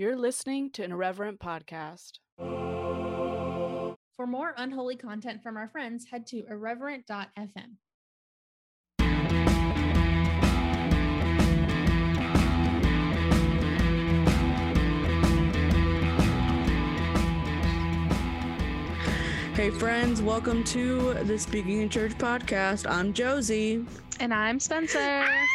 You're 0.00 0.16
listening 0.16 0.70
to 0.70 0.82
an 0.82 0.92
irreverent 0.92 1.40
podcast. 1.40 2.20
For 2.38 4.26
more 4.26 4.54
unholy 4.56 4.96
content 4.96 5.42
from 5.42 5.58
our 5.58 5.68
friends, 5.68 6.06
head 6.10 6.26
to 6.28 6.42
irreverent.fm. 6.48 7.76
Hey, 19.54 19.68
friends, 19.68 20.22
welcome 20.22 20.64
to 20.64 21.12
the 21.24 21.38
Speaking 21.38 21.82
in 21.82 21.90
Church 21.90 22.12
podcast. 22.12 22.90
I'm 22.90 23.12
Josie. 23.12 23.84
And 24.18 24.32
I'm 24.32 24.60
Spencer. 24.60 24.98
Ah, 24.98 25.46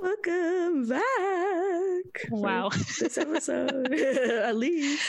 welcome 0.00 0.86
back. 0.88 1.89
For 2.28 2.40
Wow. 2.40 2.70
This 3.00 3.18
episode, 3.18 3.92
at 3.92 4.56
least. 4.56 5.02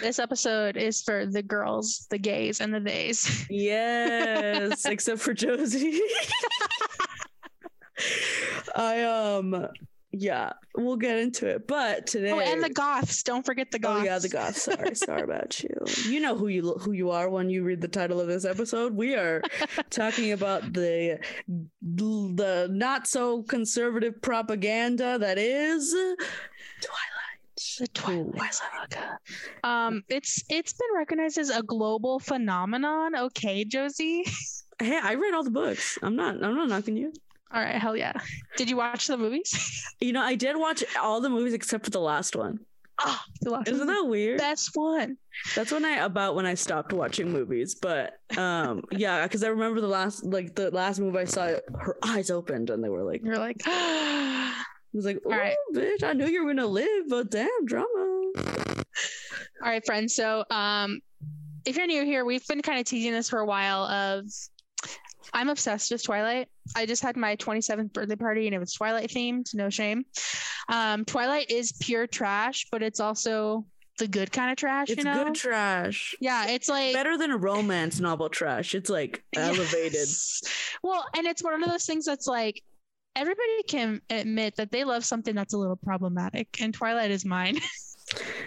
This 0.00 0.18
episode 0.18 0.76
is 0.76 1.02
for 1.02 1.26
the 1.26 1.42
girls, 1.42 2.06
the 2.10 2.18
gays, 2.18 2.60
and 2.60 2.72
the 2.74 2.80
theys. 2.80 3.46
Yes, 3.48 4.84
except 4.86 5.20
for 5.20 5.32
Josie. 5.32 6.00
I, 8.74 9.02
um, 9.02 9.68
yeah, 10.12 10.52
we'll 10.76 10.96
get 10.96 11.18
into 11.18 11.46
it. 11.46 11.68
But 11.68 12.06
today. 12.06 12.32
Oh, 12.32 12.40
and 12.40 12.62
the 12.62 12.70
goths. 12.70 13.22
Don't 13.22 13.46
forget 13.46 13.70
the 13.70 13.78
Goths. 13.78 14.00
Oh 14.00 14.04
yeah, 14.04 14.18
the 14.18 14.28
Goths. 14.28 14.62
Sorry, 14.62 14.94
sorry 14.94 15.22
about 15.30 15.62
you. 15.62 15.70
You 16.08 16.20
know 16.20 16.36
who 16.36 16.48
you 16.48 16.74
who 16.80 16.92
you 16.92 17.10
are 17.10 17.30
when 17.30 17.48
you 17.48 17.62
read 17.62 17.80
the 17.80 17.88
title 17.88 18.20
of 18.20 18.26
this 18.26 18.44
episode. 18.44 18.94
We 18.94 19.14
are 19.14 19.42
talking 19.90 20.32
about 20.32 20.72
the 20.72 21.20
the 21.82 22.68
not 22.70 23.06
so 23.06 23.42
conservative 23.44 24.20
propaganda 24.20 25.18
that 25.18 25.38
is 25.38 25.92
Twilight. 25.92 27.78
The 27.78 27.88
Twilight 27.88 28.54
Saga. 28.54 29.18
Um, 29.62 30.02
it's 30.08 30.42
it's 30.48 30.72
been 30.72 30.88
recognized 30.96 31.38
as 31.38 31.50
a 31.50 31.62
global 31.62 32.18
phenomenon. 32.18 33.14
Okay, 33.14 33.64
Josie. 33.64 34.24
Hey, 34.82 34.98
I 34.98 35.12
read 35.12 35.34
all 35.34 35.44
the 35.44 35.50
books. 35.50 35.98
I'm 36.02 36.16
not. 36.16 36.42
I'm 36.42 36.54
not 36.54 36.70
knocking 36.70 36.96
you. 36.96 37.12
All 37.52 37.60
right, 37.60 37.74
hell 37.76 37.96
yeah. 37.96 38.12
Did 38.56 38.70
you 38.70 38.76
watch 38.76 39.06
the 39.06 39.16
movies? 39.16 39.86
You 40.00 40.12
know, 40.14 40.22
I 40.22 40.34
did 40.34 40.56
watch 40.56 40.82
all 40.98 41.20
the 41.20 41.28
movies 41.28 41.52
except 41.52 41.84
for 41.84 41.90
the 41.90 42.00
last 42.00 42.34
one. 42.34 42.60
Oh, 43.02 43.20
the 43.42 43.50
last 43.50 43.68
Isn't 43.68 43.86
that 43.86 44.06
weird? 44.06 44.38
best 44.38 44.70
one? 44.74 45.18
That's 45.54 45.70
when 45.72 45.84
I 45.84 45.96
about 45.96 46.34
when 46.36 46.46
I 46.46 46.54
stopped 46.54 46.94
watching 46.94 47.30
movies. 47.30 47.74
But 47.74 48.18
um, 48.38 48.82
yeah, 48.90 49.24
because 49.26 49.44
I 49.44 49.48
remember 49.48 49.80
the 49.82 49.88
last 49.88 50.24
like 50.24 50.54
the 50.54 50.70
last 50.70 51.00
movie 51.00 51.18
I 51.18 51.24
saw, 51.24 51.48
her 51.78 51.96
eyes 52.02 52.30
opened 52.30 52.70
and 52.70 52.82
they 52.82 52.88
were 52.88 53.02
like, 53.02 53.22
You're 53.22 53.36
like, 53.38 53.60
I 53.66 54.54
was 54.94 55.04
like, 55.04 55.18
oh, 55.26 55.30
right. 55.30 55.54
bitch, 55.74 56.02
I 56.02 56.14
knew 56.14 56.26
you 56.26 56.44
were 56.44 56.50
gonna 56.54 56.66
live, 56.66 57.08
but 57.08 57.30
damn, 57.30 57.66
drama. 57.66 57.86
All 59.62 59.68
right, 59.68 59.84
friends. 59.84 60.14
So, 60.14 60.44
um, 60.50 61.00
if 61.66 61.76
you're 61.76 61.86
new 61.86 62.04
here, 62.06 62.24
we've 62.24 62.46
been 62.46 62.62
kind 62.62 62.80
of 62.80 62.86
teasing 62.86 63.12
this 63.12 63.28
for 63.28 63.38
a 63.40 63.46
while. 63.46 63.84
Of, 63.84 64.24
I'm 65.32 65.48
obsessed 65.48 65.90
with 65.90 66.02
Twilight. 66.02 66.48
I 66.74 66.86
just 66.86 67.02
had 67.02 67.16
my 67.16 67.36
27th 67.36 67.92
birthday 67.92 68.16
party, 68.16 68.46
and 68.46 68.54
it 68.54 68.58
was 68.58 68.72
Twilight 68.72 69.10
themed. 69.10 69.54
No 69.54 69.70
shame. 69.70 70.04
Um, 70.68 71.04
Twilight 71.04 71.50
is 71.50 71.72
pure 71.72 72.06
trash, 72.06 72.66
but 72.70 72.82
it's 72.82 73.00
also 73.00 73.64
the 73.98 74.08
good 74.08 74.32
kind 74.32 74.50
of 74.50 74.56
trash. 74.56 74.88
It's 74.90 74.98
you 74.98 75.04
know? 75.04 75.24
good 75.24 75.34
trash. 75.34 76.14
Yeah, 76.20 76.48
it's 76.48 76.68
like 76.68 76.94
Better 76.94 77.18
than 77.18 77.30
a 77.30 77.36
romance 77.36 78.00
novel 78.00 78.28
trash. 78.28 78.74
It's 78.74 78.90
like 78.90 79.22
elevated. 79.36 79.94
Yes. 79.94 80.42
Well, 80.82 81.04
and 81.14 81.26
it's 81.26 81.44
one 81.44 81.62
of 81.62 81.68
those 81.68 81.84
things 81.84 82.06
that's 82.06 82.26
like 82.26 82.62
everybody 83.14 83.62
can 83.68 84.00
admit 84.10 84.56
that 84.56 84.70
they 84.70 84.84
love 84.84 85.04
something 85.04 85.34
that's 85.34 85.54
a 85.54 85.58
little 85.58 85.76
problematic, 85.76 86.60
and 86.60 86.74
Twilight 86.74 87.10
is 87.10 87.24
mine. 87.24 87.58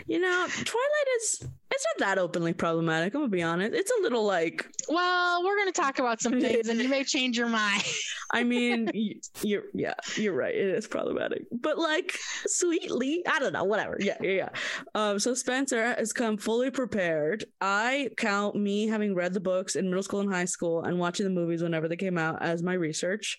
You 0.08 0.20
know, 0.20 0.48
Twilight 0.50 1.08
is 1.22 1.48
it's 1.74 1.86
not 1.98 2.08
that 2.08 2.18
openly 2.20 2.54
problematic. 2.54 3.14
I'm 3.14 3.22
gonna 3.22 3.30
be 3.30 3.42
honest. 3.42 3.74
It's 3.74 3.92
a 4.00 4.02
little 4.02 4.26
like 4.26 4.66
well, 4.88 5.44
we're 5.44 5.58
gonna 5.58 5.72
talk 5.72 6.00
about 6.00 6.22
some 6.22 6.40
things, 6.40 6.68
and 6.68 6.80
you 6.80 6.88
may 6.88 7.04
change 7.04 7.38
your 7.38 7.50
mind. 7.50 7.84
I 8.32 8.44
mean, 8.44 8.90
you're 9.42 9.64
yeah, 9.74 9.96
you're 10.16 10.36
right. 10.36 10.54
It 10.54 10.68
is 10.68 10.88
problematic, 10.88 11.44
but 11.52 11.78
like 11.78 12.18
sweetly, 12.46 13.24
I 13.28 13.40
don't 13.40 13.54
know, 13.54 13.64
whatever. 13.64 13.98
Yeah, 14.00 14.18
yeah, 14.22 14.32
yeah. 14.32 14.50
Um, 14.94 15.20
so 15.20 15.34
Spencer 15.34 15.96
has 15.96 16.14
come 16.14 16.38
fully 16.38 16.70
prepared. 16.70 17.46
I 17.62 18.10
count 18.18 18.56
me 18.56 18.88
having 18.88 19.16
read 19.16 19.34
the 19.34 19.40
books 19.40 19.76
in 19.76 19.90
middle 19.90 20.04
school 20.04 20.20
and 20.22 20.32
high 20.32 20.46
school 20.46 20.84
and 20.84 21.00
watching 21.00 21.26
the 21.26 21.32
movies 21.32 21.64
whenever 21.64 21.88
they 21.88 21.98
came 21.98 22.18
out 22.18 22.42
as 22.42 22.62
my 22.62 22.74
research. 22.74 23.38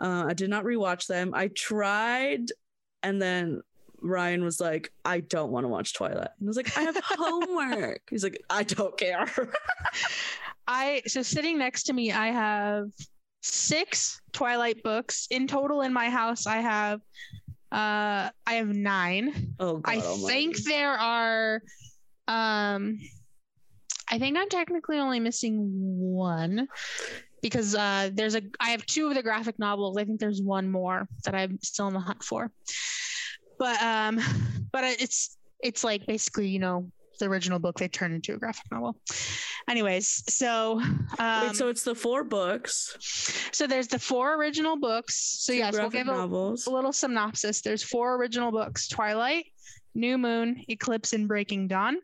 Uh, 0.00 0.26
I 0.28 0.34
did 0.34 0.50
not 0.50 0.64
rewatch 0.64 1.06
them. 1.06 1.32
I 1.34 1.48
tried, 1.48 2.46
and 3.02 3.20
then 3.20 3.62
Ryan 4.04 4.44
was 4.44 4.60
like, 4.60 4.92
"I 5.04 5.20
don't 5.20 5.50
want 5.50 5.64
to 5.64 5.68
watch 5.68 5.94
Twilight." 5.94 6.28
And 6.38 6.46
I 6.46 6.48
was 6.48 6.56
like, 6.56 6.76
"I 6.76 6.82
have 6.82 6.96
homework." 7.02 8.02
He's 8.10 8.22
like, 8.22 8.40
"I 8.50 8.62
don't 8.62 8.96
care." 8.96 9.26
I 10.68 11.02
so 11.06 11.22
sitting 11.22 11.58
next 11.58 11.84
to 11.84 11.92
me, 11.92 12.12
I 12.12 12.28
have 12.28 12.86
six 13.42 14.20
Twilight 14.32 14.82
books 14.82 15.26
in 15.30 15.46
total 15.46 15.82
in 15.82 15.92
my 15.92 16.10
house. 16.10 16.46
I 16.46 16.58
have 16.58 17.00
uh 17.72 18.30
I 18.46 18.54
have 18.54 18.68
nine. 18.68 19.54
oh, 19.58 19.78
God 19.78 19.92
I 19.94 20.00
almighty. 20.00 20.32
think 20.32 20.56
there 20.64 20.92
are 20.92 21.62
um 22.28 22.98
I 24.10 24.18
think 24.18 24.36
I'm 24.38 24.48
technically 24.48 24.98
only 24.98 25.20
missing 25.20 25.68
one 25.68 26.68
because 27.42 27.74
uh 27.74 28.10
there's 28.12 28.34
a 28.34 28.42
I 28.60 28.70
have 28.70 28.86
two 28.86 29.08
of 29.08 29.14
the 29.14 29.22
graphic 29.22 29.58
novels. 29.58 29.96
I 29.98 30.04
think 30.04 30.20
there's 30.20 30.40
one 30.40 30.70
more 30.70 31.08
that 31.24 31.34
I'm 31.34 31.58
still 31.62 31.88
in 31.88 31.94
the 31.94 32.00
hunt 32.00 32.22
for. 32.22 32.50
But 33.58 33.80
um 33.82 34.20
but 34.72 34.84
it's 34.84 35.36
it's 35.60 35.84
like 35.84 36.06
basically, 36.06 36.48
you 36.48 36.58
know, 36.58 36.90
the 37.20 37.26
original 37.26 37.58
book 37.58 37.78
they 37.78 37.88
turned 37.88 38.14
into 38.14 38.34
a 38.34 38.36
graphic 38.36 38.64
novel. 38.70 38.96
Anyways, 39.68 40.24
so 40.28 40.80
um 41.18 41.46
Wait, 41.46 41.56
so 41.56 41.68
it's 41.68 41.84
the 41.84 41.94
four 41.94 42.24
books. 42.24 42.96
so 43.52 43.66
there's 43.66 43.88
the 43.88 43.98
four 43.98 44.34
original 44.34 44.76
books. 44.76 45.14
So 45.40 45.52
two 45.52 45.58
yes, 45.58 45.72
we'll 45.74 45.90
give 45.90 46.08
a, 46.08 46.12
a 46.12 46.70
little 46.70 46.92
synopsis. 46.92 47.60
There's 47.60 47.82
four 47.82 48.16
original 48.16 48.50
books: 48.50 48.88
Twilight, 48.88 49.46
New 49.94 50.18
Moon, 50.18 50.64
Eclipse, 50.68 51.12
and 51.12 51.28
Breaking 51.28 51.68
Dawn. 51.68 51.98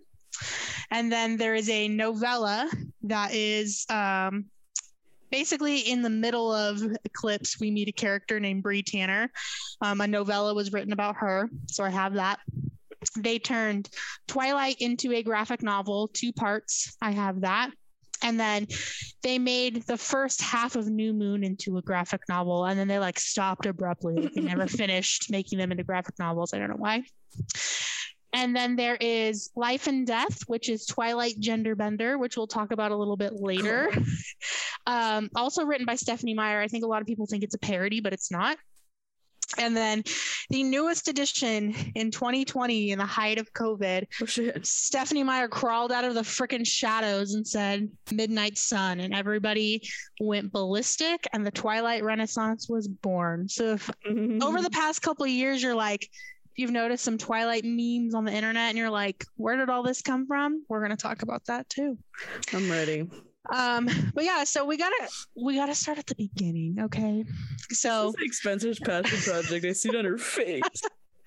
And 0.91 1.11
then 1.11 1.37
there 1.37 1.55
is 1.55 1.69
a 1.69 1.89
novella 1.89 2.71
that 3.03 3.35
is 3.35 3.85
um, 3.91 4.47
basically 5.31 5.79
in 5.81 6.03
the 6.03 6.11
middle 6.11 6.53
of 6.53 6.83
Eclipse. 7.05 7.61
We 7.61 7.71
meet 7.71 7.89
a 7.89 7.93
character 7.93 8.41
named 8.41 8.63
Bree 8.63 8.83
Tanner. 8.83 9.31
Um, 9.81 10.01
a 10.01 10.07
novella 10.07 10.55
was 10.55 10.73
written 10.73 10.93
about 10.93 11.17
her, 11.17 11.49
so 11.67 11.85
I 11.85 11.91
have 11.91 12.15
that. 12.15 12.41
They 13.17 13.39
turned 13.39 13.89
Twilight 14.29 14.77
into 14.81 15.13
a 15.13 15.23
graphic 15.23 15.63
novel, 15.63 16.09
two 16.13 16.33
parts. 16.33 16.97
I 17.01 17.13
have 17.13 17.41
that. 17.43 17.71
And 18.23 18.39
then 18.39 18.67
they 19.23 19.39
made 19.39 19.87
the 19.87 19.97
first 19.97 20.43
half 20.43 20.77
of 20.77 20.87
New 20.87 21.15
Moon 21.15 21.43
into 21.43 21.79
a 21.79 21.83
graphic 21.83 22.21
novel, 22.29 22.67
and 22.67 22.79
then 22.79 22.87
they 22.87 22.99
like 22.99 23.19
stopped 23.19 23.65
abruptly. 23.65 24.31
They 24.35 24.43
never 24.43 24.67
finished 24.69 25.31
making 25.31 25.59
them 25.59 25.73
into 25.73 25.85
graphic 25.85 26.19
novels. 26.19 26.53
I 26.53 26.59
don't 26.59 26.69
know 26.69 26.77
why. 26.77 27.05
And 28.33 28.55
then 28.55 28.77
there 28.77 28.97
is 29.01 29.51
Life 29.57 29.87
and 29.87 30.07
Death, 30.07 30.43
which 30.47 30.69
is 30.69 30.87
Twilight 30.87 31.35
Gender 31.41 31.75
Bender, 31.75 32.17
which 32.17 32.37
we'll 32.37 32.47
talk 32.47 32.71
about 32.73 32.93
a 32.93 32.97
little 32.97 33.17
bit 33.17 33.33
later. 33.35 33.91
um, 34.87 35.31
also 35.35 35.65
written 35.65 35.87
by 35.87 35.97
Stephenie 35.97 36.35
Meyer. 36.35 36.61
I 36.61 36.69
think 36.69 36.85
a 36.85 36.89
lot 36.89 37.01
of 37.01 37.07
people 37.07 37.27
think 37.27 37.43
it's 37.43 37.55
a 37.55 37.59
parody, 37.59 38.01
but 38.01 38.13
it's 38.13 38.31
not. 38.31 38.57
And 39.59 39.77
then 39.77 40.05
the 40.51 40.63
newest 40.63 41.09
edition 41.09 41.75
in 41.97 42.13
2020, 42.13 42.93
in 42.93 42.99
the 42.99 43.05
height 43.05 43.39
of 43.39 43.53
COVID, 43.53 44.07
Oh. 44.23 44.61
Stephenie 44.63 45.25
Meyer 45.25 45.49
crawled 45.49 45.91
out 45.91 46.05
of 46.05 46.15
the 46.15 46.21
freaking 46.23 46.65
shadows 46.65 47.35
and 47.35 47.47
said 47.47 47.91
Midnight 48.13 48.59
Sun, 48.59 49.01
and 49.01 49.13
everybody 49.13 49.83
went 50.21 50.53
ballistic, 50.53 51.27
and 51.33 51.45
the 51.45 51.51
Twilight 51.51 52.05
Renaissance 52.05 52.69
was 52.69 52.87
born. 52.87 53.49
So, 53.49 53.73
if 53.73 53.91
over 54.41 54.63
the 54.63 54.71
past 54.71 55.03
couple 55.03 55.25
of 55.25 55.31
years, 55.31 55.63
you're 55.63 55.75
like, 55.75 56.09
you've 56.61 56.71
noticed 56.71 57.03
some 57.03 57.19
Twilight 57.19 57.65
memes 57.65 58.15
on 58.15 58.25
the 58.25 58.33
internet 58.33 58.69
and 58.69 58.79
you're 58.79 58.91
like, 58.91 59.25
where 59.37 59.57
did 59.57 59.71
all 59.71 59.83
this 59.83 60.03
come 60.03 60.27
from? 60.27 60.65
We're 60.69 60.81
going 60.81 60.97
to 60.97 61.03
talk 61.03 61.23
about 61.23 61.45
that 61.47 61.69
too. 61.69 61.99
I'm 62.53 62.71
ready. 62.71 63.09
Um, 63.51 63.89
but 64.15 64.25
yeah, 64.25 64.45
so 64.45 64.67
we 64.67 64.77
gotta 64.77 65.09
we 65.35 65.57
gotta 65.57 65.75
start 65.75 65.99
at 65.99 66.07
the 66.07 66.15
beginning, 66.15 66.77
okay? 66.83 67.25
So 67.71 68.13
This 68.19 68.37
Spencer's 68.37 68.79
passion 68.79 69.19
project. 69.19 69.65
I 69.65 69.73
see 69.73 69.89
it 69.89 69.97
on 69.97 70.05
her 70.05 70.19
face. 70.19 70.63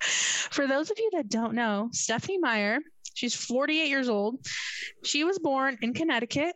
for 0.00 0.66
those 0.66 0.90
of 0.90 0.98
you 0.98 1.10
that 1.14 1.28
don't 1.28 1.54
know, 1.54 1.88
Stephenie 1.92 2.38
Meyer, 2.38 2.78
she's 3.14 3.34
48 3.34 3.88
years 3.88 4.08
old. 4.08 4.38
She 5.02 5.24
was 5.24 5.40
born 5.40 5.76
in 5.82 5.92
Connecticut 5.92 6.54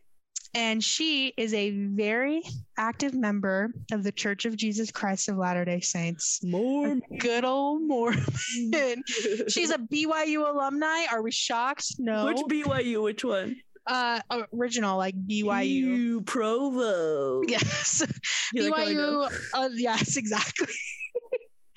and 0.55 0.83
she 0.83 1.33
is 1.37 1.55
a 1.55 1.71
very 1.71 2.43
active 2.77 3.15
member 3.15 3.71
of 3.93 4.03
the 4.03 4.13
Church 4.13 4.45
of 4.45 4.57
Jesus 4.57 4.91
Christ 4.91 5.29
of 5.29 5.37
Latter-day 5.37 5.81
Saints. 5.81 6.41
More. 6.43 6.97
Good 7.19 7.45
old 7.45 7.83
Mormon. 7.83 8.25
She's 9.49 9.71
a 9.71 9.79
BYU 9.79 10.49
alumni. 10.49 11.07
Are 11.11 11.23
we 11.23 11.31
shocked? 11.31 11.95
No. 11.99 12.27
Which 12.27 12.39
BYU? 12.39 13.03
Which 13.03 13.25
one? 13.25 13.57
uh 13.89 14.21
original 14.53 14.99
like 14.99 15.15
BYU. 15.15 15.67
You 15.67 16.21
Provo. 16.23 17.43
Yes. 17.49 18.07
You 18.53 18.71
like 18.71 18.75
how 18.75 18.91
I 18.91 18.93
know? 18.93 19.29
BYU 19.29 19.45
uh, 19.55 19.69
yes, 19.75 20.17
exactly. 20.19 20.75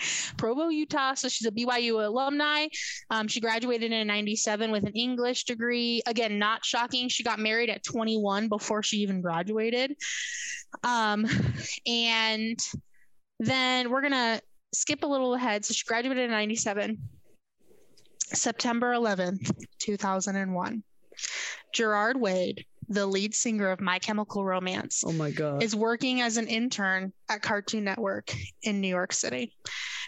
Provo, 0.38 0.70
Utah. 0.70 1.14
So 1.14 1.30
she's 1.30 1.48
a 1.48 1.52
BYU 1.52 2.06
alumni. 2.06 2.68
Um, 3.10 3.28
she 3.28 3.40
graduated 3.40 3.92
in 3.92 4.08
97 4.08 4.72
with 4.72 4.84
an 4.86 4.94
English 4.94 5.46
degree. 5.46 6.02
Again, 6.06 6.40
not 6.40 6.66
shocking. 6.66 7.10
She 7.10 7.24
got 7.24 7.40
married 7.40 7.70
at 7.70 7.84
21 7.84 8.48
before 8.50 8.84
she 8.84 8.98
even 8.98 9.22
graduated. 9.22 9.96
Um, 10.84 11.26
and 11.86 12.60
then 13.40 13.90
we're 13.90 14.02
going 14.02 14.14
to 14.14 14.42
skip 14.74 15.04
a 15.04 15.08
little 15.08 15.34
ahead. 15.34 15.66
So 15.66 15.74
she 15.74 15.86
graduated 15.86 16.26
in 16.26 16.32
97. 16.32 16.98
September 18.34 18.94
11th, 18.94 19.52
2001. 19.80 20.84
Gerard 21.74 22.20
Way, 22.20 22.56
the 22.88 23.06
lead 23.06 23.34
singer 23.36 23.70
of 23.70 23.82
My 23.82 24.00
Chemical 24.00 24.46
Romance, 24.46 25.04
Oh 25.06 25.12
my 25.12 25.32
god. 25.32 25.64
is 25.64 25.76
working 25.76 26.22
as 26.22 26.38
an 26.38 26.48
intern 26.48 27.12
at 27.30 27.42
Cartoon 27.42 27.84
Network 27.84 28.34
in 28.64 28.80
New 28.82 28.88
York 28.88 29.14
City. 29.14 29.54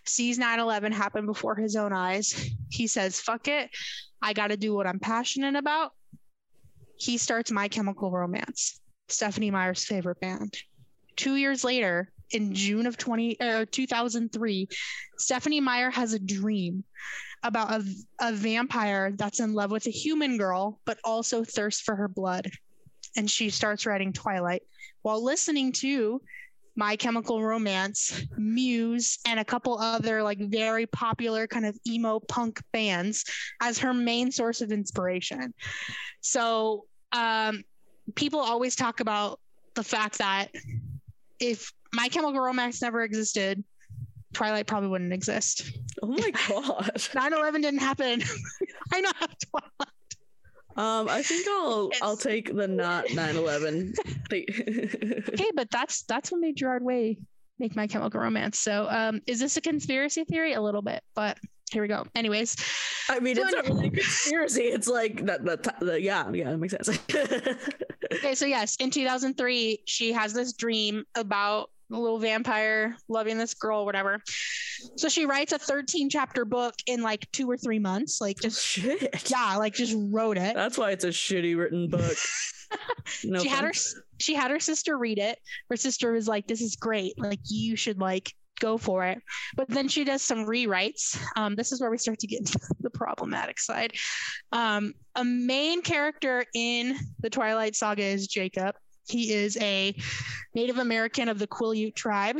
Sees 0.06 0.38
9 0.38 0.60
11 0.60 0.92
happen 0.92 1.26
before 1.26 1.56
his 1.56 1.76
own 1.76 1.94
eyes. 1.94 2.50
He 2.70 2.88
says, 2.88 3.20
fuck 3.20 3.48
it. 3.48 3.70
I 4.20 4.34
got 4.34 4.48
to 4.48 4.58
do 4.58 4.74
what 4.74 4.88
I'm 4.88 4.98
passionate 4.98 5.56
about. 5.56 5.92
He 6.96 7.20
starts 7.20 7.52
My 7.52 7.68
Chemical 7.68 8.10
Romance, 8.10 8.80
Stephenie 9.10 9.52
Meyer's 9.52 9.86
favorite 9.86 10.20
band. 10.20 10.58
Two 11.16 11.36
years 11.36 11.64
later, 11.64 12.12
in 12.32 12.56
June 12.56 12.88
of 12.88 12.98
20, 12.98 13.40
uh, 13.40 13.66
2003, 13.70 14.68
Stephenie 15.18 15.62
Meyer 15.62 15.92
has 15.92 16.14
a 16.14 16.20
dream 16.20 16.84
about 17.44 17.72
a, 17.72 17.86
a 18.20 18.34
vampire 18.34 19.12
that's 19.12 19.40
in 19.40 19.54
love 19.54 19.70
with 19.70 19.86
a 19.86 19.92
human 19.92 20.38
girl, 20.38 20.80
but 20.86 20.98
also 21.04 21.44
thirsts 21.44 21.82
for 21.82 21.96
her 21.96 22.08
blood. 22.08 22.50
And 23.16 23.30
she 23.30 23.50
starts 23.50 23.86
writing 23.86 24.14
Twilight 24.14 24.64
while 25.04 25.24
listening 25.24 25.74
to 25.74 26.22
My 26.76 26.96
Chemical 26.96 27.44
Romance, 27.44 28.26
Muse, 28.38 29.20
and 29.28 29.40
a 29.40 29.46
couple 29.46 29.78
other 29.78 30.24
like 30.24 30.40
very 30.40 30.86
popular 30.88 31.48
kind 31.48 31.66
of 31.66 31.78
emo 31.88 32.20
punk 32.20 32.62
bands 32.72 33.26
as 33.62 33.80
her 33.80 33.94
main 33.94 34.32
source 34.32 34.62
of 34.62 34.72
inspiration. 34.72 35.54
So 36.22 36.86
um, 37.12 37.64
people 38.16 38.40
always 38.40 38.76
talk 38.76 39.00
about 39.00 39.40
the 39.76 39.84
fact 39.84 40.18
that 40.18 40.50
if 41.40 41.72
My 41.94 42.10
Chemical 42.10 42.40
Romance 42.40 42.82
never 42.82 43.04
existed, 43.04 43.64
Twilight 44.34 44.66
probably 44.66 44.90
wouldn't 44.90 45.14
exist. 45.14 45.72
oh 46.02 46.08
my 46.08 46.32
god. 46.50 46.92
9 47.14 47.34
11 47.34 47.62
didn't 47.62 47.80
happen. 47.80 48.24
I 48.94 49.02
know 49.02 49.12
how 49.16 49.28
Twilight. 49.28 49.94
Um, 50.76 51.08
I 51.08 51.22
think 51.22 51.48
I'll 51.48 51.92
I'll 52.02 52.18
take 52.18 52.54
the 52.54 52.68
not 52.68 53.06
9/11. 53.08 53.96
Okay, 55.34 55.52
but 55.54 55.70
that's 55.70 56.04
that's 56.04 56.32
what 56.32 56.42
made 56.42 56.56
Gerard 56.56 56.84
Way 56.84 57.20
make 57.60 57.76
My 57.76 57.86
Chemical 57.86 58.20
Romance. 58.20 58.58
So, 58.58 58.88
um, 58.90 59.22
is 59.28 59.40
this 59.40 59.58
a 59.58 59.62
conspiracy 59.62 60.24
theory? 60.24 60.54
A 60.54 60.62
little 60.62 60.82
bit, 60.82 61.04
but 61.14 61.38
here 61.72 61.84
we 61.84 61.88
go. 61.88 62.06
Anyways, 62.16 62.56
I 63.10 63.20
mean, 63.20 63.38
it's 63.38 63.52
not 63.52 63.68
really 63.68 63.88
a 63.88 63.92
conspiracy. 63.92 64.64
It's 64.64 64.88
like 64.88 65.26
that. 65.26 65.46
that, 65.46 65.80
that 65.82 66.02
yeah, 66.02 66.30
yeah, 66.32 66.52
that 66.52 66.58
makes 66.58 66.74
sense. 66.74 66.90
okay, 68.14 68.34
so 68.34 68.46
yes, 68.46 68.76
in 68.78 68.90
2003, 68.90 69.84
she 69.86 70.12
has 70.14 70.34
this 70.34 70.54
dream 70.54 71.04
about 71.16 71.70
a 71.92 72.00
little 72.00 72.20
vampire 72.20 72.96
loving 73.08 73.38
this 73.38 73.54
girl, 73.54 73.86
whatever. 73.86 74.22
So 74.98 75.10
she 75.10 75.26
writes 75.26 75.54
a 75.54 75.60
13 75.60 76.10
chapter 76.10 76.46
book 76.46 76.76
in 76.88 77.02
like 77.02 77.30
two 77.32 77.50
or 77.50 77.58
three 77.58 77.80
months, 77.80 78.20
like 78.22 78.40
just 78.40 78.66
Shit. 78.66 79.30
yeah, 79.30 79.56
like 79.58 79.74
just 79.74 79.96
wrote 80.12 80.38
it. 80.38 80.56
That's 80.56 80.78
why 80.78 80.92
it's 80.92 81.04
a 81.04 81.10
shitty 81.10 81.58
written 81.58 81.90
book. 81.90 82.16
No 83.24 83.40
she 83.40 83.50
had 83.50 83.64
her 83.64 83.72
she 84.20 84.34
had 84.34 84.50
her 84.50 84.60
sister 84.60 84.98
read 84.98 85.20
it. 85.20 85.38
Her 85.70 85.76
sister 85.76 86.12
was 86.12 86.28
like, 86.28 86.48
"This 86.48 86.62
is 86.62 86.76
great. 86.76 87.14
Like 87.20 87.40
you 87.46 87.76
should 87.76 88.00
like 88.00 88.34
go 88.60 88.80
for 88.80 89.06
it." 89.06 89.22
But 89.56 89.68
then 89.70 89.88
she 89.88 90.04
does 90.04 90.24
some 90.24 90.48
rewrites. 90.48 91.16
Um, 91.36 91.56
this 91.56 91.72
is 91.72 91.82
where 91.82 91.92
we 91.92 92.00
start 92.00 92.18
to 92.20 92.28
get 92.28 92.40
into 92.40 92.60
the 92.80 92.90
problematic 92.90 93.60
side. 93.60 93.94
Um, 94.52 94.94
a 95.16 95.24
main 95.24 95.84
character 95.84 96.46
in 96.56 96.98
the 97.20 97.30
Twilight 97.30 97.76
Saga 97.76 98.04
is 98.04 98.28
Jacob. 98.28 98.76
He 99.08 99.34
is 99.34 99.58
a 99.58 99.96
Native 100.54 100.78
American 100.78 101.30
of 101.30 101.40
the 101.40 101.48
Quileute 101.48 101.96
tribe. 101.96 102.40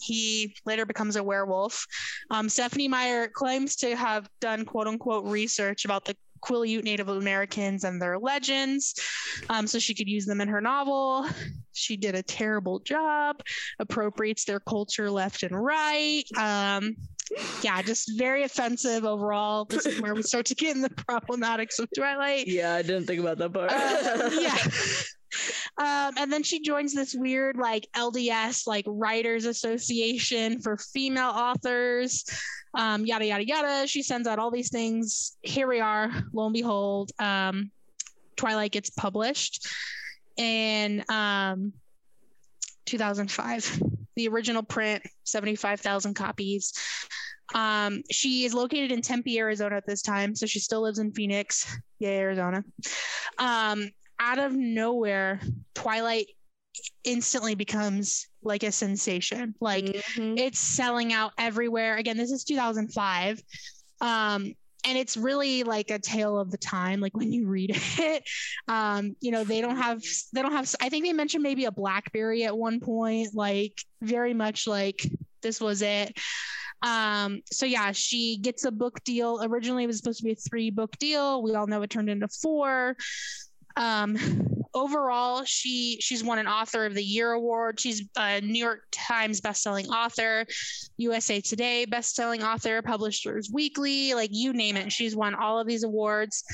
He 0.00 0.54
later 0.64 0.86
becomes 0.86 1.16
a 1.16 1.22
werewolf. 1.22 1.86
Um, 2.30 2.48
Stephenie 2.48 2.88
Meyer 2.88 3.28
claims 3.28 3.76
to 3.76 3.96
have 3.96 4.28
done 4.40 4.64
quote 4.64 4.86
unquote 4.86 5.24
research 5.24 5.84
about 5.84 6.04
the 6.04 6.16
Quileute 6.40 6.84
Native 6.84 7.08
Americans 7.08 7.84
and 7.84 8.00
their 8.00 8.18
legends 8.18 8.94
um, 9.50 9.66
so 9.66 9.78
she 9.78 9.94
could 9.94 10.08
use 10.08 10.24
them 10.24 10.40
in 10.40 10.48
her 10.48 10.60
novel. 10.60 11.26
She 11.72 11.96
did 11.96 12.14
a 12.14 12.22
terrible 12.22 12.80
job, 12.80 13.42
appropriates 13.78 14.44
their 14.44 14.60
culture 14.60 15.10
left 15.10 15.42
and 15.42 15.60
right. 15.60 16.24
Um, 16.36 16.96
yeah, 17.62 17.82
just 17.82 18.18
very 18.18 18.44
offensive 18.44 19.04
overall. 19.04 19.64
This 19.64 19.86
is 19.86 20.00
where 20.00 20.14
we 20.14 20.22
start 20.22 20.46
to 20.46 20.54
get 20.54 20.74
in 20.74 20.82
the 20.82 20.88
problematics 20.90 21.78
of 21.78 21.88
Twilight. 21.96 22.46
Yeah, 22.46 22.74
I 22.74 22.82
didn't 22.82 23.06
think 23.06 23.20
about 23.20 23.38
that 23.38 23.52
part. 23.52 23.70
Uh, 23.70 24.30
yeah. 24.40 24.56
Um, 25.78 26.14
and 26.16 26.32
then 26.32 26.42
she 26.42 26.60
joins 26.60 26.94
this 26.94 27.14
weird 27.14 27.56
like 27.56 27.88
LDS 27.96 28.66
like 28.66 28.84
writers 28.86 29.44
association 29.44 30.60
for 30.60 30.76
female 30.76 31.30
authors. 31.30 32.24
Um, 32.74 33.04
yada 33.06 33.26
yada 33.26 33.46
yada. 33.46 33.86
She 33.86 34.02
sends 34.02 34.28
out 34.28 34.38
all 34.38 34.50
these 34.50 34.70
things. 34.70 35.36
Here 35.42 35.68
we 35.68 35.80
are. 35.80 36.10
Lo 36.32 36.46
and 36.46 36.54
behold, 36.54 37.12
um, 37.18 37.70
Twilight 38.36 38.72
gets 38.72 38.90
published 38.90 39.66
in 40.36 41.04
um, 41.08 41.72
2005. 42.86 43.82
The 44.16 44.28
original 44.28 44.62
print, 44.62 45.04
75,000 45.24 46.14
copies. 46.14 46.72
Um, 47.54 48.02
she 48.10 48.44
is 48.44 48.52
located 48.52 48.92
in 48.92 49.00
Tempe, 49.00 49.38
Arizona 49.38 49.76
at 49.76 49.86
this 49.86 50.02
time, 50.02 50.34
so 50.34 50.46
she 50.46 50.58
still 50.58 50.82
lives 50.82 50.98
in 50.98 51.12
Phoenix. 51.12 51.78
Yay, 51.98 52.18
Arizona. 52.18 52.64
Um, 53.38 53.90
out 54.20 54.38
of 54.38 54.52
nowhere, 54.52 55.40
Twilight 55.74 56.26
instantly 57.04 57.54
becomes 57.54 58.26
like 58.42 58.62
a 58.62 58.72
sensation. 58.72 59.54
Like 59.60 59.84
Mhm. 59.84 60.38
it's 60.38 60.58
selling 60.58 61.12
out 61.12 61.32
everywhere. 61.38 61.96
Again, 61.96 62.16
this 62.16 62.30
is 62.30 62.44
2005. 62.44 63.42
Um, 64.00 64.54
and 64.84 64.96
it's 64.96 65.16
really 65.16 65.64
like 65.64 65.90
a 65.90 65.98
tale 65.98 66.38
of 66.38 66.52
the 66.52 66.56
time 66.56 67.00
like 67.00 67.16
when 67.16 67.32
you 67.32 67.48
read 67.48 67.70
it 67.98 68.22
um 68.68 69.16
you 69.20 69.32
know 69.32 69.42
they 69.42 69.60
don't 69.60 69.76
have 69.76 70.00
they 70.32 70.40
don't 70.40 70.52
have 70.52 70.72
i 70.80 70.88
think 70.88 71.04
they 71.04 71.12
mentioned 71.12 71.42
maybe 71.42 71.64
a 71.64 71.72
blackberry 71.72 72.44
at 72.44 72.56
one 72.56 72.78
point 72.78 73.34
like 73.34 73.82
very 74.00 74.32
much 74.34 74.68
like 74.68 75.04
this 75.42 75.60
was 75.60 75.82
it 75.82 76.16
um 76.82 77.40
so 77.50 77.66
yeah 77.66 77.90
she 77.90 78.38
gets 78.40 78.64
a 78.64 78.70
book 78.70 79.02
deal 79.02 79.40
originally 79.42 79.82
it 79.82 79.88
was 79.88 79.98
supposed 79.98 80.18
to 80.20 80.24
be 80.24 80.32
a 80.32 80.36
three 80.36 80.70
book 80.70 80.96
deal 80.98 81.42
we 81.42 81.56
all 81.56 81.66
know 81.66 81.82
it 81.82 81.90
turned 81.90 82.08
into 82.08 82.28
four 82.28 82.96
um 83.78 84.16
overall 84.74 85.42
she 85.44 85.96
she's 86.00 86.22
won 86.22 86.38
an 86.38 86.46
author 86.46 86.84
of 86.84 86.94
the 86.94 87.02
year 87.02 87.32
award 87.32 87.80
she's 87.80 88.02
a 88.16 88.40
new 88.42 88.62
york 88.62 88.82
times 88.92 89.40
bestselling 89.40 89.88
author 89.88 90.44
usa 90.98 91.40
today 91.40 91.86
bestselling 91.88 92.42
author 92.44 92.82
publishers 92.82 93.50
weekly 93.52 94.12
like 94.12 94.28
you 94.32 94.52
name 94.52 94.76
it 94.76 94.92
she's 94.92 95.16
won 95.16 95.34
all 95.34 95.58
of 95.58 95.66
these 95.66 95.84
awards 95.84 96.44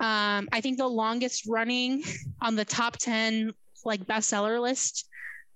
um 0.00 0.48
i 0.52 0.60
think 0.60 0.76
the 0.76 0.86
longest 0.86 1.46
running 1.46 2.02
on 2.40 2.56
the 2.56 2.64
top 2.64 2.96
10 2.96 3.52
like 3.84 4.04
bestseller 4.04 4.60
list 4.60 5.08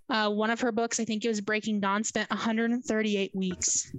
uh, 0.08 0.30
one 0.30 0.50
of 0.50 0.61
her 0.61 0.70
books 0.70 1.00
i 1.00 1.04
think 1.04 1.25
it 1.25 1.28
was 1.28 1.40
breaking 1.40 1.80
dawn 1.80 2.04
spent 2.04 2.30
138 2.30 3.35
weeks 3.35 3.92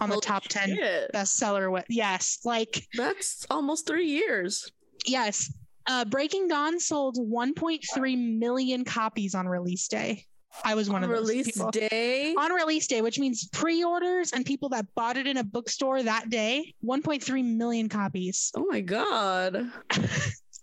on 0.00 0.08
the 0.08 0.14
Holy 0.14 0.20
top 0.20 0.42
10 0.44 0.76
shit. 0.76 1.12
bestseller 1.14 1.70
with 1.70 1.84
yes 1.88 2.40
like 2.44 2.86
That's 2.94 3.46
almost 3.48 3.86
three 3.86 4.08
years. 4.08 4.70
Yes. 5.06 5.52
Uh, 5.88 6.04
Breaking 6.04 6.48
Dawn 6.48 6.80
sold 6.80 7.16
1.3 7.16 8.38
million 8.38 8.84
copies 8.84 9.34
on 9.34 9.46
release 9.46 9.88
day. 9.88 10.24
I 10.64 10.74
was 10.74 10.88
one 10.88 11.04
On 11.04 11.10
of 11.10 11.16
those 11.16 11.28
release 11.28 11.52
people. 11.52 11.70
day. 11.70 12.34
On 12.36 12.52
release 12.52 12.86
day, 12.86 13.02
which 13.02 13.18
means 13.18 13.46
pre-orders 13.52 14.32
and 14.32 14.44
people 14.44 14.70
that 14.70 14.86
bought 14.94 15.16
it 15.16 15.26
in 15.26 15.36
a 15.36 15.44
bookstore 15.44 16.02
that 16.02 16.30
day, 16.30 16.74
1.3 16.84 17.56
million 17.56 17.88
copies. 17.88 18.50
Oh 18.56 18.66
my 18.68 18.80
god. 18.80 19.70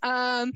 Um, 0.02 0.52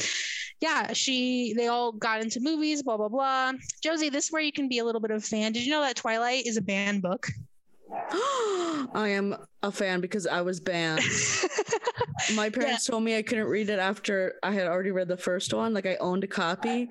yeah, 0.60 0.92
she 0.92 1.54
they 1.56 1.68
all 1.68 1.90
got 1.92 2.20
into 2.20 2.38
movies, 2.38 2.82
blah 2.82 2.98
blah 2.98 3.08
blah. 3.08 3.52
Josie, 3.82 4.10
this 4.10 4.26
is 4.26 4.30
where 4.32 4.42
you 4.42 4.52
can 4.52 4.68
be 4.68 4.78
a 4.78 4.84
little 4.84 5.00
bit 5.00 5.10
of 5.10 5.22
a 5.22 5.26
fan. 5.26 5.52
Did 5.52 5.64
you 5.64 5.70
know 5.72 5.80
that 5.80 5.96
Twilight 5.96 6.46
is 6.46 6.58
a 6.58 6.60
banned 6.60 7.00
book? 7.00 7.28
I 7.90 9.08
am 9.08 9.34
a 9.62 9.72
fan 9.72 10.02
because 10.02 10.26
I 10.26 10.42
was 10.42 10.60
banned. 10.60 11.00
My 12.34 12.50
parents 12.50 12.84
told 12.86 13.02
me 13.02 13.16
I 13.16 13.22
couldn't 13.22 13.46
read 13.46 13.68
it 13.70 13.78
after 13.78 14.34
I 14.42 14.52
had 14.52 14.66
already 14.66 14.90
read 14.90 15.08
the 15.08 15.16
first 15.16 15.52
one. 15.54 15.74
Like 15.74 15.86
I 15.86 15.96
owned 15.96 16.24
a 16.24 16.28
copy, 16.28 16.88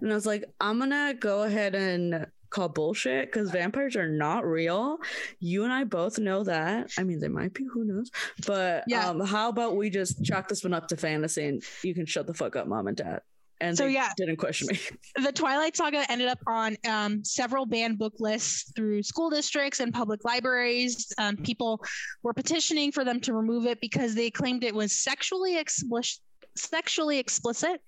and 0.00 0.10
I 0.10 0.14
was 0.14 0.26
like, 0.26 0.44
I'm 0.60 0.78
gonna 0.78 1.14
go 1.14 1.42
ahead 1.42 1.74
and 1.74 2.26
call 2.50 2.68
bullshit 2.68 3.26
because 3.30 3.50
vampires 3.50 3.94
are 3.94 4.08
not 4.08 4.44
real. 4.44 4.98
You 5.38 5.62
and 5.64 5.72
I 5.72 5.84
both 5.84 6.18
know 6.18 6.42
that. 6.44 6.90
I 6.98 7.04
mean, 7.04 7.20
they 7.20 7.28
might 7.28 7.54
be. 7.54 7.64
Who 7.72 7.84
knows? 7.84 8.10
But 8.46 8.84
Yeah. 8.88 9.08
um, 9.08 9.20
how 9.20 9.48
about 9.50 9.76
we 9.76 9.88
just 9.88 10.24
chalk 10.24 10.48
this 10.48 10.64
one 10.64 10.74
up 10.74 10.88
to 10.88 10.96
fantasy, 10.96 11.46
and 11.46 11.62
you 11.84 11.94
can 11.94 12.06
shut 12.06 12.26
the 12.26 12.34
fuck 12.34 12.56
up, 12.56 12.66
mom 12.66 12.88
and 12.88 12.96
dad. 12.96 13.20
And 13.60 13.76
So, 13.76 13.86
yeah. 13.86 14.12
didn't 14.16 14.36
question 14.36 14.68
me. 14.68 14.80
the 15.22 15.32
Twilight 15.32 15.76
Saga 15.76 16.10
ended 16.10 16.28
up 16.28 16.38
on 16.46 16.76
um, 16.88 17.24
several 17.24 17.66
banned 17.66 17.98
book 17.98 18.14
lists 18.18 18.72
through 18.74 19.02
school 19.02 19.30
districts 19.30 19.80
and 19.80 19.92
public 19.92 20.24
libraries. 20.24 21.12
Um, 21.18 21.36
people 21.36 21.84
were 22.22 22.32
petitioning 22.32 22.92
for 22.92 23.04
them 23.04 23.20
to 23.20 23.34
remove 23.34 23.66
it 23.66 23.80
because 23.80 24.14
they 24.14 24.30
claimed 24.30 24.64
it 24.64 24.74
was 24.74 24.92
sexually 24.92 25.58
explicit, 25.58 26.20
sexually 26.56 27.18
explicit, 27.18 27.82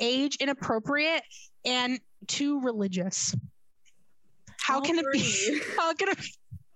age 0.00 0.36
inappropriate, 0.36 1.22
and 1.64 2.00
too 2.26 2.60
religious. 2.60 3.34
How 4.60 4.76
All 4.76 4.82
can 4.82 4.98
it 4.98 5.06
be? 5.12 5.60
How 5.76 5.92
can 5.94 6.08
it 6.08 6.18
be 6.18 6.32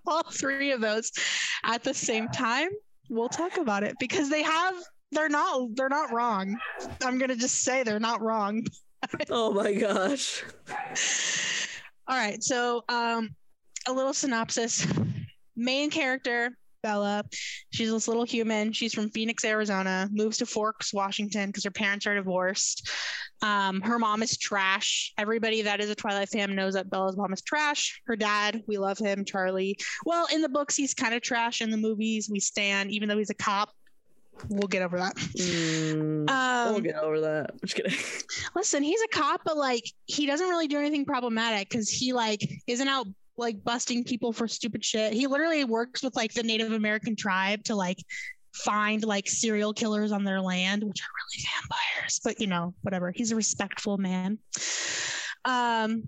all 0.07 0.23
three 0.31 0.73
of 0.73 0.81
those 0.81 1.13
at 1.65 1.83
the 1.83 1.95
same 1.95 2.29
time? 2.29 2.69
We'll 3.09 3.29
talk 3.29 3.57
about 3.57 3.83
it 3.83 3.97
because 3.99 4.31
they 4.31 4.43
have. 4.43 4.75
They're 5.13 5.29
not. 5.29 5.69
They're 5.77 5.89
not 5.89 6.13
wrong. 6.13 6.59
I'm 7.03 7.19
gonna 7.19 7.37
just 7.37 7.63
say 7.63 7.83
they're 7.83 8.01
not 8.01 8.21
wrong. 8.21 8.65
oh 9.31 9.53
my 9.53 9.73
gosh. 9.75 10.43
All 12.09 12.17
right, 12.17 12.43
so 12.43 12.83
um, 12.89 13.31
a 13.87 13.93
little 13.93 14.15
synopsis. 14.15 14.87
Main 15.55 15.91
character 15.91 16.57
Bella, 16.83 17.25
she's 17.71 17.91
this 17.91 18.09
little 18.09 18.25
human. 18.25 18.73
She's 18.73 18.93
from 18.93 19.09
Phoenix, 19.11 19.45
Arizona. 19.45 20.09
Moves 20.11 20.39
to 20.39 20.47
Forks, 20.47 20.93
Washington, 20.93 21.49
because 21.49 21.65
her 21.65 21.71
parents 21.71 22.07
are 22.07 22.15
divorced. 22.15 22.91
Um, 23.41 23.81
her 23.83 23.99
mom 23.99 24.23
is 24.23 24.37
trash. 24.37 25.13
Everybody 25.17 25.63
that 25.63 25.81
is 25.81 25.91
a 25.91 25.95
Twilight 25.95 26.29
fan 26.29 26.55
knows 26.55 26.75
that 26.75 26.91
Bella's 26.91 27.17
mom 27.17 27.33
is 27.33 27.43
trash. 27.43 28.01
Her 28.07 28.17
dad, 28.17 28.63
we 28.67 28.79
love 28.79 28.99
him, 28.99 29.25
Charlie. 29.25 29.79
Well, 30.05 30.27
in 30.33 30.43
the 30.43 30.49
books, 30.49 30.77
he's 30.77 30.95
kind 30.95 31.15
of 31.15 31.23
trash. 31.23 31.61
In 31.61 31.71
the 31.71 31.77
movies, 31.77 32.29
we 32.31 32.41
stand, 32.41 32.91
even 32.91 33.09
though 33.09 33.19
he's 33.19 33.31
a 33.31 33.35
cop. 33.35 33.71
We'll 34.49 34.69
get 34.69 34.83
over 34.83 34.99
that. 34.99 35.15
Mm, 35.17 36.29
Um, 36.29 36.73
we'll 36.73 36.81
get 36.81 36.97
over 36.97 37.21
that. 37.21 37.51
Just 37.63 37.77
kidding. 37.77 37.93
listen, 38.57 38.83
he's 38.83 39.01
a 39.03 39.09
cop, 39.09 39.43
but 39.45 39.57
like 39.57 39.85
he 40.07 40.27
doesn't 40.27 40.49
really 40.49 40.67
do 40.69 40.79
anything 40.79 41.05
problematic 41.05 41.69
because 41.69 41.89
he 41.89 42.13
like 42.13 42.41
isn't 42.67 42.89
out 42.89 43.07
like 43.37 43.63
busting 43.63 44.05
people 44.05 44.33
for 44.33 44.49
stupid 44.49 44.85
shit. 44.85 45.13
He 45.13 45.27
literally 45.27 45.65
works 45.65 46.03
with 46.03 46.17
like 46.17 46.33
the 46.35 46.43
Native 46.43 46.73
American 46.73 47.15
tribe 47.17 47.63
to 47.65 47.75
like 47.75 47.99
find 48.53 49.05
like 49.05 49.29
serial 49.29 49.73
killers 49.73 50.13
on 50.13 50.25
their 50.25 50.41
land, 50.41 50.83
which 50.83 51.01
are 51.01 51.13
really 51.21 51.45
vampires. 51.61 52.21
But 52.25 52.41
you 52.41 52.47
know, 52.47 52.75
whatever. 52.83 53.11
He's 53.13 53.33
a 53.33 53.37
respectful 53.37 53.97
man. 53.97 54.39
Um, 55.45 56.05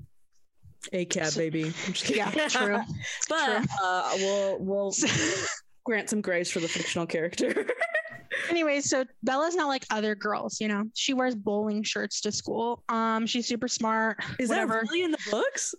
ACAB 0.92 1.36
baby. 1.36 1.64
I'm 1.64 1.92
just 1.92 2.10
yeah, 2.10 2.30
true. 2.48 2.80
but 3.28 3.46
True. 3.46 3.64
uh, 3.82 4.10
we'll 4.16 4.58
we'll 4.58 4.94
grant 5.84 6.10
some 6.10 6.20
grace 6.20 6.50
for 6.50 6.60
the 6.60 6.68
fictional 6.68 7.06
character. 7.06 7.66
anyway, 8.50 8.80
so 8.80 9.04
Bella's 9.22 9.54
not 9.54 9.68
like 9.68 9.84
other 9.90 10.14
girls, 10.14 10.60
you 10.60 10.68
know. 10.68 10.84
She 10.94 11.14
wears 11.14 11.34
bowling 11.34 11.82
shirts 11.82 12.20
to 12.22 12.32
school. 12.32 12.82
Um, 12.88 13.26
she's 13.26 13.46
super 13.46 13.68
smart. 13.68 14.18
Is 14.38 14.48
whatever. 14.48 14.74
that 14.74 14.82
really 14.82 15.02
in 15.02 15.10
the 15.10 15.18
books? 15.30 15.74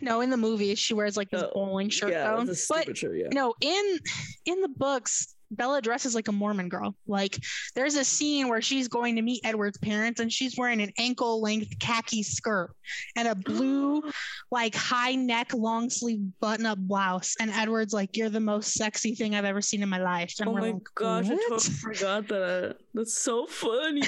No, 0.00 0.20
in 0.20 0.30
the 0.30 0.36
movies, 0.36 0.78
she 0.78 0.94
wears 0.94 1.16
like 1.16 1.30
this 1.30 1.42
Oh, 1.42 1.50
bowling 1.52 1.88
shirt 1.88 2.10
yeah, 2.10 2.36
though. 2.36 2.54
But 2.68 2.96
shirt, 2.96 3.16
yeah. 3.16 3.28
no 3.32 3.54
in 3.60 3.98
in 4.46 4.60
the 4.60 4.68
books 4.68 5.34
bella 5.54 5.80
dresses 5.80 6.14
like 6.14 6.28
a 6.28 6.32
mormon 6.32 6.68
girl. 6.68 6.94
Like 7.06 7.38
there's 7.74 7.94
a 7.96 8.04
scene 8.04 8.48
where 8.48 8.62
she's 8.62 8.88
going 8.88 9.16
to 9.16 9.22
meet 9.22 9.40
edward's 9.44 9.78
parents 9.78 10.20
and 10.20 10.32
she's 10.32 10.56
wearing 10.56 10.80
an 10.80 10.92
ankle 10.98 11.40
length 11.40 11.78
khaki 11.78 12.22
skirt 12.22 12.70
and 13.16 13.28
a 13.28 13.34
blue 13.34 14.02
like 14.50 14.74
high 14.74 15.14
neck 15.14 15.52
long 15.54 15.90
sleeve 15.90 16.20
button 16.40 16.66
up 16.66 16.78
blouse. 16.78 17.34
And 17.40 17.50
edward's 17.50 17.94
like 17.94 18.16
you're 18.16 18.30
the 18.30 18.40
most 18.40 18.74
sexy 18.74 19.14
thing 19.14 19.34
i've 19.34 19.44
ever 19.44 19.62
seen 19.62 19.82
in 19.82 19.88
my 19.88 20.00
life. 20.00 20.34
And 20.40 20.48
Oh 20.48 20.52
my 20.52 20.60
like, 20.60 20.76
gosh, 20.94 21.26
I 21.26 21.36
totally 21.36 21.58
forgot 21.80 22.28
that. 22.28 22.76
That's 22.92 23.18
so 23.18 23.46
funny. 23.46 24.02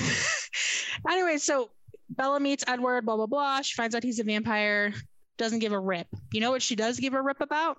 anyway 1.09 1.39
so 1.39 1.71
bella 2.11 2.41
meets 2.41 2.65
edward 2.67 3.05
blah 3.05 3.17
blah 3.17 3.27
blah. 3.27 3.63
She 3.63 3.75
finds 3.75 3.95
out 3.95 4.03
he's 4.03 4.19
a 4.19 4.25
vampire. 4.25 4.93
Doesn't 5.39 5.59
give 5.59 5.73
a 5.73 5.79
rip. 5.79 6.07
You 6.33 6.41
know 6.41 6.51
what 6.51 6.63
she 6.63 6.77
does 6.77 6.99
give 6.99 7.13
a 7.13 7.21
rip 7.21 7.41
about 7.41 7.79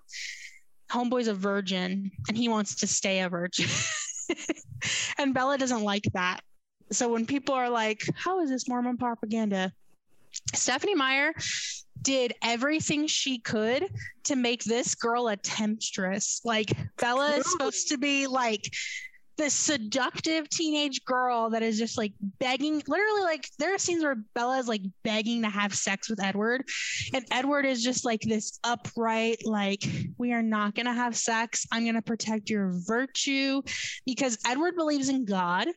homeboy's 0.92 1.28
a 1.28 1.34
virgin 1.34 2.12
and 2.28 2.38
he 2.38 2.48
wants 2.48 2.76
to 2.76 2.88
stay 2.88 3.20
a 3.22 3.30
virgin. 3.30 3.68
And 5.18 5.34
bella 5.34 5.58
doesn't 5.58 5.84
like 5.84 6.04
that. 6.14 6.42
So 6.92 7.12
when 7.12 7.26
people 7.26 7.56
are 7.56 7.70
like 7.70 8.04
how 8.16 8.42
is 8.42 8.50
this 8.50 8.68
mormon 8.68 8.98
propaganda? 8.98 9.74
Stephenie 10.54 10.96
meyer 10.96 11.34
did 12.02 12.34
everything 12.42 13.08
she 13.08 13.40
could 13.40 13.86
to 14.26 14.36
make 14.36 14.64
this 14.64 14.96
girl 14.96 15.28
a 15.28 15.36
temptress. 15.36 16.42
Like 16.46 16.72
bella 16.98 17.32
is 17.38 17.52
supposed 17.52 17.90
to 17.90 17.98
be 17.98 18.28
like 18.28 18.70
this 19.38 19.54
seductive 19.54 20.50
teenage 20.50 21.04
girl 21.06 21.50
that 21.52 21.64
is 21.64 21.78
just 21.78 21.98
like 21.98 22.14
begging 22.40 22.82
literally 22.88 23.22
like 23.22 23.48
there 23.60 23.74
are 23.74 23.78
scenes 23.78 24.04
where 24.04 24.16
bella 24.34 24.58
is 24.58 24.68
like 24.68 24.82
begging 25.04 25.44
to 25.44 25.50
have 25.50 25.74
sex 25.74 26.10
with 26.10 26.22
edward 26.22 26.64
and 27.14 27.26
edward 27.32 27.66
is 27.66 27.84
just 27.84 28.04
like 28.06 28.22
this 28.22 28.60
upright 28.64 29.38
like 29.46 29.84
we 30.18 30.34
are 30.34 30.42
not 30.42 30.76
going 30.76 30.86
to 30.86 30.94
have 30.94 31.16
sex. 31.16 31.66
I'm 31.72 31.84
going 31.84 31.96
to 31.96 32.02
protect 32.02 32.50
your 32.50 32.72
virtue 32.74 33.62
because 34.06 34.38
edward 34.46 34.76
believes 34.76 35.10
in 35.10 35.26
god. 35.26 35.68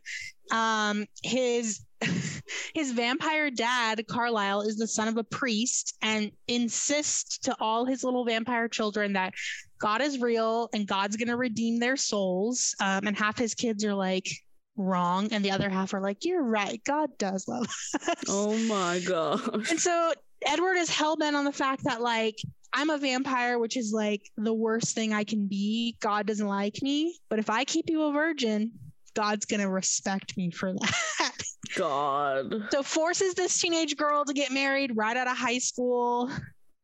Um 0.52 1.06
his 1.22 1.84
his 2.74 2.92
vampire 2.92 3.50
dad 3.50 4.04
carlisle 4.08 4.62
is 4.62 4.76
the 4.76 4.88
son 4.88 5.06
of 5.06 5.16
a 5.16 5.24
priest 5.24 5.96
and 6.02 6.32
insists 6.48 7.38
to 7.38 7.54
all 7.60 7.84
his 7.84 8.02
little 8.02 8.24
vampire 8.24 8.68
children 8.68 9.12
that 9.12 9.34
God 9.80 10.02
is 10.02 10.20
real 10.20 10.68
and 10.72 10.86
God's 10.86 11.16
going 11.16 11.28
to 11.28 11.36
redeem 11.36 11.78
their 11.78 11.96
souls. 11.96 12.74
Um, 12.80 13.06
and 13.06 13.16
half 13.16 13.38
his 13.38 13.54
kids 13.54 13.84
are 13.84 13.94
like 13.94 14.28
wrong, 14.76 15.28
and 15.32 15.44
the 15.44 15.50
other 15.50 15.68
half 15.68 15.94
are 15.94 16.00
like, 16.00 16.24
you're 16.24 16.42
right. 16.42 16.80
God 16.84 17.10
does 17.18 17.48
love 17.48 17.64
us. 17.64 17.94
oh 18.28 18.56
my 18.68 19.00
gosh. 19.00 19.70
And 19.70 19.80
so 19.80 20.12
Edward 20.46 20.76
is 20.76 20.90
hell 20.90 21.16
bent 21.16 21.36
on 21.36 21.44
the 21.44 21.52
fact 21.52 21.84
that, 21.84 22.00
like, 22.00 22.36
I'm 22.72 22.90
a 22.90 22.98
vampire, 22.98 23.58
which 23.58 23.76
is 23.76 23.92
like 23.92 24.22
the 24.36 24.54
worst 24.54 24.94
thing 24.94 25.12
I 25.12 25.24
can 25.24 25.46
be. 25.46 25.96
God 26.00 26.26
doesn't 26.26 26.46
like 26.46 26.82
me. 26.82 27.18
But 27.28 27.38
if 27.38 27.50
I 27.50 27.64
keep 27.64 27.90
you 27.90 28.04
a 28.04 28.12
virgin, 28.12 28.72
God's 29.14 29.44
going 29.44 29.60
to 29.60 29.68
respect 29.68 30.36
me 30.36 30.50
for 30.50 30.72
that. 30.72 31.42
God. 31.76 32.68
So 32.70 32.82
forces 32.82 33.34
this 33.34 33.60
teenage 33.60 33.96
girl 33.96 34.24
to 34.24 34.32
get 34.32 34.52
married 34.52 34.96
right 34.96 35.16
out 35.16 35.26
of 35.26 35.36
high 35.36 35.58
school, 35.58 36.30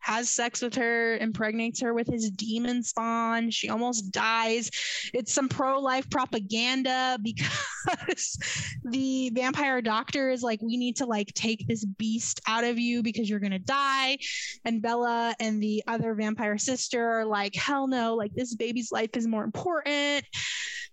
has 0.06 0.30
sex 0.30 0.62
with 0.62 0.76
her, 0.76 1.16
impregnates 1.16 1.80
her 1.80 1.92
with 1.92 2.06
his 2.06 2.30
demon 2.30 2.80
spawn. 2.80 3.50
She 3.50 3.68
almost 3.68 4.12
dies. 4.12 4.70
It's 5.12 5.34
some 5.34 5.48
pro-life 5.48 6.08
propaganda 6.10 7.18
because 7.20 8.38
the 8.84 9.30
vampire 9.34 9.82
doctor 9.82 10.30
is 10.30 10.42
like, 10.42 10.62
we 10.62 10.76
need 10.76 10.96
to 10.96 11.06
like 11.06 11.34
take 11.34 11.66
this 11.66 11.84
beast 11.84 12.40
out 12.46 12.62
of 12.62 12.78
you 12.78 13.02
because 13.02 13.28
you're 13.28 13.40
gonna 13.40 13.58
die. 13.58 14.18
And 14.64 14.80
Bella 14.80 15.34
and 15.40 15.60
the 15.60 15.82
other 15.88 16.14
vampire 16.14 16.56
sister 16.56 17.04
are 17.04 17.24
like, 17.24 17.56
hell 17.56 17.88
no, 17.88 18.14
like 18.14 18.32
this 18.32 18.54
baby's 18.54 18.92
life 18.92 19.16
is 19.16 19.26
more 19.26 19.42
important. 19.42 20.24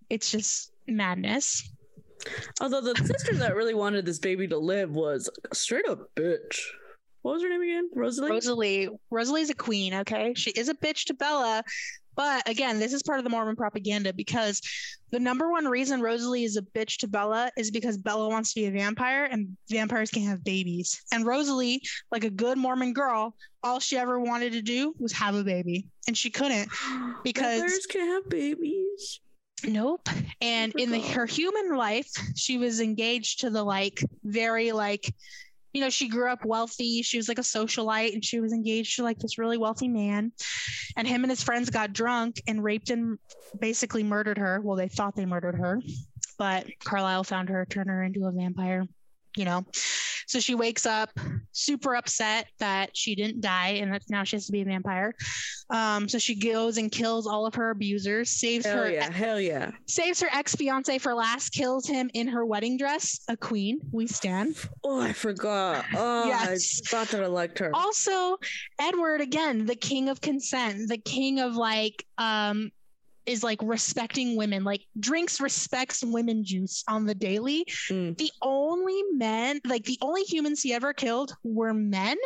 It's 0.10 0.32
just 0.32 0.72
madness. 0.88 1.70
Although 2.62 2.82
the 2.82 2.96
sister 2.96 3.36
that 3.36 3.56
really 3.56 3.76
wanted 3.76 4.06
this 4.08 4.18
baby 4.18 4.48
to 4.48 4.58
live 4.58 4.96
was 4.96 5.30
straight 5.54 5.88
up 5.88 6.10
bitch. 6.16 6.60
What 7.24 7.34
was 7.34 7.44
her 7.44 7.50
name 7.50 7.62
again? 7.62 7.90
Rosalie? 7.96 8.30
Rosalie. 8.30 8.90
Rosalie's 9.10 9.50
a 9.50 9.56
queen, 9.56 9.94
okay? 9.94 10.34
She 10.36 10.52
is 10.52 10.70
a 10.70 10.74
bitch 10.76 11.06
to 11.06 11.14
Bella. 11.14 11.64
But 12.16 12.48
again, 12.48 12.80
this 12.80 12.94
is 12.94 13.02
part 13.02 13.18
of 13.18 13.24
the 13.24 13.30
Mormon 13.30 13.56
propaganda 13.56 14.14
because 14.14 14.62
the 15.12 15.20
number 15.20 15.50
one 15.50 15.66
reason 15.66 16.02
Rosalie 16.02 16.44
is 16.44 16.58
a 16.58 16.62
bitch 16.62 16.98
to 16.98 17.08
Bella 17.08 17.50
is 17.58 17.72
because 17.72 17.98
Bella 17.98 18.30
wants 18.30 18.54
to 18.54 18.60
be 18.62 18.68
a 18.68 18.72
vampire 18.72 19.24
and 19.24 19.58
vampires 19.70 20.12
can't 20.12 20.28
have 20.28 20.44
babies. 20.44 21.02
And 21.12 21.26
Rosalie, 21.26 21.82
like 22.12 22.24
a 22.24 22.30
good 22.30 22.58
Mormon 22.58 22.94
girl, 22.94 23.36
all 23.64 23.80
she 23.80 23.98
ever 23.98 24.20
wanted 24.20 24.52
to 24.54 24.62
do 24.62 24.94
was 25.00 25.12
have 25.14 25.34
a 25.34 25.44
baby. 25.44 25.88
And 26.08 26.16
she 26.18 26.30
couldn't. 26.30 26.70
because- 27.24 27.62
Vampires 27.62 27.86
can't 27.88 28.10
have 28.10 28.30
babies. 28.30 29.22
Nope. 29.66 30.10
And 30.42 30.74
oh 30.78 30.82
in 30.82 30.92
the 30.92 31.00
her 31.00 31.26
human 31.26 31.78
life, 31.78 32.12
she 32.36 32.58
was 32.58 32.82
engaged 32.82 33.40
to 33.40 33.50
the 33.50 33.64
like 33.64 34.04
very 34.24 34.74
like 34.74 35.14
you 35.74 35.82
know, 35.82 35.90
she 35.90 36.08
grew 36.08 36.32
up 36.32 36.46
wealthy. 36.46 37.02
She 37.02 37.18
was 37.18 37.28
like 37.28 37.40
a 37.40 37.42
socialite 37.42 38.14
and 38.14 38.24
she 38.24 38.40
was 38.40 38.54
engaged 38.54 38.96
to 38.96 39.04
like 39.04 39.18
this 39.18 39.38
really 39.38 39.58
wealthy 39.58 39.88
man. 39.88 40.32
And 40.96 41.08
him 41.08 41.24
and 41.24 41.32
his 41.32 41.44
friends 41.44 41.70
got 41.72 41.94
drunk 41.94 42.42
and 42.48 42.64
raped 42.64 42.92
and 42.92 43.18
basically 43.60 44.04
murdered 44.04 44.38
her. 44.38 44.62
Well, 44.62 44.78
they 44.78 44.88
thought 44.88 45.16
they 45.16 45.26
murdered 45.26 45.56
her, 45.56 45.82
but 46.38 46.68
Carlisle 46.84 47.24
found 47.24 47.50
her, 47.50 47.66
turned 47.66 47.90
her 47.90 48.04
into 48.04 48.26
a 48.28 48.32
vampire, 48.32 48.88
you 49.36 49.46
know. 49.46 49.66
So 50.28 50.40
she 50.40 50.56
wakes 50.56 50.86
up 50.86 51.10
super 51.52 51.96
upset 51.96 52.48
that 52.60 52.96
she 52.96 53.16
didn't 53.16 53.42
die 53.42 53.80
and 53.82 53.94
that 53.94 54.04
now 54.10 54.24
she 54.24 54.36
has 54.36 54.46
to 54.48 54.52
be 54.52 54.62
a 54.62 54.66
vampire. 54.66 55.14
Um, 55.70 56.08
so 56.10 56.18
she 56.18 56.36
goes 56.36 56.78
and 56.78 56.92
kills 56.92 57.28
all 57.28 57.46
of 57.46 57.56
her 57.56 57.70
abusers, 57.72 58.30
saves 58.30 58.66
Hell 58.66 58.78
her 58.78 58.90
yeah, 58.92 59.12
hell 59.12 59.40
yeah. 59.40 59.72
saves 59.88 60.20
her 60.22 60.30
ex 60.34 60.56
fiance 60.56 60.98
for 61.00 61.14
last, 61.14 61.50
kills 61.52 61.88
him 61.88 62.10
in 62.14 62.28
her 62.28 62.46
wedding 62.46 62.78
dress. 62.78 63.20
A 63.28 63.38
queen, 63.38 63.80
we 63.92 64.08
stand. 64.08 64.56
Oh, 64.84 65.02
I 65.02 65.14
forgot. 65.14 65.86
Oh, 65.96 66.28
Yes. 66.28 66.82
I 66.86 66.90
thought 66.90 67.08
that 67.10 67.24
I 67.24 67.28
liked 67.28 67.60
her. 67.60 67.72
Also, 67.74 68.38
Edward 68.80 69.22
again, 69.22 69.66
the 69.66 69.76
king 69.76 70.10
of 70.10 70.22
consent, 70.22 70.90
the 70.90 70.98
king 70.98 71.40
of 71.40 71.56
like, 71.56 72.06
um, 72.18 72.72
is 73.26 73.44
like 73.44 73.60
respecting 73.62 74.36
women, 74.36 74.64
like 74.64 74.82
drinks 75.00 75.40
respects 75.40 76.04
women 76.04 76.44
juice 76.44 76.84
on 76.88 77.06
the 77.06 77.16
daily. 77.16 77.66
Mm. 77.90 78.18
The 78.18 78.32
only 78.42 79.02
men, 79.14 79.62
like 79.66 79.84
the 79.86 79.98
only 80.02 80.24
humans 80.24 80.62
he 80.62 80.74
ever 80.74 80.94
killed 80.94 81.36
were 81.44 81.74
men, 81.74 82.18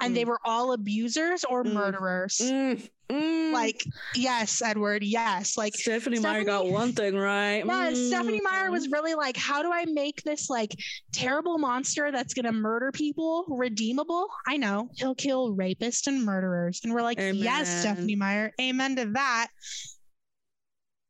and 0.00 0.16
they 0.16 0.24
Mm. 0.24 0.28
were 0.28 0.40
all 0.44 0.72
abusers 0.72 1.44
or 1.44 1.64
Mm. 1.64 1.72
murderers. 1.72 2.38
Mm, 2.42 2.88
mm. 3.10 3.52
Like, 3.52 3.84
yes, 4.14 4.62
Edward, 4.62 5.02
yes. 5.02 5.56
Like, 5.56 5.74
Stephenie 5.76 6.20
Meyer 6.20 6.44
got 6.44 6.66
one 6.68 6.92
thing 6.92 7.16
right. 7.16 7.64
yeah, 7.66 7.92
Stephenie 7.92 8.40
Meyer 8.42 8.68
Mm. 8.68 8.72
was 8.72 8.88
really 8.88 9.14
like, 9.14 9.36
how 9.36 9.62
do 9.62 9.70
I 9.72 9.84
make 9.86 10.22
this 10.22 10.48
like 10.50 10.74
terrible 11.12 11.58
monster 11.58 12.10
that's 12.12 12.32
gonna 12.34 12.52
murder 12.52 12.92
people 12.92 13.44
redeemable? 13.48 14.28
I 14.46 14.56
know 14.56 14.88
he'll 14.96 15.14
kill 15.14 15.54
rapists 15.56 16.06
and 16.06 16.24
murderers, 16.24 16.80
and 16.84 16.92
we're 16.92 17.02
like, 17.02 17.18
yes, 17.18 17.80
Stephenie 17.80 18.16
Meyer, 18.16 18.52
amen 18.60 18.96
to 18.96 19.06
that. 19.14 19.48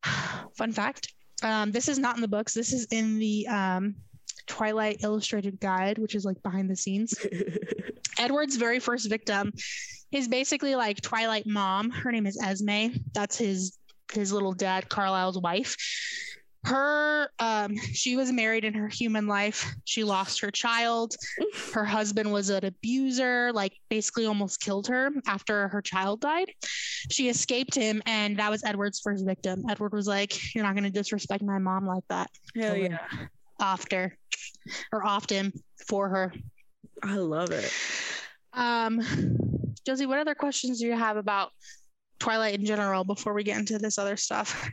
Fun 0.57 0.73
fact: 0.73 1.13
um, 1.43 1.73
this 1.73 1.89
is 1.89 1.99
not 1.99 2.17
in 2.17 2.23
the 2.23 2.29
books. 2.29 2.55
This 2.55 2.73
is 2.73 2.87
in 2.91 3.19
the 3.19 3.47
um, 3.49 3.97
Twilight 4.47 5.03
Illustrated 5.03 5.61
Guide, 5.61 5.99
which 5.99 6.15
is 6.15 6.25
like 6.25 6.43
behind 6.43 6.71
the 6.71 6.77
scenes. 6.77 7.15
Edward's 8.19 8.57
very 8.57 8.79
first 8.79 9.09
victim 9.09 9.53
is 10.13 10.29
basically 10.29 10.75
like 10.75 11.01
Twilight 11.01 11.47
mom. 11.47 11.91
Her 11.91 12.13
name 12.13 12.27
is 12.27 12.39
Esme. 12.43 12.97
That's 13.13 13.37
his 13.37 13.77
his 14.13 14.33
little 14.33 14.53
dad, 14.53 14.89
Carlisle's 14.89 15.41
wife. 15.41 15.77
Her 16.65 17.29
um 17.39 17.77
she 17.93 18.17
was 18.17 18.33
married 18.33 18.65
in 18.65 18.75
her 18.75 18.89
human 18.89 19.27
life. 19.27 19.75
She 19.85 20.05
lost 20.05 20.41
her 20.41 20.51
child. 20.51 21.15
Her 21.73 21.85
husband 21.85 22.33
was 22.33 22.51
an 22.51 22.65
abuser, 22.65 23.53
like 23.53 23.73
basically 23.89 24.27
almost 24.27 24.61
killed 24.61 24.87
her 24.89 25.11
after 25.27 25.69
her 25.69 25.83
child 25.83 26.21
died. 26.21 26.51
She 27.11 27.29
escaped 27.29 27.75
him 27.75 28.03
and 28.07 28.39
that 28.39 28.51
was 28.51 28.65
Edward's 28.65 29.01
first 29.01 29.25
victim. 29.27 29.65
Edward 29.69 29.93
was 29.93 30.07
like, 30.07 30.55
You're 30.55 30.65
not 30.65 30.75
gonna 30.75 30.91
disrespect 30.91 31.43
my 31.43 31.59
mom 31.59 31.87
like 31.87 32.05
that. 32.09 32.31
Hell 32.57 32.77
yeah. 32.77 32.99
After 33.61 34.17
or 34.93 35.05
often 35.07 35.53
for 35.87 36.09
her. 36.09 36.33
I 37.03 37.17
love 37.17 37.51
it. 37.51 37.73
Um, 38.53 39.03
Josie, 39.87 40.07
what 40.07 40.19
other 40.19 40.35
questions 40.35 40.81
do 40.81 40.87
you 40.87 40.97
have 40.97 41.17
about 41.17 41.51
Twilight 42.19 42.55
in 42.55 42.65
general 42.65 43.05
before 43.05 43.35
we 43.35 43.45
get 43.45 43.59
into 43.59 43.79
this 43.79 43.99
other 43.99 44.17
stuff? 44.17 44.71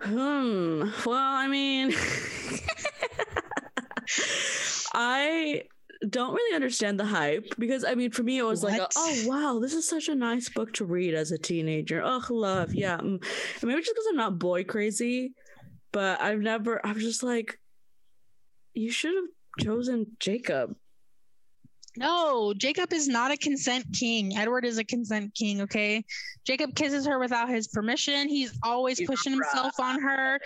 Hmm. 0.00 0.90
Well, 1.04 1.16
I 1.16 1.48
mean, 1.48 1.92
I 4.94 5.62
don't 6.08 6.34
really 6.34 6.54
understand 6.54 7.00
the 7.00 7.04
hype 7.04 7.46
because 7.58 7.84
I 7.84 7.94
mean, 7.94 8.10
for 8.10 8.22
me, 8.22 8.38
it 8.38 8.42
was 8.42 8.62
like, 8.62 8.80
a, 8.80 8.88
oh 8.96 9.22
wow, 9.26 9.58
this 9.60 9.72
is 9.72 9.88
such 9.88 10.08
a 10.08 10.14
nice 10.14 10.48
book 10.48 10.72
to 10.74 10.84
read 10.84 11.14
as 11.14 11.32
a 11.32 11.38
teenager. 11.38 12.02
Oh, 12.04 12.22
love, 12.30 12.74
yeah. 12.74 12.98
Mm. 12.98 13.22
And 13.22 13.64
maybe 13.64 13.80
just 13.80 13.94
because 13.94 14.06
I'm 14.10 14.16
not 14.16 14.38
boy 14.38 14.64
crazy, 14.64 15.32
but 15.92 16.20
I've 16.20 16.40
never. 16.40 16.84
I 16.84 16.92
was 16.92 17.02
just 17.02 17.22
like, 17.22 17.58
you 18.74 18.90
should 18.90 19.14
have 19.14 19.66
chosen 19.66 20.16
Jacob. 20.20 20.76
No, 21.96 22.52
Jacob 22.54 22.92
is 22.92 23.08
not 23.08 23.30
a 23.30 23.36
consent 23.36 23.86
king. 23.92 24.36
Edward 24.36 24.64
is 24.64 24.78
a 24.78 24.84
consent 24.84 25.34
king, 25.34 25.62
okay? 25.62 26.04
Jacob 26.44 26.74
kisses 26.74 27.06
her 27.06 27.18
without 27.18 27.48
his 27.48 27.68
permission. 27.68 28.28
He's 28.28 28.56
always 28.62 28.98
He's 28.98 29.08
pushing 29.08 29.32
himself 29.32 29.72
on 29.80 30.00
her. 30.00 30.38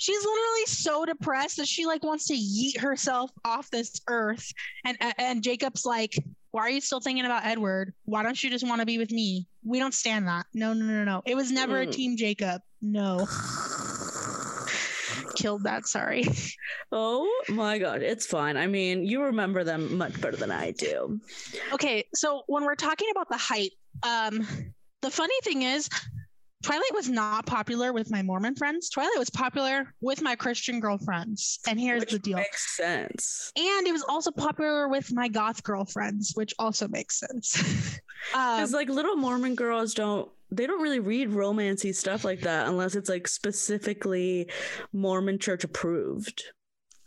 She's 0.00 0.24
literally 0.24 0.66
so 0.66 1.04
depressed 1.04 1.58
that 1.58 1.68
she 1.68 1.86
like 1.86 2.02
wants 2.02 2.26
to 2.28 2.34
yeet 2.34 2.78
herself 2.80 3.30
off 3.44 3.70
this 3.70 4.00
earth. 4.08 4.50
And 4.84 4.96
and 5.18 5.42
Jacob's 5.42 5.84
like, 5.84 6.14
"Why 6.50 6.62
are 6.62 6.70
you 6.70 6.80
still 6.80 7.00
thinking 7.00 7.24
about 7.26 7.44
Edward? 7.44 7.92
Why 8.04 8.22
don't 8.22 8.42
you 8.42 8.50
just 8.50 8.66
want 8.66 8.80
to 8.80 8.86
be 8.86 8.98
with 8.98 9.10
me? 9.12 9.46
We 9.64 9.78
don't 9.78 9.94
stand 9.94 10.26
that. 10.28 10.46
No, 10.54 10.72
no, 10.72 10.84
no, 10.84 11.04
no. 11.04 11.22
It 11.26 11.36
was 11.36 11.50
never 11.52 11.80
a 11.80 11.86
Mm. 11.86 11.92
team 11.92 12.16
Jacob. 12.16 12.62
No. 12.82 13.26
Killed 15.34 15.64
that, 15.64 15.86
sorry. 15.86 16.24
Oh 16.92 17.42
my 17.48 17.78
god, 17.78 18.02
it's 18.02 18.26
fine. 18.26 18.56
I 18.56 18.66
mean, 18.66 19.04
you 19.04 19.22
remember 19.24 19.64
them 19.64 19.98
much 19.98 20.20
better 20.20 20.36
than 20.36 20.50
I 20.50 20.70
do. 20.70 21.20
Okay, 21.72 22.04
so 22.14 22.42
when 22.46 22.64
we're 22.64 22.74
talking 22.74 23.08
about 23.10 23.28
the 23.28 23.36
hype, 23.36 23.72
um, 24.02 24.46
the 25.02 25.10
funny 25.10 25.34
thing 25.42 25.62
is, 25.62 25.88
Twilight 26.64 26.94
was 26.94 27.10
not 27.10 27.44
popular 27.44 27.92
with 27.92 28.10
my 28.10 28.22
Mormon 28.22 28.54
friends. 28.54 28.88
Twilight 28.88 29.18
was 29.18 29.28
popular 29.28 29.92
with 30.00 30.22
my 30.22 30.34
Christian 30.34 30.80
girlfriends. 30.80 31.58
And 31.66 31.78
here's 31.78 32.00
which 32.00 32.12
the 32.12 32.18
deal. 32.18 32.38
makes 32.38 32.74
sense. 32.74 33.52
And 33.54 33.86
it 33.86 33.92
was 33.92 34.02
also 34.08 34.30
popular 34.30 34.88
with 34.88 35.12
my 35.12 35.28
goth 35.28 35.62
girlfriends, 35.62 36.32
which 36.34 36.54
also 36.58 36.88
makes 36.88 37.20
sense. 37.20 37.56
um, 38.34 38.56
Because 38.56 38.72
like 38.72 38.88
little 38.88 39.14
Mormon 39.16 39.54
girls 39.54 39.92
don't 39.92 40.30
they 40.56 40.66
don't 40.66 40.82
really 40.82 41.00
read 41.00 41.30
romancy 41.30 41.94
stuff 41.94 42.24
like 42.24 42.40
that 42.42 42.68
unless 42.68 42.94
it's 42.94 43.08
like 43.08 43.28
specifically 43.28 44.48
Mormon 44.92 45.38
church 45.38 45.64
approved. 45.64 46.44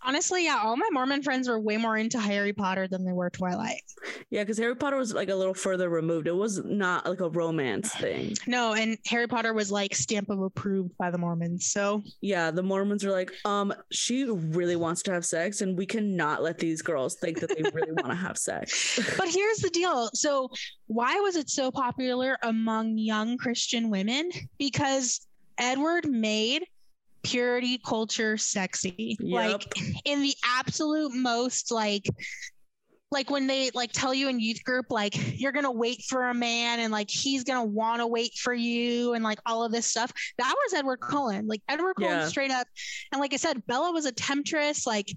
Honestly, 0.07 0.45
yeah, 0.45 0.59
all 0.63 0.77
my 0.77 0.87
Mormon 0.91 1.21
friends 1.21 1.49
were 1.49 1.59
way 1.59 1.77
more 1.77 1.97
into 1.97 2.19
Harry 2.19 2.53
Potter 2.53 2.87
than 2.87 3.05
they 3.05 3.11
were 3.11 3.29
Twilight. 3.29 3.81
Yeah, 4.29 4.43
because 4.43 4.57
Harry 4.57 4.75
Potter 4.75 4.95
was 4.95 5.13
like 5.13 5.29
a 5.29 5.35
little 5.35 5.53
further 5.53 5.89
removed. 5.89 6.27
It 6.27 6.35
was 6.35 6.63
not 6.63 7.05
like 7.05 7.19
a 7.19 7.29
romance 7.29 7.93
thing. 7.93 8.35
No, 8.47 8.73
and 8.73 8.97
Harry 9.05 9.27
Potter 9.27 9.53
was 9.53 9.71
like 9.71 9.93
stamp 9.93 10.29
of 10.29 10.41
approved 10.41 10.97
by 10.97 11.11
the 11.11 11.17
Mormons. 11.17 11.67
So 11.67 12.01
Yeah, 12.21 12.49
the 12.51 12.63
Mormons 12.63 13.03
are 13.03 13.11
like, 13.11 13.31
um, 13.45 13.73
she 13.91 14.23
really 14.23 14.77
wants 14.77 15.01
to 15.03 15.11
have 15.11 15.25
sex, 15.25 15.61
and 15.61 15.77
we 15.77 15.85
cannot 15.85 16.41
let 16.41 16.57
these 16.57 16.81
girls 16.81 17.15
think 17.15 17.39
that 17.41 17.49
they 17.49 17.69
really 17.73 17.91
want 17.91 18.07
to 18.07 18.15
have 18.15 18.37
sex. 18.37 18.99
but 19.17 19.27
here's 19.27 19.57
the 19.57 19.69
deal. 19.69 20.09
So, 20.13 20.49
why 20.87 21.19
was 21.19 21.35
it 21.35 21.49
so 21.49 21.69
popular 21.69 22.37
among 22.43 22.97
young 22.97 23.37
Christian 23.37 23.89
women? 23.89 24.31
Because 24.57 25.27
Edward 25.57 26.07
made 26.07 26.63
purity 27.27 27.77
culture 27.85 28.37
sexy. 28.37 29.17
Like 29.21 29.63
in 30.05 30.21
the 30.21 30.33
absolute 30.45 31.13
most 31.13 31.71
like 31.71 32.05
like 33.11 33.29
when 33.29 33.47
they 33.47 33.71
like 33.73 33.91
tell 33.93 34.13
you 34.13 34.27
in 34.27 34.39
youth 34.39 34.63
group 34.65 34.87
like 34.89 35.39
you're 35.39 35.53
gonna 35.53 35.71
wait 35.71 36.03
for 36.09 36.29
a 36.29 36.33
man 36.33 36.79
and 36.79 36.91
like 36.91 37.09
he's 37.09 37.43
gonna 37.43 37.63
want 37.63 38.01
to 38.01 38.07
wait 38.07 38.33
for 38.33 38.53
you 38.53 39.13
and 39.13 39.23
like 39.23 39.39
all 39.45 39.63
of 39.63 39.71
this 39.71 39.85
stuff 39.85 40.11
that 40.37 40.53
was 40.65 40.73
edward 40.73 40.99
cullen 40.99 41.47
like 41.47 41.61
edward 41.69 41.93
cullen 41.95 42.19
Yeah. 42.19 42.27
straight 42.27 42.51
up 42.51 42.67
and 43.13 43.21
like 43.21 43.33
i 43.33 43.37
said 43.37 43.65
bella 43.65 43.93
was 43.93 44.05
a 44.05 44.11
temptress 44.11 44.85
like 44.85 45.07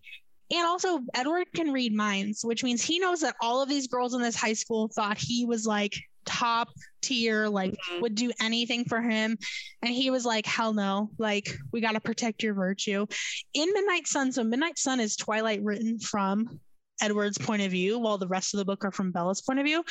and 0.53 0.65
also 0.65 1.01
edward 1.15 1.47
can 1.53 1.73
read 1.73 1.93
minds 1.93 2.45
which 2.45 2.63
means 2.63 2.81
he 2.81 3.01
knows 3.01 3.21
that 3.23 3.35
all 3.43 3.61
of 3.61 3.69
these 3.69 3.89
girls 3.89 4.15
in 4.15 4.23
this 4.23 4.37
high 4.37 4.53
school 4.53 4.89
thought 4.95 5.19
he 5.19 5.45
was 5.45 5.67
like 5.67 5.95
top 6.25 6.69
tier 7.03 7.49
like 7.49 7.73
Mhm. 7.73 8.01
would 8.03 8.15
do 8.15 8.33
anything 8.41 8.85
for 8.85 9.01
him. 9.01 9.39
And 9.83 9.93
he 9.93 10.11
was 10.11 10.25
like 10.25 10.47
hell 10.47 10.75
no. 10.75 11.11
Like 11.19 11.57
we 11.73 11.81
got 11.81 11.93
to 11.93 12.01
protect 12.01 12.43
your 12.43 12.55
virtue. 12.55 13.07
In 13.55 13.73
midnight 13.73 14.07
sun 14.07 14.33
so 14.33 14.45
midnight 14.45 14.79
sun 14.79 15.01
is 15.01 15.17
twilight 15.17 15.63
written 15.63 15.99
from 15.99 16.61
edward's 17.03 17.39
point 17.39 17.63
of 17.63 17.71
view 17.71 17.99
while 17.99 18.19
the 18.19 18.29
rest 18.29 18.53
of 18.53 18.59
the 18.59 18.65
book 18.67 18.85
are 18.85 18.93
from 18.93 19.11
bella's 19.11 19.41
point 19.41 19.59
of 19.59 19.65
view. 19.65 19.83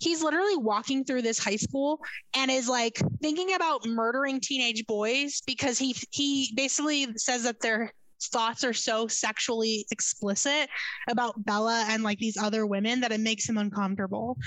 He's 0.00 0.22
literally 0.22 0.56
walking 0.56 1.04
through 1.04 1.22
this 1.22 1.38
high 1.38 1.56
school 1.56 2.00
and 2.34 2.50
is 2.50 2.68
like 2.68 2.98
thinking 3.20 3.52
about 3.54 3.86
murdering 3.86 4.40
teenage 4.40 4.86
boys 4.86 5.42
because 5.46 5.78
he 5.78 5.94
he 6.10 6.52
basically 6.56 7.06
says 7.16 7.42
that 7.44 7.60
their 7.60 7.92
thoughts 8.28 8.64
are 8.64 8.72
so 8.72 9.06
sexually 9.06 9.86
explicit 9.90 10.68
about 11.08 11.44
Bella 11.44 11.84
and 11.88 12.02
like 12.02 12.18
these 12.18 12.36
other 12.36 12.66
women 12.66 13.00
that 13.00 13.12
it 13.12 13.20
makes 13.20 13.48
him 13.48 13.58
uncomfortable. 13.58 14.38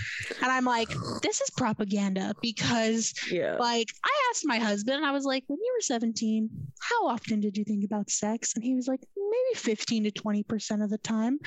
And 0.42 0.52
I'm 0.52 0.66
like, 0.66 0.90
this 1.22 1.42
is 1.42 1.50
propaganda 1.52 2.34
because 2.42 3.14
yeah. 3.32 3.56
like 3.58 3.90
I 4.04 4.12
asked 4.30 4.44
my 4.46 4.58
husband, 4.58 5.06
I 5.06 5.12
was 5.12 5.26
like, 5.26 5.44
when 5.48 5.60
you 5.60 5.74
were 5.76 5.82
17, 5.82 6.50
how 6.80 7.08
often 7.08 7.40
did 7.40 7.58
you 7.58 7.64
think 7.64 7.86
about 7.86 8.10
sex? 8.10 8.56
And 8.56 8.64
he 8.64 8.76
was 8.76 8.88
like, 8.88 9.02
maybe 9.16 9.60
15 9.60 10.04
to 10.06 10.12
20% 10.12 10.84
of 10.84 10.90
the 10.90 10.98
time. 11.00 11.40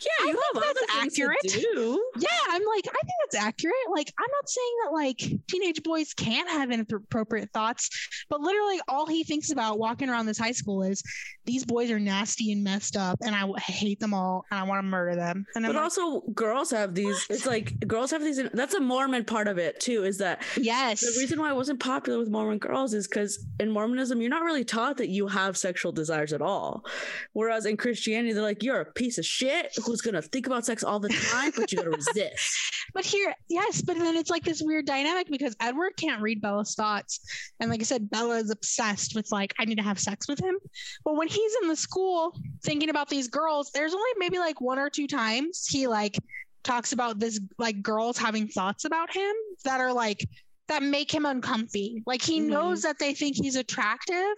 Yeah, 0.00 0.26
I 0.26 0.28
you 0.28 0.40
have 0.54 0.62
that's 0.62 0.96
accurate. 0.96 1.38
do. 1.42 2.10
Yeah, 2.18 2.28
I'm 2.50 2.62
like, 2.64 2.86
I 2.86 3.00
think 3.00 3.14
that's 3.24 3.44
accurate. 3.44 3.74
Like, 3.90 4.12
I'm 4.18 4.30
not 4.30 4.48
saying 4.48 4.74
that 4.84 4.92
like 4.92 5.46
teenage 5.48 5.82
boys 5.82 6.14
can't 6.14 6.48
have 6.48 6.70
inappropriate 6.70 7.50
thoughts, 7.52 7.90
but 8.28 8.40
literally 8.40 8.80
all 8.88 9.06
he 9.06 9.24
thinks 9.24 9.50
about 9.50 9.78
walking 9.78 10.08
around 10.08 10.26
this 10.26 10.38
high 10.38 10.52
school 10.52 10.82
is 10.82 11.02
these 11.44 11.64
boys 11.64 11.73
are 11.82 11.98
nasty 11.98 12.52
and 12.52 12.62
messed 12.62 12.96
up, 12.96 13.18
and 13.22 13.34
I 13.34 13.46
hate 13.60 14.00
them 14.00 14.14
all, 14.14 14.44
and 14.50 14.58
I 14.60 14.62
want 14.62 14.78
to 14.78 14.82
murder 14.88 15.16
them. 15.16 15.46
And 15.54 15.66
I'm 15.66 15.72
But 15.72 15.76
like, 15.76 15.84
also, 15.84 16.20
girls 16.32 16.70
have 16.70 16.94
these. 16.94 17.26
It's 17.28 17.46
like 17.46 17.78
girls 17.86 18.10
have 18.10 18.22
these. 18.22 18.40
That's 18.52 18.74
a 18.74 18.80
Mormon 18.80 19.24
part 19.24 19.48
of 19.48 19.58
it 19.58 19.80
too. 19.80 20.04
Is 20.04 20.18
that 20.18 20.42
yes, 20.56 21.00
the 21.00 21.20
reason 21.20 21.38
why 21.40 21.50
it 21.50 21.56
wasn't 21.56 21.80
popular 21.80 22.18
with 22.18 22.30
Mormon 22.30 22.58
girls 22.58 22.94
is 22.94 23.06
because 23.08 23.44
in 23.60 23.70
Mormonism, 23.70 24.20
you're 24.20 24.30
not 24.30 24.42
really 24.42 24.64
taught 24.64 24.96
that 24.98 25.08
you 25.08 25.26
have 25.26 25.56
sexual 25.56 25.92
desires 25.92 26.32
at 26.32 26.40
all. 26.42 26.84
Whereas 27.32 27.66
in 27.66 27.76
Christianity, 27.76 28.32
they're 28.32 28.42
like, 28.42 28.62
you're 28.62 28.80
a 28.80 28.92
piece 28.92 29.18
of 29.18 29.26
shit 29.26 29.72
who's 29.84 30.00
gonna 30.00 30.22
think 30.22 30.46
about 30.46 30.64
sex 30.64 30.84
all 30.84 31.00
the 31.00 31.08
time, 31.08 31.52
but 31.56 31.70
you 31.72 31.78
gotta 31.78 31.90
resist. 31.96 32.56
But 32.92 33.04
here, 33.04 33.34
yes, 33.48 33.82
but 33.82 33.96
then 33.98 34.16
it's 34.16 34.30
like 34.30 34.44
this 34.44 34.62
weird 34.62 34.86
dynamic 34.86 35.28
because 35.30 35.56
Edward 35.60 35.92
can't 35.96 36.22
read 36.22 36.40
Bella's 36.40 36.74
thoughts. 36.74 37.20
And 37.58 37.68
like 37.70 37.80
I 37.80 37.84
said, 37.84 38.08
Bella 38.10 38.36
is 38.36 38.50
obsessed 38.50 39.14
with 39.16 39.32
like, 39.32 39.52
I 39.58 39.64
need 39.64 39.78
to 39.78 39.82
have 39.82 39.98
sex 39.98 40.28
with 40.28 40.38
him. 40.38 40.56
But 41.04 41.16
when 41.16 41.26
he's 41.26 41.52
in 41.64 41.68
the 41.68 41.76
school 41.76 42.36
thinking 42.62 42.90
about 42.90 43.08
these 43.08 43.28
girls, 43.28 43.70
there's 43.72 43.94
only 43.94 44.10
maybe 44.18 44.38
like 44.38 44.60
one 44.60 44.78
or 44.78 44.88
two 44.88 45.08
times 45.08 45.66
he 45.66 45.86
like 45.88 46.16
talks 46.62 46.92
about 46.92 47.18
this 47.18 47.40
like 47.58 47.82
girls 47.82 48.16
having 48.16 48.48
thoughts 48.48 48.84
about 48.84 49.12
him 49.12 49.34
that 49.64 49.80
are 49.80 49.92
like 49.92 50.26
that 50.68 50.82
make 50.82 51.12
him 51.12 51.26
uncomfy. 51.26 52.02
Like 52.06 52.22
he 52.22 52.40
Mhm. 52.40 52.48
knows 52.48 52.82
that 52.82 52.98
they 52.98 53.12
think 53.12 53.36
he's 53.36 53.56
attractive, 53.56 54.34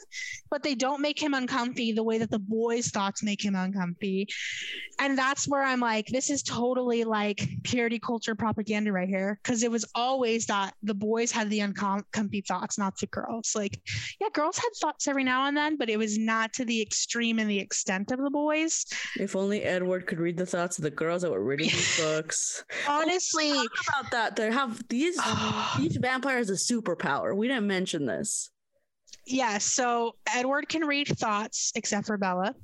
but 0.50 0.62
they 0.62 0.74
don't 0.74 1.00
make 1.00 1.22
him 1.22 1.34
uncomfy 1.34 1.92
the 1.92 2.02
way 2.02 2.18
that 2.18 2.30
the 2.30 2.38
boys' 2.40 2.88
thoughts 2.88 3.22
make 3.22 3.44
him 3.44 3.54
uncomfy. 3.54 4.26
And 4.98 5.16
that's 5.16 5.46
where 5.46 5.62
I'm 5.62 5.78
like, 5.78 6.06
this 6.08 6.28
is 6.30 6.42
totally 6.42 7.04
like 7.04 7.46
purity 7.62 8.00
culture 8.00 8.34
propaganda 8.34 8.90
right 8.90 9.08
here. 9.08 9.38
Cause 9.44 9.62
it 9.62 9.70
was 9.70 9.84
always 9.94 10.46
that 10.46 10.74
the 10.82 10.94
boys 10.94 11.30
had 11.30 11.48
the 11.48 11.60
uncomfy 11.60 12.40
thoughts, 12.40 12.76
not 12.76 12.98
the 12.98 13.06
girls. 13.06 13.52
Like, 13.54 13.80
yeah, 14.20 14.28
girls 14.32 14.56
had 14.58 14.70
thoughts 14.80 15.06
every 15.06 15.22
now 15.22 15.46
and 15.46 15.56
then, 15.56 15.76
but 15.76 15.88
it 15.88 15.96
was 15.96 16.18
not 16.18 16.52
to 16.54 16.64
the 16.64 16.82
extreme 16.82 17.38
and 17.38 17.48
the 17.48 17.60
extent 17.60 18.10
of 18.10 18.18
the 18.20 18.30
boys. 18.30 18.84
If 19.20 19.36
only 19.36 19.62
Edward 19.62 20.06
could 20.08 20.18
read 20.18 20.36
the 20.36 20.46
thoughts 20.46 20.78
of 20.78 20.82
the 20.82 20.90
girls 20.90 21.22
that 21.22 21.30
were 21.30 21.44
reading 21.44 21.68
these 21.68 21.96
books. 22.00 22.64
Honestly, 22.88 23.52
Talk 23.52 23.70
about 24.00 24.10
that. 24.10 24.34
They 24.36 24.50
have 24.50 24.82
these. 24.88 25.16
each 25.80 25.96
vampire 26.00 26.15
has 26.24 26.50
a 26.50 26.54
superpower. 26.54 27.34
We 27.36 27.48
didn't 27.48 27.66
mention 27.66 28.06
this. 28.06 28.50
Yeah, 29.26 29.58
so 29.58 30.14
Edward 30.32 30.68
can 30.68 30.84
read 30.84 31.08
thoughts 31.08 31.72
except 31.74 32.06
for 32.06 32.16
Bella, 32.16 32.54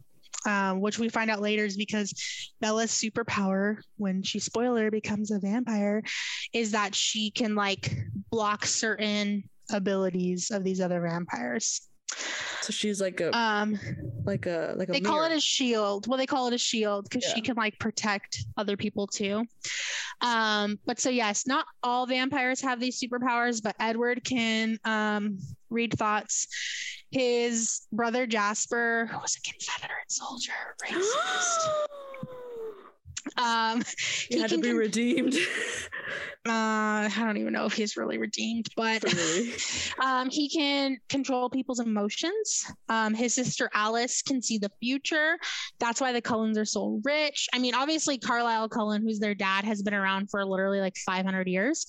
um, 0.47 0.81
which 0.81 0.99
we 0.99 1.09
find 1.09 1.31
out 1.31 1.41
later 1.41 1.65
is 1.65 1.77
because 1.77 2.13
Bella's 2.61 2.93
superpower, 2.93 3.79
when 3.97 4.23
she 4.23 4.39
spoiler 4.39 4.91
becomes 4.91 5.31
a 5.31 5.41
vampire, 5.41 6.03
is 6.53 6.73
that 6.73 6.95
she 6.95 7.31
can 7.31 7.55
like 7.55 7.93
block 8.31 8.65
certain 8.65 9.45
abilities 9.73 10.51
of 10.51 10.63
these 10.63 10.81
other 10.81 11.01
vampires. 11.01 11.89
So 12.61 12.73
she's 12.73 13.01
like 13.01 13.21
a 13.21 13.37
Um, 13.37 13.79
like 14.25 14.47
a 14.47 14.75
like 14.77 14.89
a. 14.89 14.93
they 14.93 15.01
call 15.01 15.25
it 15.25 15.33
a 15.33 15.41
shield. 15.41 16.07
Well, 16.07 16.19
they 16.19 16.27
call 16.27 16.47
it 16.47 16.55
a 16.55 16.59
shield 16.59 17.09
because 17.09 17.25
she 17.25 17.41
can 17.41 17.57
like 17.57 17.79
protect 17.79 18.45
other 18.57 18.77
people 18.77 19.07
too. 19.07 19.45
Um, 20.21 20.79
but 20.87 21.01
so 21.01 21.11
yes, 21.11 21.47
not 21.47 21.67
all 21.83 22.07
vampires 22.07 22.61
have 22.61 22.79
these 22.79 23.01
superpowers, 23.01 23.61
but 23.63 23.75
Edward 23.81 24.23
can 24.25 24.79
um, 24.85 25.39
read 25.71 25.93
thoughts. 25.99 26.47
His 27.11 27.83
brother 27.93 28.27
Jasper, 28.27 29.09
who 29.11 29.19
was 29.19 29.37
a 29.37 29.41
Confederate 29.41 30.11
soldier, 30.11 30.53
racist. 30.83 31.87
Um, 33.37 33.83
he 34.29 34.39
had 34.39 34.51
to 34.51 34.59
be 34.59 34.69
con- 34.69 34.77
redeemed. 34.77 35.35
uh, 36.49 37.09
I 37.09 37.13
don't 37.17 37.37
even 37.37 37.53
know 37.53 37.67
if 37.67 37.75
he's 37.75 37.97
really 37.97 38.19
redeemed, 38.19 38.69
but 38.77 39.05
Really. 39.05 39.53
um, 40.03 40.29
he 40.29 40.49
can 40.49 40.99
control 41.09 41.49
people's 41.49 41.81
emotions. 41.81 42.65
Um, 42.89 43.15
his 43.15 43.35
sister 43.35 43.71
Alice 43.75 44.23
can 44.23 44.43
see 44.43 44.59
the 44.59 44.71
future. 44.81 45.39
That's 45.79 46.01
why 46.01 46.13
the 46.13 46.21
Cullens 46.21 46.59
are 46.59 46.65
so 46.65 47.01
rich. 47.05 47.49
I 47.53 47.59
mean, 47.59 47.75
obviously, 47.75 48.19
Carlisle 48.19 48.71
Cullen, 48.71 49.03
who's 49.03 49.21
their 49.21 49.35
dad, 49.35 49.65
has 49.65 49.83
been 49.83 49.95
around 49.95 50.31
for 50.31 50.45
literally 50.45 50.81
like 50.81 50.97
500 50.97 51.47
years, 51.47 51.87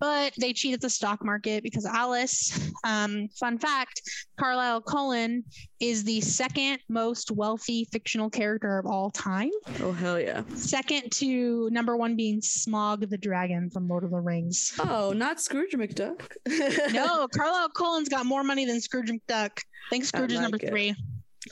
but 0.00 0.34
they 0.38 0.52
cheat 0.52 0.74
at 0.74 0.80
the 0.80 0.90
stock 0.90 1.24
market 1.24 1.62
because 1.62 1.86
Alice. 1.86 2.72
Um, 2.84 3.28
fun 3.38 3.58
fact 3.58 4.02
Carlisle 4.38 4.82
Cullen 4.82 5.44
is 5.80 6.04
the 6.04 6.20
second 6.20 6.78
most 6.88 7.30
wealthy 7.30 7.88
fictional 7.90 8.28
character 8.28 8.78
of 8.78 8.86
all 8.86 9.10
time, 9.10 9.50
oh 9.80 9.92
hell 9.92 10.20
yeah! 10.20 10.42
Second 10.74 11.12
to 11.12 11.70
number 11.70 11.96
one 11.96 12.16
being 12.16 12.40
Smaug 12.40 13.08
the 13.08 13.16
Dragon 13.16 13.70
from 13.70 13.88
Lord 13.88 14.02
of 14.02 14.10
the 14.10 14.18
Rings. 14.18 14.74
Oh, 14.80 15.12
not 15.12 15.40
Scrooge 15.40 15.70
McDuck. 15.70 16.20
No, 16.92 17.28
Carlisle 17.32 17.68
Cullen's 17.68 18.08
got 18.08 18.26
more 18.26 18.42
money 18.42 18.64
than 18.64 18.80
Scrooge 18.80 19.08
McDuck. 19.08 19.52
I 19.60 19.90
think 19.90 20.04
Scrooge 20.04 20.32
is 20.32 20.38
like 20.38 20.42
number 20.42 20.58
it. 20.60 20.68
three. 20.68 20.96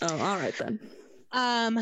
Oh, 0.02 0.18
all 0.18 0.38
right 0.38 0.58
then. 0.58 0.80
Um, 1.30 1.78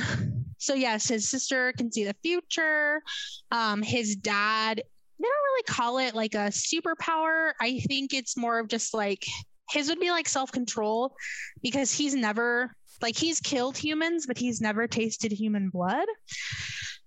so 0.59 0.75
yes, 0.75 1.09
his 1.09 1.31
sister 1.31 1.73
can 1.79 1.91
see 1.91 2.05
the 2.05 2.15
future. 2.23 3.03
Um, 3.51 3.81
his 3.81 4.17
dad, 4.17 4.77
they 4.77 5.23
don't 5.23 5.31
really 5.31 5.63
call 5.63 5.97
it 5.97 6.15
like 6.15 6.35
a 6.35 6.51
superpower. 6.51 7.53
I 7.59 7.81
think 7.89 8.13
it's 8.13 8.37
more 8.37 8.59
of 8.59 8.69
just 8.69 8.93
like 8.93 9.25
his 9.71 9.89
would 9.89 9.99
be 9.99 10.11
like 10.11 10.29
self-control 10.29 11.15
because 11.63 11.91
he's 11.91 12.15
never 12.15 12.77
like 13.01 13.17
he's 13.17 13.41
killed 13.41 13.79
humans, 13.79 14.27
but 14.27 14.37
he's 14.37 14.61
never 14.61 14.87
tasted 14.87 15.33
human 15.33 15.71
blood. 15.71 16.07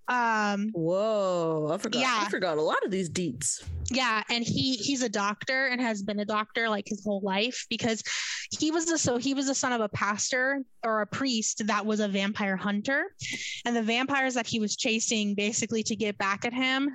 Um, 0.06 0.70
Whoa, 0.72 1.70
I 1.72 1.78
forgot. 1.78 2.00
Yeah. 2.00 2.24
I 2.26 2.28
forgot 2.28 2.58
a 2.58 2.62
lot 2.62 2.84
of 2.84 2.90
these 2.90 3.08
deets. 3.08 3.62
yeah 3.90 4.22
and 4.30 4.44
he 4.44 4.76
he's 4.76 5.02
a 5.02 5.08
doctor 5.08 5.66
and 5.66 5.80
has 5.80 6.02
been 6.02 6.20
a 6.20 6.24
doctor 6.24 6.68
like 6.68 6.86
his 6.86 7.02
whole 7.04 7.20
life 7.22 7.66
because 7.68 8.02
he 8.50 8.70
was 8.70 8.86
the 8.86 8.98
so 8.98 9.16
he 9.16 9.34
was 9.34 9.46
the 9.46 9.54
son 9.54 9.72
of 9.72 9.80
a 9.80 9.88
pastor 9.88 10.62
or 10.84 11.02
a 11.02 11.06
priest 11.06 11.66
that 11.66 11.84
was 11.84 12.00
a 12.00 12.08
vampire 12.08 12.56
hunter 12.56 13.14
and 13.64 13.74
the 13.76 13.82
vampires 13.82 14.34
that 14.34 14.46
he 14.46 14.58
was 14.58 14.76
chasing 14.76 15.34
basically 15.34 15.82
to 15.82 15.96
get 15.96 16.16
back 16.18 16.44
at 16.44 16.52
him 16.52 16.90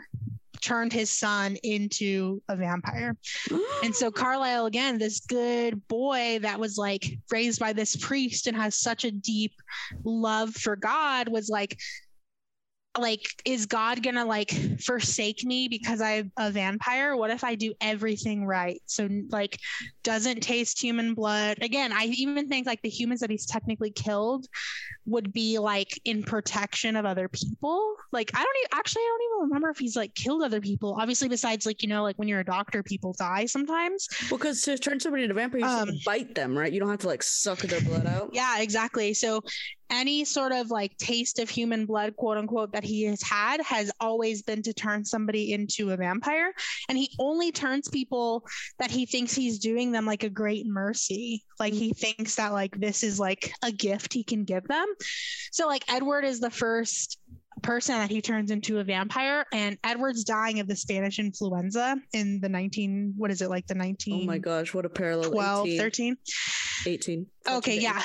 turned 0.61 0.91
his 0.91 1.09
son 1.09 1.55
into 1.63 2.41
a 2.49 2.55
vampire 2.55 3.15
and 3.83 3.95
so 3.95 4.11
Carlisle 4.21 4.65
again 4.65 4.97
this 4.97 5.19
good 5.21 5.87
boy 5.87 6.39
that 6.41 6.59
was 6.59 6.77
like 6.77 7.05
raised 7.31 7.59
by 7.59 7.71
this 7.71 7.95
priest 7.95 8.47
and 8.47 8.57
has 8.57 8.75
such 8.75 9.05
a 9.05 9.11
deep 9.11 9.53
love 10.03 10.53
for 10.53 10.75
God 10.75 11.29
was 11.29 11.49
like 11.49 11.77
like 12.97 13.21
is 13.45 13.65
god 13.67 14.01
gonna 14.01 14.25
like 14.25 14.51
forsake 14.81 15.43
me 15.45 15.67
because 15.67 16.01
i'm 16.01 16.31
a 16.37 16.49
vampire 16.51 17.15
what 17.15 17.29
if 17.29 17.43
i 17.43 17.53
do 17.55 17.73
everything 17.79 18.45
right 18.45 18.81
so 18.87 19.07
like 19.29 19.59
doesn't 20.03 20.41
taste 20.41 20.81
human 20.81 21.13
blood 21.13 21.57
again 21.61 21.93
i 21.93 22.05
even 22.05 22.47
think 22.49 22.65
like 22.65 22.81
the 22.81 22.89
humans 22.89 23.19
that 23.19 23.29
he's 23.29 23.45
technically 23.45 23.91
killed 23.91 24.47
would 25.05 25.31
be 25.31 25.59
like 25.59 25.99
in 26.05 26.23
protection 26.23 26.95
of 26.95 27.05
other 27.05 27.29
people 27.29 27.95
like 28.11 28.31
i 28.35 28.43
don't 28.43 28.57
even 28.59 28.69
actually 28.73 29.01
i 29.01 29.05
don't 29.07 29.31
even 29.31 29.47
remember 29.49 29.69
if 29.69 29.77
he's 29.77 29.95
like 29.95 30.13
killed 30.15 30.43
other 30.43 30.59
people 30.59 30.97
obviously 30.99 31.27
besides 31.29 31.65
like 31.65 31.81
you 31.83 31.89
know 31.89 32.03
like 32.03 32.17
when 32.17 32.27
you're 32.27 32.39
a 32.39 32.45
doctor 32.45 32.83
people 32.83 33.13
die 33.17 33.45
sometimes 33.45 34.07
Because 34.29 34.61
to 34.63 34.77
turn 34.77 34.99
somebody 34.99 35.23
into 35.23 35.33
a 35.33 35.35
vampire, 35.35 35.59
you 35.59 35.65
just 35.65 35.77
have 35.77 35.87
to 35.87 35.93
Um, 35.93 35.99
bite 36.05 36.35
them, 36.35 36.57
right? 36.57 36.71
You 36.71 36.79
don't 36.79 36.89
have 36.89 36.99
to 36.99 37.07
like 37.07 37.23
suck 37.23 37.59
their 37.59 37.81
blood 37.81 38.05
out. 38.07 38.29
Yeah, 38.33 38.61
exactly. 38.61 39.13
So 39.13 39.41
any 39.89 40.25
sort 40.25 40.51
of 40.51 40.71
like 40.71 40.95
taste 40.97 41.39
of 41.39 41.49
human 41.49 41.85
blood, 41.85 42.15
quote 42.15 42.37
unquote, 42.37 42.71
that 42.73 42.83
he 42.83 43.03
has 43.03 43.21
had 43.21 43.61
has 43.61 43.91
always 43.99 44.41
been 44.41 44.61
to 44.63 44.73
turn 44.73 45.03
somebody 45.05 45.53
into 45.53 45.91
a 45.91 45.97
vampire. 45.97 46.53
And 46.87 46.97
he 46.97 47.11
only 47.19 47.51
turns 47.51 47.87
people 47.87 48.45
that 48.77 48.91
he 48.91 49.05
thinks 49.05 49.33
he's 49.33 49.59
doing 49.59 49.91
them 49.91 50.05
like 50.05 50.23
a 50.23 50.29
great 50.29 50.65
mercy. 50.65 51.43
Like 51.59 51.73
he 51.73 51.93
thinks 51.93 52.35
that 52.35 52.53
like 52.53 52.79
this 52.79 53.03
is 53.03 53.19
like 53.19 53.51
a 53.63 53.71
gift 53.71 54.13
he 54.13 54.23
can 54.23 54.43
give 54.43 54.67
them. 54.67 54.87
So 55.51 55.67
like 55.67 55.83
Edward 55.91 56.25
is 56.25 56.39
the 56.39 56.51
first 56.51 57.19
person 57.61 57.95
that 57.95 58.09
he 58.09 58.21
turns 58.21 58.51
into 58.51 58.79
a 58.79 58.83
vampire 58.83 59.45
and 59.51 59.77
Edward's 59.83 60.23
dying 60.23 60.59
of 60.59 60.67
the 60.67 60.75
Spanish 60.75 61.19
influenza 61.19 61.97
in 62.13 62.39
the 62.39 62.47
19 62.47 63.15
what 63.17 63.31
is 63.31 63.41
it 63.41 63.49
like 63.49 63.67
the 63.67 63.75
19 63.75 64.23
Oh 64.23 64.25
my 64.25 64.37
gosh, 64.37 64.73
what 64.73 64.85
a 64.85 64.89
parallel. 64.89 65.31
12 65.31 65.67
18, 65.67 65.79
13 65.79 66.17
18. 66.87 67.25
Okay, 67.47 67.79
14 67.79 67.79
to 67.79 67.81
yeah. 67.81 68.01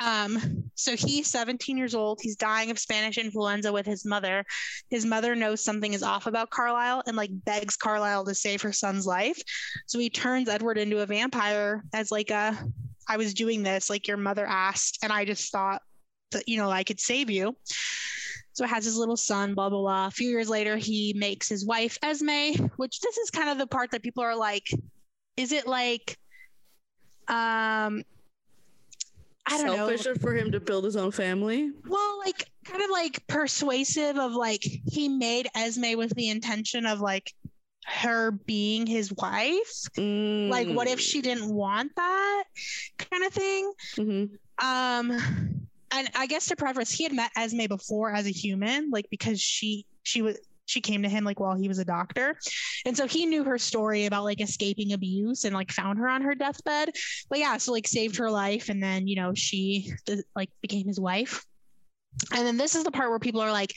Um, 0.00 0.64
so 0.74 0.96
he's 0.96 1.26
17 1.28 1.76
years 1.76 1.94
old. 1.94 2.20
He's 2.22 2.36
dying 2.36 2.70
of 2.70 2.78
Spanish 2.78 3.18
influenza 3.18 3.72
with 3.72 3.84
his 3.84 4.04
mother. 4.04 4.44
His 4.88 5.04
mother 5.04 5.36
knows 5.36 5.62
something 5.62 5.92
is 5.92 6.02
off 6.02 6.26
about 6.26 6.50
Carlisle 6.50 7.02
and 7.06 7.16
like 7.16 7.30
begs 7.44 7.76
Carlisle 7.76 8.24
to 8.24 8.34
save 8.34 8.62
her 8.62 8.72
son's 8.72 9.06
life. 9.06 9.40
So 9.86 9.98
he 9.98 10.08
turns 10.08 10.48
Edward 10.48 10.78
into 10.78 11.00
a 11.00 11.06
vampire 11.06 11.84
as 11.92 12.10
like 12.10 12.30
a 12.30 12.58
I 13.08 13.16
was 13.16 13.34
doing 13.34 13.62
this, 13.62 13.90
like 13.90 14.06
your 14.06 14.16
mother 14.16 14.46
asked, 14.46 15.00
and 15.02 15.12
I 15.12 15.24
just 15.24 15.50
thought 15.52 15.82
that 16.30 16.48
you 16.48 16.56
know 16.56 16.70
I 16.70 16.84
could 16.84 17.00
save 17.00 17.28
you. 17.28 17.56
So 18.52 18.66
has 18.66 18.84
his 18.84 18.96
little 18.96 19.16
son, 19.16 19.54
blah 19.54 19.68
blah 19.68 19.80
blah. 19.80 20.06
A 20.06 20.10
few 20.10 20.30
years 20.30 20.48
later, 20.48 20.76
he 20.76 21.12
makes 21.16 21.48
his 21.48 21.66
wife 21.66 21.98
Esme, 22.02 22.68
which 22.76 23.00
this 23.00 23.18
is 23.18 23.30
kind 23.30 23.48
of 23.48 23.58
the 23.58 23.66
part 23.66 23.90
that 23.90 24.02
people 24.02 24.22
are 24.22 24.36
like, 24.36 24.68
is 25.36 25.52
it 25.52 25.66
like 25.66 26.16
um 27.28 28.02
I 29.46 29.58
don't 29.58 29.66
know. 29.66 29.96
Selfish 29.96 30.20
for 30.20 30.34
him 30.34 30.52
to 30.52 30.60
build 30.60 30.84
his 30.84 30.96
own 30.96 31.10
family. 31.10 31.70
Well, 31.86 32.18
like 32.18 32.48
kind 32.64 32.82
of 32.82 32.90
like 32.90 33.26
persuasive 33.26 34.16
of 34.16 34.32
like 34.32 34.62
he 34.62 35.08
made 35.08 35.48
Esme 35.54 35.96
with 35.96 36.14
the 36.14 36.28
intention 36.28 36.86
of 36.86 37.00
like 37.00 37.32
her 37.86 38.30
being 38.30 38.86
his 38.86 39.12
wife. 39.12 39.88
Like 39.96 40.68
what 40.68 40.86
if 40.88 41.00
she 41.00 41.22
didn't 41.22 41.52
want 41.52 41.92
that 41.96 42.44
kind 42.98 43.24
of 43.24 43.32
thing? 43.32 43.72
hmm 43.96 44.24
Um 44.64 45.66
and 45.92 46.08
I 46.14 46.26
guess 46.28 46.46
to 46.46 46.56
preface, 46.56 46.92
he 46.92 47.04
had 47.04 47.12
met 47.12 47.32
Esme 47.36 47.66
before 47.66 48.14
as 48.14 48.26
a 48.26 48.30
human, 48.30 48.90
like 48.90 49.06
because 49.10 49.40
she 49.40 49.86
she 50.02 50.22
was 50.22 50.38
she 50.70 50.80
came 50.80 51.02
to 51.02 51.08
him 51.08 51.24
like 51.24 51.40
while 51.40 51.56
he 51.56 51.68
was 51.68 51.78
a 51.78 51.84
doctor. 51.84 52.38
And 52.86 52.96
so 52.96 53.06
he 53.06 53.26
knew 53.26 53.44
her 53.44 53.58
story 53.58 54.06
about 54.06 54.24
like 54.24 54.40
escaping 54.40 54.92
abuse 54.92 55.44
and 55.44 55.54
like 55.54 55.72
found 55.72 55.98
her 55.98 56.08
on 56.08 56.22
her 56.22 56.34
deathbed. 56.34 56.90
But 57.28 57.40
yeah, 57.40 57.56
so 57.56 57.72
like 57.72 57.88
saved 57.88 58.16
her 58.16 58.30
life 58.30 58.68
and 58.68 58.82
then, 58.82 59.08
you 59.08 59.16
know, 59.16 59.32
she 59.34 59.92
like 60.34 60.50
became 60.62 60.86
his 60.86 61.00
wife. 61.00 61.44
And 62.32 62.46
then 62.46 62.56
this 62.56 62.74
is 62.74 62.84
the 62.84 62.90
part 62.90 63.10
where 63.10 63.18
people 63.18 63.40
are 63.40 63.52
like, 63.52 63.74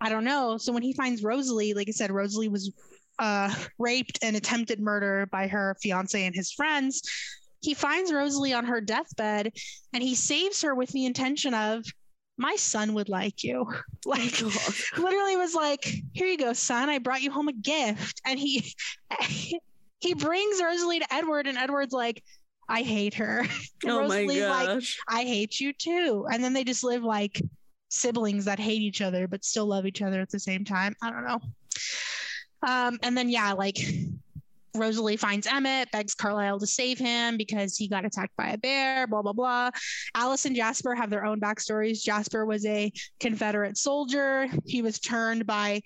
I 0.00 0.08
don't 0.08 0.24
know. 0.24 0.56
So 0.58 0.72
when 0.72 0.82
he 0.82 0.92
finds 0.92 1.22
Rosalie, 1.22 1.74
like 1.74 1.88
I 1.88 1.92
said, 1.92 2.10
Rosalie 2.10 2.48
was 2.48 2.72
uh, 3.18 3.54
raped 3.78 4.18
and 4.22 4.36
attempted 4.36 4.80
murder 4.80 5.28
by 5.30 5.46
her 5.46 5.76
fiance 5.82 6.24
and 6.24 6.34
his 6.34 6.52
friends. 6.52 7.02
He 7.60 7.74
finds 7.74 8.12
Rosalie 8.12 8.52
on 8.52 8.64
her 8.64 8.80
deathbed 8.80 9.52
and 9.92 10.02
he 10.02 10.16
saves 10.16 10.62
her 10.62 10.74
with 10.74 10.90
the 10.90 11.06
intention 11.06 11.54
of, 11.54 11.84
my 12.36 12.56
son 12.56 12.94
would 12.94 13.08
like 13.08 13.44
you. 13.44 13.66
Like, 14.04 14.42
Oh 14.42 14.82
literally 14.98 15.36
was 15.36 15.54
like, 15.54 15.84
here 16.12 16.26
you 16.26 16.36
go, 16.36 16.52
son. 16.52 16.90
I 16.90 16.98
brought 16.98 17.22
you 17.22 17.30
home 17.30 17.46
a 17.46 17.52
gift. 17.52 18.20
And 18.26 18.36
he, 18.36 18.74
he 20.00 20.14
brings 20.14 20.60
Rosalie 20.60 20.98
to 20.98 21.14
Edward, 21.14 21.46
and 21.46 21.56
Edward's 21.56 21.92
like, 21.92 22.20
I 22.68 22.82
hate 22.82 23.14
her. 23.14 23.46
And 23.84 23.92
oh 23.92 24.08
my 24.08 24.22
Rosalie's 24.22 24.42
like. 24.42 24.82
I 25.08 25.22
hate 25.24 25.60
you 25.60 25.72
too. 25.72 26.26
And 26.32 26.42
then 26.42 26.52
they 26.52 26.64
just 26.64 26.82
live 26.82 27.04
like 27.04 27.40
siblings 27.88 28.44
that 28.46 28.58
hate 28.58 28.80
each 28.80 29.02
other 29.02 29.28
but 29.28 29.44
still 29.44 29.66
love 29.66 29.86
each 29.86 30.02
other 30.02 30.20
at 30.20 30.30
the 30.30 30.38
same 30.38 30.64
time. 30.64 30.94
I 31.02 31.10
don't 31.10 31.24
know. 31.24 31.40
Um, 32.66 32.98
and 33.02 33.16
then 33.16 33.28
yeah, 33.28 33.52
like 33.52 33.76
Rosalie 34.74 35.16
finds 35.16 35.46
Emmett, 35.46 35.90
begs 35.90 36.14
Carlisle 36.14 36.60
to 36.60 36.66
save 36.66 36.98
him 36.98 37.36
because 37.36 37.76
he 37.76 37.88
got 37.88 38.04
attacked 38.04 38.36
by 38.36 38.48
a 38.50 38.58
bear, 38.58 39.06
blah, 39.06 39.22
blah, 39.22 39.32
blah. 39.32 39.70
Alice 40.14 40.44
and 40.46 40.56
Jasper 40.56 40.94
have 40.94 41.10
their 41.10 41.24
own 41.24 41.40
backstories. 41.40 42.02
Jasper 42.02 42.46
was 42.46 42.64
a 42.66 42.92
Confederate 43.20 43.76
soldier. 43.76 44.48
He 44.64 44.82
was 44.82 44.98
turned 44.98 45.46
by 45.46 45.82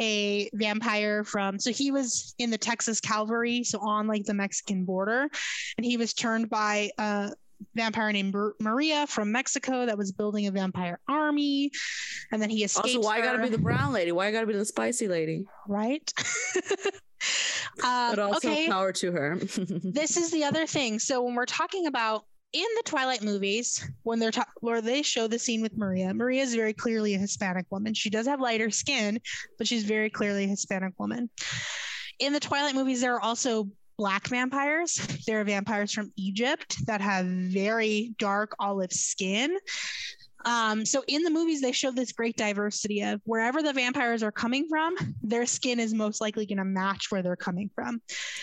a 0.00 0.48
vampire 0.54 1.24
from, 1.24 1.58
so 1.58 1.72
he 1.72 1.90
was 1.90 2.34
in 2.38 2.50
the 2.50 2.58
Texas 2.58 3.00
cavalry, 3.00 3.64
so 3.64 3.80
on 3.80 4.06
like 4.06 4.24
the 4.24 4.34
Mexican 4.34 4.84
border. 4.84 5.28
And 5.76 5.84
he 5.84 5.96
was 5.96 6.14
turned 6.14 6.48
by 6.48 6.90
a 6.98 7.32
vampire 7.74 8.12
named 8.12 8.32
Mar- 8.34 8.54
Maria 8.60 9.06
from 9.06 9.32
Mexico 9.32 9.86
that 9.86 9.96
was 9.98 10.12
building 10.12 10.46
a 10.46 10.50
vampire 10.50 10.98
army. 11.08 11.70
And 12.32 12.40
then 12.40 12.50
he 12.50 12.64
escaped. 12.64 12.96
Also, 12.96 13.00
why 13.00 13.20
gotta 13.20 13.42
be 13.42 13.48
the 13.48 13.58
brown 13.58 13.92
lady? 13.92 14.12
Why 14.12 14.30
gotta 14.30 14.46
be 14.46 14.54
the 14.54 14.64
spicy 14.64 15.08
lady? 15.08 15.46
right? 15.66 16.12
um, 17.84 18.10
But 18.10 18.18
also 18.18 18.48
okay 18.48 18.68
power 18.68 18.92
to 18.92 19.12
her. 19.12 19.36
this 19.40 20.16
is 20.16 20.30
the 20.30 20.44
other 20.44 20.66
thing. 20.66 20.98
So 20.98 21.22
when 21.22 21.34
we're 21.34 21.46
talking 21.46 21.86
about 21.86 22.24
in 22.52 22.66
the 22.76 22.82
Twilight 22.84 23.22
movies, 23.22 23.86
when 24.04 24.18
they're 24.18 24.30
ta- 24.30 24.46
where 24.60 24.80
they 24.80 25.02
show 25.02 25.26
the 25.26 25.38
scene 25.38 25.60
with 25.60 25.76
Maria, 25.76 26.14
Maria 26.14 26.42
is 26.42 26.54
very 26.54 26.72
clearly 26.72 27.14
a 27.14 27.18
Hispanic 27.18 27.66
woman. 27.70 27.92
She 27.92 28.08
does 28.10 28.26
have 28.26 28.40
lighter 28.40 28.70
skin, 28.70 29.20
but 29.58 29.66
she's 29.66 29.84
very 29.84 30.08
clearly 30.08 30.44
a 30.44 30.48
Hispanic 30.48 30.94
woman. 30.98 31.28
In 32.18 32.32
the 32.32 32.40
Twilight 32.40 32.74
movies, 32.74 33.00
there 33.00 33.14
are 33.14 33.20
also 33.20 33.68
black 33.98 34.28
vampires. 34.28 34.94
There 35.26 35.40
are 35.40 35.44
vampires 35.44 35.92
from 35.92 36.12
Egypt 36.16 36.86
that 36.86 37.00
have 37.00 37.26
very 37.26 38.14
dark 38.18 38.54
olive 38.58 38.92
skin. 38.92 39.58
Um, 40.44 40.86
so 40.86 41.02
in 41.08 41.24
the 41.24 41.30
movies, 41.30 41.60
they 41.60 41.72
show 41.72 41.90
this 41.90 42.12
great 42.12 42.36
diversity 42.36 43.02
of 43.02 43.20
wherever 43.24 43.60
the 43.60 43.72
vampires 43.72 44.22
are 44.22 44.32
coming 44.32 44.68
from, 44.68 44.94
their 45.20 45.46
skin 45.46 45.80
is 45.80 45.92
most 45.92 46.20
likely 46.20 46.46
going 46.46 46.58
to 46.58 46.64
match 46.64 47.10
where 47.10 47.22
they're 47.22 47.36
coming 47.36 47.70
from. 47.74 48.00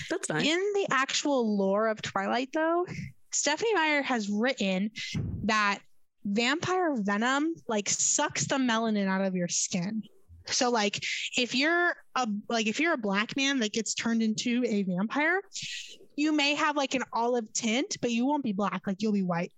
That's 0.09 0.27
nice. 0.29 0.45
In 0.45 0.59
the 0.75 0.87
actual 0.91 1.57
lore 1.57 1.87
of 1.87 2.01
Twilight, 2.01 2.49
though, 2.53 2.85
Stephenie 3.31 3.73
Meyer 3.73 4.01
has 4.01 4.29
written 4.29 4.91
that 5.43 5.79
vampire 6.25 6.95
venom 6.95 7.55
like 7.67 7.87
sucks 7.89 8.47
the 8.47 8.57
melanin 8.57 9.07
out 9.07 9.21
of 9.21 9.35
your 9.35 9.47
skin. 9.47 10.03
So 10.51 10.69
like 10.69 11.03
if 11.37 11.55
you're 11.55 11.95
a 12.15 12.27
like 12.49 12.67
if 12.67 12.79
you're 12.79 12.93
a 12.93 12.97
black 12.97 13.35
man 13.35 13.59
that 13.59 13.73
gets 13.73 13.93
turned 13.93 14.21
into 14.21 14.63
a 14.65 14.83
vampire, 14.83 15.41
you 16.15 16.31
may 16.31 16.55
have 16.55 16.75
like 16.75 16.93
an 16.95 17.03
olive 17.13 17.51
tint, 17.53 17.97
but 18.01 18.11
you 18.11 18.25
won't 18.25 18.43
be 18.43 18.53
black, 18.53 18.81
like 18.87 19.01
you'll 19.01 19.11
be 19.13 19.23
white. 19.23 19.51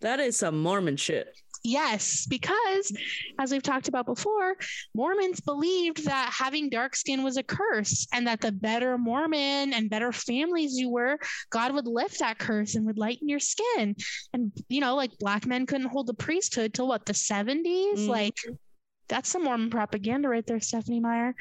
that 0.00 0.20
is 0.20 0.36
some 0.36 0.60
Mormon 0.62 0.96
shit. 0.96 1.28
Yes, 1.64 2.26
because 2.26 2.90
as 3.38 3.52
we've 3.52 3.62
talked 3.62 3.86
about 3.86 4.04
before, 4.04 4.56
Mormons 4.96 5.40
believed 5.40 6.04
that 6.06 6.32
having 6.36 6.68
dark 6.68 6.96
skin 6.96 7.22
was 7.22 7.36
a 7.36 7.42
curse 7.44 8.04
and 8.12 8.26
that 8.26 8.40
the 8.40 8.50
better 8.50 8.98
Mormon 8.98 9.72
and 9.72 9.88
better 9.88 10.10
families 10.10 10.76
you 10.76 10.90
were, 10.90 11.20
God 11.50 11.72
would 11.72 11.86
lift 11.86 12.18
that 12.18 12.38
curse 12.38 12.74
and 12.74 12.84
would 12.86 12.98
lighten 12.98 13.28
your 13.28 13.38
skin. 13.38 13.94
And, 14.32 14.50
you 14.68 14.80
know, 14.80 14.96
like 14.96 15.16
black 15.20 15.46
men 15.46 15.64
couldn't 15.66 15.86
hold 15.86 16.08
the 16.08 16.14
priesthood 16.14 16.74
till 16.74 16.88
what, 16.88 17.06
the 17.06 17.12
70s? 17.14 18.00
Mhm. 18.00 18.08
Like, 18.08 18.34
that's 19.12 19.28
some 19.28 19.44
Mormon 19.44 19.68
propaganda 19.68 20.28
right 20.28 20.46
there, 20.46 20.58
Stephenie 20.60 21.00
Meyer. 21.00 21.34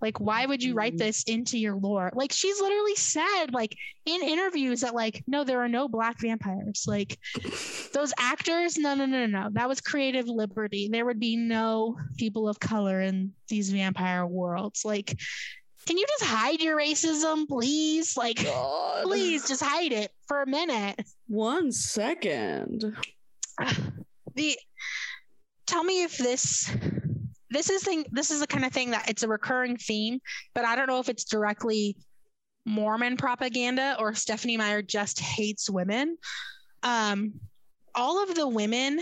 Like, 0.00 0.20
why 0.20 0.46
would 0.46 0.62
you 0.62 0.74
write 0.74 0.94
Mhm. 0.94 0.98
this 0.98 1.22
into 1.24 1.58
your 1.58 1.74
lore? 1.76 2.10
Like, 2.14 2.30
she's 2.32 2.60
literally 2.60 2.94
said, 2.96 3.46
like, 3.52 3.76
in 4.06 4.22
interviews 4.22 4.80
that, 4.82 4.94
like, 4.94 5.22
no, 5.26 5.42
there 5.44 5.60
are 5.60 5.68
no 5.68 5.88
black 5.88 6.20
vampires. 6.20 6.84
Like, 6.86 7.18
those 7.92 8.12
actors 8.18 8.76
no 8.78 8.94
no 8.94 9.06
no 9.06 9.26
no 9.26 9.42
no 9.42 9.48
that 9.52 9.68
was 9.68 9.80
creative 9.80 10.26
liberty 10.28 10.88
there 10.92 11.04
would 11.06 11.18
be 11.18 11.36
no 11.36 11.96
people 12.16 12.48
of 12.48 12.60
color 12.60 13.00
in 13.00 13.32
these 13.48 13.70
vampire 13.70 14.24
worlds 14.26 14.84
like 14.84 15.18
can 15.86 15.96
you 15.98 16.04
just 16.06 16.24
hide 16.30 16.60
your 16.60 16.76
racism 16.76 17.48
please 17.48 18.16
like 18.16 18.44
God. 18.44 19.04
please 19.04 19.48
just 19.48 19.62
hide 19.62 19.92
it 19.92 20.12
for 20.28 20.42
a 20.42 20.46
minute 20.46 21.00
One 21.28 21.72
second. 21.72 22.94
the 24.34 24.56
tell 25.68 25.84
me 25.84 26.02
if 26.02 26.16
this 26.18 26.74
this 27.50 27.70
is 27.70 27.82
thing 27.84 28.04
this 28.10 28.30
is 28.30 28.40
the 28.40 28.46
kind 28.46 28.64
of 28.64 28.72
thing 28.72 28.90
that 28.90 29.08
it's 29.08 29.22
a 29.22 29.28
recurring 29.28 29.76
theme 29.76 30.18
but 30.54 30.64
i 30.64 30.74
don't 30.74 30.88
know 30.88 30.98
if 30.98 31.08
it's 31.08 31.24
directly 31.24 31.96
mormon 32.64 33.16
propaganda 33.16 33.96
or 34.00 34.14
stephenie 34.14 34.56
meyer 34.56 34.82
just 34.82 35.20
hates 35.20 35.70
women 35.70 36.16
um 36.82 37.32
all 37.94 38.22
of 38.22 38.34
the 38.34 38.48
women 38.48 39.00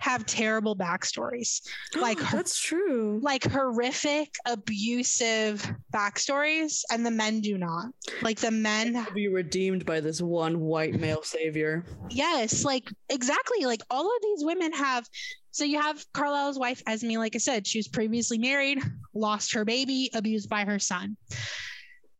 have 0.00 0.26
terrible 0.26 0.74
backstories 0.74 1.60
like 2.00 2.18
that's 2.30 2.58
true. 2.58 3.20
like 3.22 3.44
horrific 3.44 4.34
abusive 4.46 5.72
backstories 5.94 6.82
and 6.90 7.06
the 7.06 7.10
men 7.10 7.40
do 7.40 7.56
not 7.56 7.86
like 8.22 8.38
the 8.38 8.50
men 8.50 9.06
be 9.14 9.28
redeemed 9.28 9.86
by 9.86 10.00
this 10.00 10.20
one 10.20 10.60
white 10.60 10.94
male 10.94 11.22
savior. 11.22 11.84
Yes, 12.10 12.64
like 12.64 12.90
exactly. 13.08 13.64
Like 13.64 13.82
all 13.90 14.06
of 14.06 14.22
these 14.22 14.44
women 14.44 14.72
have. 14.72 15.06
So 15.52 15.64
you 15.64 15.80
have 15.80 16.04
Carlisle's 16.12 16.58
wife, 16.58 16.82
Esme, 16.86 17.12
like 17.12 17.34
I 17.34 17.38
said, 17.38 17.66
she 17.66 17.78
was 17.78 17.88
previously 17.88 18.38
married, 18.38 18.78
lost 19.14 19.54
her 19.54 19.64
baby, 19.64 20.10
abused 20.14 20.48
by 20.48 20.64
her 20.64 20.78
son. 20.78 21.16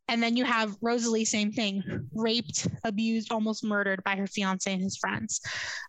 And 0.08 0.22
then 0.22 0.36
you 0.36 0.44
have 0.44 0.76
Rosalie, 0.82 1.24
same 1.24 1.52
thing, 1.52 1.82
raped, 2.12 2.68
abused, 2.84 3.32
almost 3.32 3.64
murdered 3.64 4.04
by 4.04 4.16
her 4.16 4.26
fiance 4.26 4.70
and 4.70 4.82
his 4.82 4.98
friends. 4.98 5.40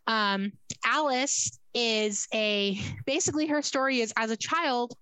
Um, 0.08 0.54
Alice 0.86 1.60
is 1.74 2.28
a 2.34 2.80
basically 3.06 3.48
her 3.48 3.62
story 3.62 4.00
is 4.00 4.14
as 4.16 4.32
a 4.32 4.38
child, 4.38 4.94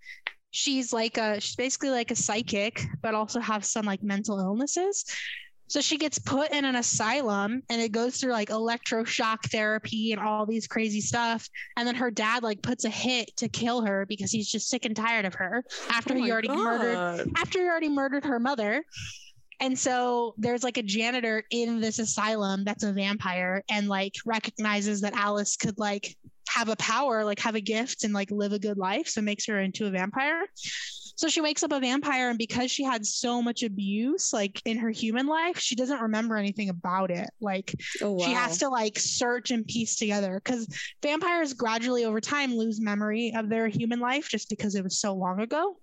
she's 0.51 0.91
like 0.93 1.17
a 1.17 1.39
she's 1.39 1.55
basically 1.55 1.89
like 1.89 2.11
a 2.11 2.15
psychic, 2.15 2.83
but 3.01 3.13
also 3.13 3.39
have 3.39 3.65
some 3.65 3.85
like 3.85 4.03
mental 4.03 4.39
illnesses. 4.39 5.05
So 5.71 5.79
she 5.79 5.97
gets 5.97 6.19
put 6.19 6.51
in 6.51 6.65
an 6.65 6.75
asylum 6.75 7.63
and 7.69 7.81
it 7.81 7.93
goes 7.93 8.17
through 8.17 8.33
like 8.33 8.49
electroshock 8.49 9.49
therapy 9.51 10.11
and 10.11 10.19
all 10.19 10.45
these 10.45 10.67
crazy 10.67 10.99
stuff. 10.99 11.47
And 11.77 11.87
then 11.87 11.95
her 11.95 12.11
dad 12.11 12.43
like 12.43 12.61
puts 12.61 12.83
a 12.83 12.89
hit 12.89 13.37
to 13.37 13.47
kill 13.47 13.85
her 13.85 14.05
because 14.05 14.33
he's 14.33 14.51
just 14.51 14.67
sick 14.67 14.83
and 14.83 14.93
tired 14.93 15.23
of 15.23 15.33
her 15.35 15.63
after 15.89 16.13
Oh 16.13 16.17
he 16.17 16.29
already 16.29 16.49
murdered 16.49 17.25
after 17.37 17.59
he 17.61 17.69
already 17.69 17.87
murdered 17.87 18.25
her 18.25 18.37
mother. 18.37 18.83
And 19.61 19.79
so 19.79 20.35
there's 20.37 20.61
like 20.61 20.77
a 20.77 20.83
janitor 20.83 21.45
in 21.51 21.79
this 21.79 21.99
asylum 21.99 22.65
that's 22.65 22.83
a 22.83 22.91
vampire 22.91 23.63
and 23.71 23.87
like 23.87 24.15
recognizes 24.25 24.99
that 25.01 25.13
Alice 25.13 25.55
could 25.55 25.79
like 25.79 26.17
have 26.49 26.67
a 26.67 26.75
power, 26.75 27.23
like 27.23 27.39
have 27.39 27.55
a 27.55 27.61
gift 27.61 28.03
and 28.03 28.13
like 28.13 28.29
live 28.29 28.51
a 28.51 28.59
good 28.59 28.77
life. 28.77 29.07
So 29.07 29.21
makes 29.21 29.45
her 29.45 29.61
into 29.61 29.85
a 29.85 29.89
vampire. 29.89 30.41
So 31.15 31.27
she 31.27 31.41
wakes 31.41 31.63
up 31.63 31.71
a 31.71 31.79
vampire, 31.79 32.29
and 32.29 32.37
because 32.37 32.71
she 32.71 32.83
had 32.83 33.05
so 33.05 33.41
much 33.41 33.63
abuse, 33.63 34.33
like 34.33 34.61
in 34.65 34.77
her 34.77 34.89
human 34.89 35.27
life, 35.27 35.59
she 35.59 35.75
doesn't 35.75 36.01
remember 36.01 36.35
anything 36.35 36.69
about 36.69 37.11
it. 37.11 37.29
Like 37.39 37.73
Oh 38.01 38.13
wow. 38.13 38.25
she 38.25 38.33
has 38.33 38.57
to 38.59 38.69
like 38.69 38.97
search 38.97 39.51
and 39.51 39.65
piece 39.65 39.95
together 39.97 40.41
because 40.43 40.67
vampires 41.01 41.53
gradually 41.53 42.05
over 42.05 42.21
time 42.21 42.55
lose 42.55 42.81
memory 42.81 43.33
of 43.35 43.49
their 43.49 43.67
human 43.67 43.99
life 43.99 44.29
just 44.29 44.49
because 44.49 44.75
it 44.75 44.83
was 44.83 44.99
so 44.99 45.13
long 45.13 45.41
ago. 45.41 45.77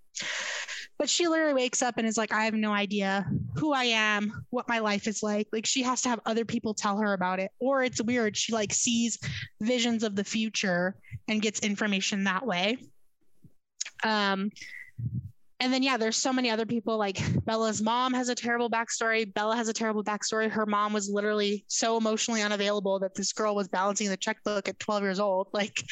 But 0.98 1.08
she 1.08 1.28
literally 1.28 1.54
wakes 1.54 1.80
up 1.80 1.96
and 1.96 2.08
is 2.08 2.16
like, 2.18 2.32
I 2.32 2.44
have 2.44 2.54
no 2.54 2.72
idea 2.72 3.24
who 3.54 3.72
I 3.72 3.84
am, 3.84 4.44
what 4.50 4.68
my 4.68 4.80
life 4.80 5.06
is 5.06 5.22
like. 5.22 5.46
Like 5.52 5.64
she 5.64 5.82
has 5.84 6.02
to 6.02 6.08
have 6.08 6.18
other 6.26 6.44
people 6.44 6.74
tell 6.74 6.98
her 6.98 7.12
about 7.12 7.38
it. 7.38 7.52
Or 7.60 7.84
it's 7.84 8.02
weird. 8.02 8.36
She 8.36 8.52
like 8.52 8.74
sees 8.74 9.16
visions 9.60 10.02
of 10.02 10.16
the 10.16 10.24
future 10.24 10.96
and 11.28 11.40
gets 11.40 11.60
information 11.60 12.24
that 12.24 12.44
way. 12.44 12.78
Um 14.02 14.50
and 15.60 15.72
then 15.72 15.82
yeah, 15.82 15.96
there's 15.96 16.16
so 16.16 16.32
many 16.32 16.50
other 16.50 16.66
people. 16.66 16.98
Like 16.98 17.20
Bella's 17.44 17.82
mom 17.82 18.14
has 18.14 18.28
a 18.28 18.34
terrible 18.34 18.70
backstory. 18.70 19.32
Bella 19.32 19.56
has 19.56 19.68
a 19.68 19.72
terrible 19.72 20.04
backstory. 20.04 20.48
Her 20.48 20.66
mom 20.66 20.92
was 20.92 21.10
literally 21.10 21.64
so 21.66 21.96
emotionally 21.96 22.42
unavailable 22.42 23.00
that 23.00 23.14
this 23.14 23.32
girl 23.32 23.54
was 23.56 23.66
balancing 23.66 24.08
the 24.08 24.16
checkbook 24.16 24.68
at 24.68 24.78
12 24.78 25.02
years 25.02 25.20
old. 25.20 25.48
Like 25.52 25.82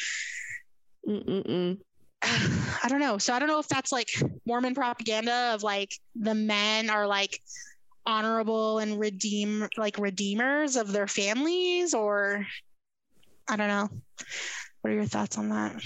Mm-mm-mm. 1.07 1.79
I 2.23 2.87
don't 2.87 2.99
know. 2.99 3.17
So 3.17 3.33
I 3.33 3.39
don't 3.39 3.49
know 3.49 3.59
if 3.59 3.67
that's 3.67 3.91
like 3.91 4.09
Mormon 4.45 4.73
propaganda 4.73 5.51
of 5.53 5.63
like 5.63 5.91
the 6.15 6.35
men 6.35 6.89
are 6.89 7.05
like 7.05 7.41
honorable 8.05 8.79
and 8.79 8.97
redeem 8.97 9.67
like 9.77 9.97
redeemers 9.97 10.77
of 10.77 10.93
their 10.93 11.07
families 11.07 11.93
or 11.93 12.45
I 13.49 13.57
don't 13.57 13.67
know. 13.67 13.89
What 14.81 14.91
are 14.91 14.95
your 14.95 15.05
thoughts 15.05 15.37
on 15.37 15.49
that? 15.49 15.81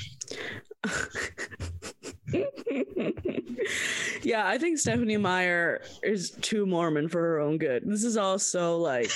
yeah, 4.23 4.47
I 4.47 4.57
think 4.57 4.79
Stephenie 4.79 5.17
Meyer 5.17 5.81
is 6.03 6.31
too 6.41 6.65
Mormon 6.65 7.09
for 7.09 7.21
her 7.21 7.39
own 7.39 7.57
good. 7.57 7.83
This 7.85 8.03
is 8.03 8.17
also 8.17 8.77
like, 8.77 9.11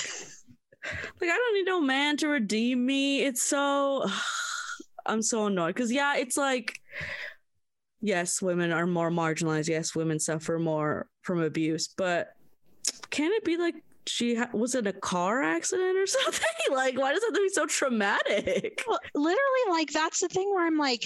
like 1.21 1.29
I 1.29 1.35
don't 1.35 1.53
need 1.55 1.65
no 1.65 1.81
man 1.81 2.17
to 2.17 2.27
redeem 2.27 2.85
me. 2.85 3.23
It's 3.23 3.41
so, 3.41 4.05
I'm 5.05 5.21
so 5.21 5.47
annoyed 5.47 5.75
because 5.75 5.91
yeah, 5.91 6.15
it's 6.17 6.37
like, 6.37 6.79
yes, 8.01 8.41
women 8.41 8.71
are 8.71 8.87
more 8.87 9.11
marginalized. 9.11 9.67
Yes, 9.67 9.95
women 9.95 10.19
suffer 10.19 10.59
more 10.59 11.07
from 11.21 11.41
abuse, 11.41 11.87
but 11.87 12.29
can 13.09 13.31
it 13.31 13.43
be 13.43 13.57
like 13.57 13.75
she 14.07 14.35
ha- 14.35 14.49
was 14.53 14.75
in 14.75 14.87
a 14.87 14.93
car 14.93 15.41
accident 15.41 15.97
or 15.97 16.07
something? 16.07 16.43
like, 16.71 16.97
why 16.97 17.13
does 17.13 17.21
that 17.21 17.27
have 17.27 17.35
to 17.35 17.41
be 17.41 17.49
so 17.49 17.65
traumatic? 17.65 18.83
Well, 18.87 18.99
literally, 19.13 19.69
like 19.69 19.91
that's 19.91 20.19
the 20.19 20.27
thing 20.27 20.49
where 20.53 20.65
I'm 20.65 20.77
like, 20.77 21.05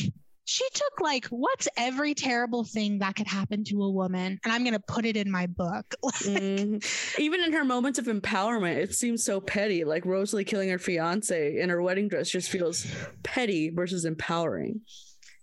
she 0.50 0.66
took 0.74 1.00
like 1.00 1.26
what's 1.28 1.68
every 1.78 2.16
terrible 2.16 2.64
thing 2.64 2.98
that 3.00 3.16
could 3.16 3.28
happen 3.28 3.64
to 3.66 3.84
a 3.84 3.92
woman, 3.92 4.40
and 4.44 4.52
I'm 4.52 4.64
gonna 4.64 4.80
put 4.80 5.06
it 5.06 5.16
in 5.16 5.30
my 5.30 5.46
book. 5.46 5.94
Mhm. 6.04 7.20
Even 7.20 7.42
in 7.44 7.54
her 7.54 7.64
moments 7.64 8.00
of 8.00 8.06
empowerment, 8.06 8.78
it 8.78 8.94
seems 8.96 9.24
so 9.24 9.40
petty. 9.40 9.84
Like 9.84 10.06
Rosalie 10.06 10.44
killing 10.46 10.70
her 10.70 10.80
fiance 10.80 11.60
in 11.60 11.70
her 11.70 11.82
wedding 11.84 12.08
dress 12.08 12.32
just 12.32 12.50
feels 12.50 12.88
petty 13.22 13.70
versus 13.70 14.06
empowering. 14.06 14.82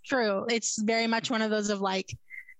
True. 0.05 0.45
It's 0.51 0.81
very 0.83 1.07
much 1.07 1.31
one 1.31 1.41
of 1.43 1.51
those 1.51 1.71
of 1.71 1.81
like, 1.81 2.13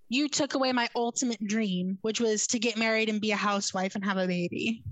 you 0.07 0.29
took 0.29 0.53
away 0.53 0.71
my 0.71 0.87
ultimate 0.95 1.45
dream, 1.45 1.97
which 2.01 2.21
was 2.21 2.47
to 2.47 2.59
get 2.59 2.77
married 2.77 3.09
and 3.09 3.19
be 3.19 3.31
a 3.31 3.35
housewife 3.35 3.95
and 3.95 4.05
have 4.05 4.17
a 4.17 4.25
baby. 4.27 4.83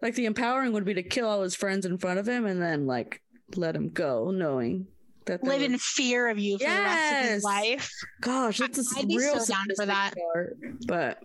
Like 0.00 0.14
the 0.14 0.26
empowering 0.26 0.72
would 0.72 0.84
be 0.84 0.94
to 0.94 1.02
kill 1.02 1.26
all 1.28 1.42
his 1.42 1.56
friends 1.56 1.86
in 1.86 1.98
front 1.98 2.20
of 2.20 2.28
him 2.28 2.46
and 2.46 2.62
then 2.62 2.86
like 2.86 3.20
let 3.56 3.74
him 3.74 3.90
go, 3.90 4.30
knowing 4.30 4.86
that 5.26 5.42
Live 5.44 5.60
were- 5.60 5.64
in 5.66 5.78
fear 5.78 6.28
of 6.28 6.38
you 6.38 6.58
for 6.58 6.64
the 6.64 6.70
rest 6.70 7.12
of 7.12 7.18
Yes. 7.24 7.28
his 7.30 7.42
life. 7.44 7.90
Gosh, 8.20 8.58
that's 8.58 8.78
a 8.78 8.98
I'd 9.00 9.08
real 9.08 9.40
so 9.40 9.52
down 9.52 9.66
for 9.76 9.86
that. 9.86 10.14
part, 10.32 10.56
but 10.86 11.22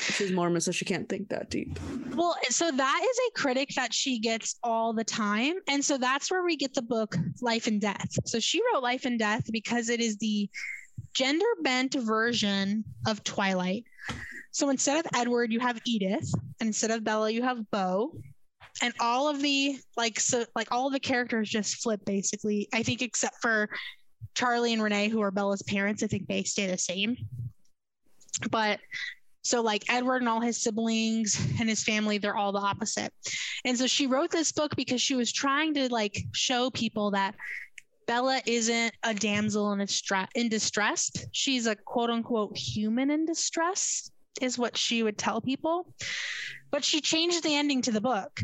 she's 0.00 0.32
Mormon, 0.32 0.60
so 0.60 0.70
she 0.72 0.84
can't 0.84 1.08
think 1.08 1.28
that 1.28 1.50
deep. 1.50 1.78
Well, 2.14 2.36
so 2.50 2.70
that 2.70 3.00
is 3.10 3.18
a 3.28 3.40
critic 3.40 3.70
that 3.76 3.92
she 3.94 4.18
gets 4.18 4.56
all 4.62 4.92
the 4.92 5.04
time. 5.04 5.54
And 5.68 5.84
so 5.84 5.98
that's 5.98 6.30
where 6.30 6.44
we 6.44 6.56
get 6.56 6.74
the 6.74 6.82
book 6.82 7.16
Life 7.40 7.66
and 7.66 7.80
Death. 7.80 8.08
So 8.26 8.38
she 8.40 8.60
wrote 8.72 8.82
Life 8.82 9.04
and 9.04 9.18
Death 9.18 9.44
because 9.52 9.88
it 9.88 10.00
is 10.00 10.16
the 10.18 10.48
gender 11.14 11.46
bent 11.62 11.94
version 11.94 12.84
of 13.06 13.22
Twilight. 13.24 13.84
So 14.50 14.70
instead 14.70 15.04
of 15.04 15.10
Edward, 15.14 15.52
you 15.52 15.60
have 15.60 15.80
Edith, 15.84 16.30
and 16.60 16.66
instead 16.68 16.90
of 16.90 17.04
Bella, 17.04 17.30
you 17.30 17.42
have 17.42 17.70
Beau. 17.70 18.12
And 18.82 18.94
all 19.00 19.28
of 19.28 19.42
the 19.42 19.78
like 19.96 20.20
so 20.20 20.44
like 20.54 20.68
all 20.70 20.90
the 20.90 21.00
characters 21.00 21.48
just 21.48 21.76
flip 21.76 22.04
basically. 22.04 22.68
I 22.72 22.82
think 22.82 23.02
except 23.02 23.36
for 23.42 23.68
Charlie 24.34 24.72
and 24.72 24.82
Renee, 24.82 25.08
who 25.08 25.20
are 25.20 25.30
Bella's 25.30 25.62
parents, 25.62 26.02
I 26.02 26.06
think 26.06 26.28
they 26.28 26.44
stay 26.44 26.66
the 26.66 26.78
same. 26.78 27.16
But 28.50 28.78
so 29.42 29.62
like 29.62 29.84
Edward 29.88 30.22
and 30.22 30.28
all 30.28 30.40
his 30.40 30.60
siblings 30.62 31.40
and 31.58 31.68
his 31.68 31.82
family, 31.82 32.18
they're 32.18 32.36
all 32.36 32.52
the 32.52 32.58
opposite. 32.58 33.12
And 33.64 33.76
so 33.76 33.86
she 33.86 34.06
wrote 34.06 34.30
this 34.30 34.52
book 34.52 34.76
because 34.76 35.00
she 35.00 35.14
was 35.14 35.32
trying 35.32 35.74
to 35.74 35.92
like 35.92 36.18
show 36.32 36.70
people 36.70 37.12
that 37.12 37.34
Bella 38.06 38.40
isn't 38.46 38.94
a 39.02 39.12
damsel 39.14 39.72
in 39.72 39.80
distress. 39.80 40.28
In 40.34 40.48
distress, 40.48 41.10
she's 41.32 41.66
a 41.66 41.76
quote 41.76 42.10
unquote 42.10 42.56
human 42.56 43.10
in 43.10 43.26
distress, 43.26 44.10
is 44.40 44.58
what 44.58 44.76
she 44.76 45.02
would 45.02 45.18
tell 45.18 45.40
people. 45.40 45.92
But 46.70 46.84
she 46.84 47.00
changed 47.00 47.42
the 47.42 47.54
ending 47.54 47.82
to 47.82 47.92
the 47.92 48.00
book. 48.00 48.40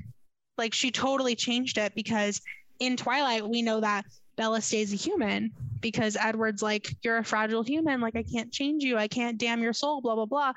Like 0.57 0.75
she 0.75 0.91
totally 0.91 1.35
changed 1.35 1.79
it 1.79 1.95
because 1.95 2.41
in 2.81 2.97
Twilight 2.97 3.49
we 3.49 3.63
know 3.63 3.81
that 3.81 4.05
Bella 4.37 4.61
stays 4.61 4.93
a 4.93 4.97
human 4.97 5.53
because 5.81 6.17
Edward's 6.17 6.63
like, 6.63 6.89
you're 7.03 7.19
a 7.19 7.25
fragile 7.25 7.63
human. 7.63 8.01
Like, 8.01 8.17
I 8.17 8.23
can't 8.23 8.51
change 8.51 8.83
you. 8.83 8.97
I 8.97 9.07
can't 9.07 9.39
damn 9.39 9.63
your 9.63 9.75
soul, 9.75 10.01
blah, 10.01 10.15
blah, 10.15 10.25
blah. 10.25 10.53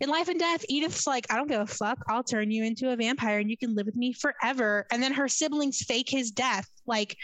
In 0.00 0.08
Life 0.08 0.28
and 0.28 0.40
Death, 0.40 0.64
Edith's 0.70 1.06
like, 1.06 1.26
I 1.30 1.36
don't 1.36 1.48
give 1.48 1.60
a 1.60 1.66
fuck. 1.66 1.98
I'll 2.08 2.24
turn 2.24 2.50
you 2.50 2.64
into 2.64 2.90
a 2.90 2.96
vampire 2.96 3.38
and 3.38 3.50
you 3.50 3.58
can 3.58 3.74
live 3.74 3.84
with 3.84 3.94
me 3.94 4.14
forever. 4.14 4.86
And 4.90 5.02
then 5.02 5.12
her 5.12 5.28
siblings 5.28 5.82
fake 5.82 6.08
his 6.08 6.30
death. 6.30 6.66
Like, 6.86 7.14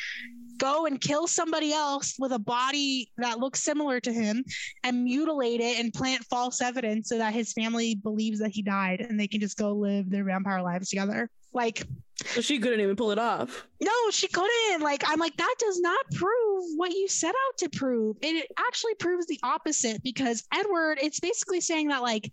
go 0.58 0.84
and 0.84 1.00
kill 1.00 1.26
somebody 1.26 1.72
else 1.72 2.14
with 2.18 2.32
a 2.32 2.38
body 2.38 3.10
that 3.16 3.38
looks 3.38 3.62
similar 3.62 4.00
to 4.00 4.12
him 4.12 4.44
and 4.84 5.02
mutilate 5.02 5.60
it 5.60 5.78
and 5.80 5.94
plant 5.94 6.24
false 6.24 6.60
evidence 6.60 7.08
so 7.08 7.16
that 7.16 7.32
his 7.32 7.54
family 7.54 7.94
believes 7.94 8.38
that 8.40 8.50
he 8.50 8.60
died 8.60 9.00
and 9.00 9.18
they 9.18 9.28
can 9.28 9.40
just 9.40 9.56
go 9.56 9.72
live 9.72 10.10
their 10.10 10.24
vampire 10.24 10.62
lives 10.62 10.90
together. 10.90 11.30
Like, 11.56 11.82
So 12.26 12.40
she 12.42 12.58
couldn't 12.60 12.80
even 12.80 12.94
pull 12.96 13.10
it 13.10 13.18
off. 13.18 13.66
no, 13.80 13.90
she 14.10 14.28
couldn't. 14.28 14.82
Like, 14.82 15.02
I'm 15.06 15.18
like, 15.18 15.36
that 15.38 15.54
does 15.58 15.80
not 15.80 16.04
prove 16.14 16.64
what 16.76 16.92
you 16.92 17.08
set 17.08 17.34
out 17.34 17.58
to 17.58 17.68
prove. 17.70 18.16
And 18.22 18.36
It 18.36 18.46
actually 18.58 18.94
proves 18.94 19.26
the 19.26 19.40
opposite 19.42 20.02
because 20.04 20.44
Edward, 20.54 20.98
it's 21.02 21.18
basically 21.18 21.60
saying 21.60 21.88
that, 21.88 22.02
like, 22.02 22.30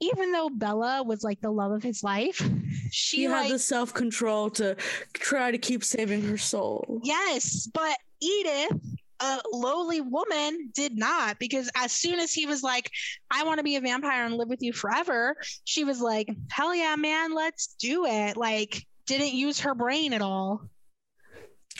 even 0.00 0.32
though 0.32 0.48
Bella 0.50 1.02
was 1.02 1.22
like 1.22 1.40
the 1.40 1.50
love 1.50 1.72
of 1.72 1.82
his 1.82 2.02
life, 2.02 2.40
she 2.90 3.28
like, 3.28 3.44
had 3.44 3.52
the 3.52 3.58
self 3.58 3.92
control 3.94 4.50
to 4.50 4.76
try 5.14 5.50
to 5.50 5.58
keep 5.58 5.82
saving 5.84 6.22
her 6.22 6.38
soul. 6.38 7.00
yes, 7.02 7.68
but 7.72 7.96
Edith, 8.20 8.80
a 9.20 9.40
lowly 9.52 10.00
woman, 10.00 10.70
did 10.74 10.96
not 10.96 11.38
because 11.38 11.70
as 11.76 11.92
soon 11.92 12.18
as 12.18 12.32
he 12.32 12.46
was 12.46 12.62
like, 12.62 12.90
I 13.30 13.44
want 13.44 13.58
to 13.58 13.64
be 13.64 13.76
a 13.76 13.80
vampire 13.80 14.24
and 14.24 14.36
live 14.36 14.48
with 14.48 14.62
you 14.62 14.72
forever, 14.72 15.36
she 15.64 15.84
was 15.84 16.00
like, 16.00 16.28
hell 16.50 16.74
yeah, 16.74 16.96
man, 16.96 17.34
let's 17.34 17.74
do 17.78 18.06
it. 18.06 18.36
Like, 18.36 18.86
didn't 19.06 19.34
use 19.34 19.60
her 19.60 19.74
brain 19.74 20.12
at 20.12 20.22
all. 20.22 20.62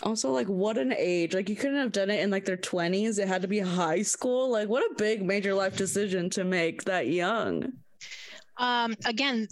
Also, 0.03 0.31
like, 0.31 0.49
what 0.49 0.77
an 0.77 0.93
age. 0.97 1.35
Like, 1.35 1.49
you 1.49 1.57
couldn't 1.57 1.79
have 1.79 1.93
done 1.93 2.11
it 2.11 2.21
in 2.21 2.31
like 2.31 2.45
their 2.45 2.57
20s. 2.57 3.19
It 3.19 3.29
had 3.29 3.43
to 3.43 3.49
be 3.49 3.61
high 3.61 4.03
school. 4.03 4.51
Like, 4.51 4.69
what 4.69 4.83
a 4.83 4.95
big 4.97 5.25
major 5.25 5.55
life 5.55 5.77
decision 5.77 6.31
to 6.31 6.45
make 6.45 6.85
that 6.85 7.07
young. 7.07 7.73
um 8.57 8.95
again 9.05 9.49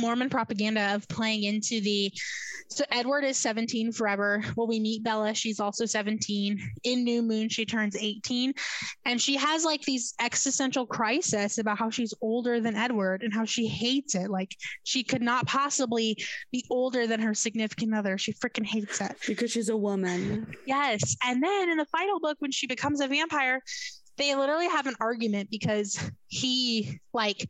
mormon 0.00 0.30
propaganda 0.30 0.94
of 0.94 1.06
playing 1.08 1.44
into 1.44 1.80
the 1.80 2.12
so 2.70 2.84
edward 2.92 3.24
is 3.24 3.36
17 3.38 3.92
forever. 3.92 4.42
Well 4.56 4.66
we 4.66 4.78
meet 4.78 5.02
bella 5.02 5.34
she's 5.34 5.58
also 5.58 5.84
17 5.86 6.60
in 6.84 7.04
new 7.04 7.22
moon 7.22 7.48
she 7.48 7.64
turns 7.64 7.96
18 7.96 8.52
and 9.04 9.20
she 9.20 9.36
has 9.36 9.64
like 9.64 9.82
these 9.82 10.14
existential 10.20 10.86
crisis 10.86 11.58
about 11.58 11.78
how 11.78 11.90
she's 11.90 12.14
older 12.20 12.60
than 12.60 12.76
edward 12.76 13.22
and 13.22 13.32
how 13.32 13.44
she 13.44 13.66
hates 13.66 14.14
it. 14.14 14.30
Like 14.30 14.54
she 14.84 15.02
could 15.02 15.22
not 15.22 15.46
possibly 15.46 16.16
be 16.52 16.64
older 16.70 17.06
than 17.06 17.20
her 17.20 17.34
significant 17.34 17.94
other. 17.94 18.18
She 18.18 18.32
freaking 18.32 18.66
hates 18.66 19.00
it. 19.00 19.16
Because 19.26 19.50
she's 19.50 19.68
a 19.68 19.76
woman. 19.76 20.54
Yes. 20.66 21.16
And 21.24 21.42
then 21.42 21.70
in 21.70 21.78
the 21.78 21.86
final 21.86 22.20
book, 22.20 22.36
when 22.40 22.50
she 22.50 22.66
becomes 22.66 23.00
a 23.00 23.08
vampire, 23.08 23.62
they 24.16 24.34
literally 24.34 24.68
have 24.68 24.86
an 24.86 24.94
argument 25.00 25.48
because 25.50 25.98
he, 26.26 27.00
like, 27.12 27.48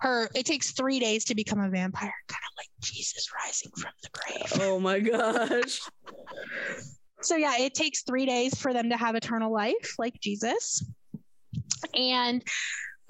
her, 0.00 0.28
it 0.34 0.46
takes 0.46 0.72
three 0.72 0.98
days 0.98 1.24
to 1.26 1.34
become 1.34 1.60
a 1.60 1.68
vampire, 1.68 2.12
kind 2.28 2.42
of 2.50 2.56
like 2.56 2.68
Jesus 2.82 3.28
rising 3.44 3.70
from 3.76 3.92
the 4.02 4.08
grave. 4.12 4.62
Oh 4.66 4.80
my 4.80 5.00
gosh. 5.00 5.80
So, 7.22 7.36
yeah, 7.36 7.58
it 7.58 7.74
takes 7.74 8.02
three 8.02 8.24
days 8.24 8.58
for 8.58 8.72
them 8.72 8.90
to 8.90 8.96
have 8.96 9.14
eternal 9.14 9.52
life, 9.52 9.94
like 9.98 10.18
Jesus. 10.20 10.84
And 11.94 12.42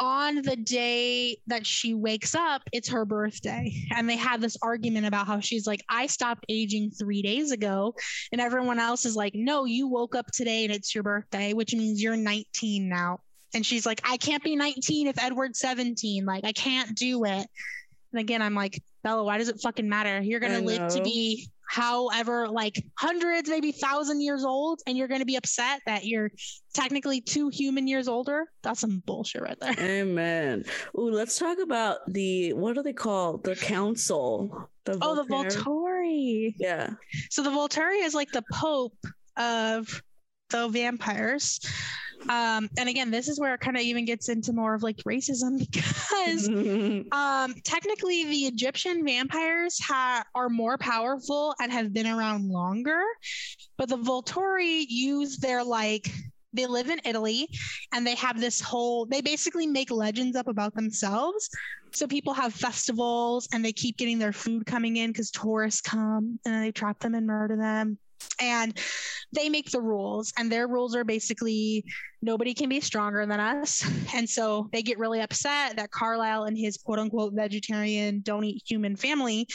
on 0.00 0.36
the 0.36 0.56
day 0.56 1.36
that 1.46 1.66
she 1.66 1.94
wakes 1.94 2.34
up, 2.34 2.62
it's 2.72 2.88
her 2.88 3.04
birthday. 3.04 3.72
And 3.94 4.08
they 4.08 4.16
have 4.16 4.40
this 4.40 4.56
argument 4.62 5.06
about 5.06 5.26
how 5.26 5.40
she's 5.40 5.66
like, 5.66 5.84
I 5.88 6.06
stopped 6.06 6.46
aging 6.48 6.90
three 6.90 7.22
days 7.22 7.52
ago. 7.52 7.94
And 8.32 8.40
everyone 8.40 8.80
else 8.80 9.04
is 9.04 9.14
like, 9.14 9.34
no, 9.36 9.64
you 9.66 9.86
woke 9.86 10.16
up 10.16 10.26
today 10.32 10.64
and 10.64 10.72
it's 10.72 10.94
your 10.94 11.04
birthday, 11.04 11.52
which 11.52 11.74
means 11.74 12.02
you're 12.02 12.16
19 12.16 12.88
now. 12.88 13.18
And 13.54 13.64
she's 13.64 13.86
like, 13.86 14.00
I 14.04 14.16
can't 14.16 14.42
be 14.42 14.56
19 14.56 15.08
if 15.08 15.22
Edward's 15.22 15.58
17. 15.58 16.24
Like, 16.24 16.44
I 16.44 16.52
can't 16.52 16.96
do 16.96 17.24
it. 17.24 17.46
And 18.12 18.20
again, 18.20 18.42
I'm 18.42 18.54
like, 18.54 18.82
Bella, 19.02 19.24
why 19.24 19.38
does 19.38 19.48
it 19.48 19.60
fucking 19.62 19.88
matter? 19.88 20.20
You're 20.20 20.40
to 20.40 20.60
live 20.60 20.92
to 20.94 21.02
be 21.02 21.48
however, 21.70 22.48
like 22.48 22.84
hundreds, 22.98 23.48
maybe 23.48 23.70
thousand 23.70 24.20
years 24.20 24.44
old, 24.44 24.80
and 24.86 24.98
you're 24.98 25.06
going 25.06 25.20
to 25.20 25.26
be 25.26 25.36
upset 25.36 25.80
that 25.86 26.04
you're 26.04 26.30
technically 26.74 27.20
two 27.20 27.48
human 27.48 27.86
years 27.86 28.08
older. 28.08 28.46
That's 28.62 28.80
some 28.80 29.02
bullshit 29.06 29.42
right 29.42 29.58
there. 29.60 29.74
Amen. 29.78 30.64
Ooh, 30.98 31.10
let's 31.10 31.38
talk 31.38 31.58
about 31.62 31.98
the 32.08 32.52
what 32.54 32.74
do 32.74 32.82
they 32.82 32.92
call 32.92 33.38
the 33.38 33.54
council? 33.54 34.68
The 34.84 34.98
Oh, 35.00 35.14
the 35.14 35.32
Volturi. 35.32 36.54
Yeah. 36.58 36.90
So 37.30 37.44
the 37.44 37.50
Volturi 37.50 38.04
is 38.04 38.14
like 38.14 38.32
the 38.32 38.44
Pope 38.52 38.98
of 39.36 40.02
the 40.50 40.68
vampires. 40.68 41.60
Um, 42.28 42.68
and 42.78 42.88
again, 42.88 43.10
this 43.10 43.28
is 43.28 43.40
where 43.40 43.54
it 43.54 43.60
kind 43.60 43.76
of 43.76 43.82
even 43.82 44.04
gets 44.04 44.28
into 44.28 44.52
more 44.52 44.74
of 44.74 44.82
like 44.82 44.96
racism 44.98 45.58
because 45.72 46.48
um, 47.12 47.54
technically 47.64 48.24
the 48.24 48.46
Egyptian 48.46 49.04
vampires 49.04 49.78
ha- 49.80 50.24
are 50.34 50.48
more 50.48 50.76
powerful 50.76 51.54
and 51.60 51.72
have 51.72 51.92
been 51.92 52.06
around 52.06 52.48
longer, 52.48 53.02
but 53.78 53.88
the 53.88 53.96
Volturi 53.96 54.84
use 54.88 55.38
their 55.38 55.64
like 55.64 56.10
they 56.52 56.66
live 56.66 56.90
in 56.90 57.00
Italy 57.04 57.48
and 57.92 58.04
they 58.04 58.16
have 58.16 58.40
this 58.40 58.60
whole 58.60 59.06
they 59.06 59.20
basically 59.20 59.66
make 59.66 59.90
legends 59.90 60.36
up 60.36 60.48
about 60.48 60.74
themselves. 60.74 61.48
So 61.92 62.06
people 62.06 62.34
have 62.34 62.54
festivals 62.54 63.48
and 63.52 63.64
they 63.64 63.72
keep 63.72 63.96
getting 63.96 64.18
their 64.18 64.32
food 64.32 64.66
coming 64.66 64.96
in 64.96 65.10
because 65.10 65.30
tourists 65.30 65.80
come 65.80 66.38
and 66.44 66.54
then 66.54 66.60
they 66.62 66.72
trap 66.72 67.00
them 67.00 67.14
and 67.14 67.26
murder 67.26 67.56
them. 67.56 67.98
And 68.40 68.76
they 69.32 69.48
make 69.48 69.70
the 69.70 69.80
rules, 69.80 70.32
and 70.38 70.50
their 70.50 70.66
rules 70.66 70.96
are 70.96 71.04
basically 71.04 71.84
nobody 72.22 72.52
can 72.52 72.68
be 72.68 72.80
stronger 72.80 73.24
than 73.26 73.40
us. 73.40 73.84
And 74.14 74.28
so 74.28 74.68
they 74.72 74.82
get 74.82 74.98
really 74.98 75.20
upset 75.20 75.76
that 75.76 75.92
Carlisle 75.92 76.44
and 76.44 76.58
his 76.58 76.76
quote 76.76 76.98
unquote 76.98 77.32
vegetarian, 77.32 78.20
don't 78.22 78.44
eat 78.44 78.62
human 78.66 78.96
family 78.96 79.46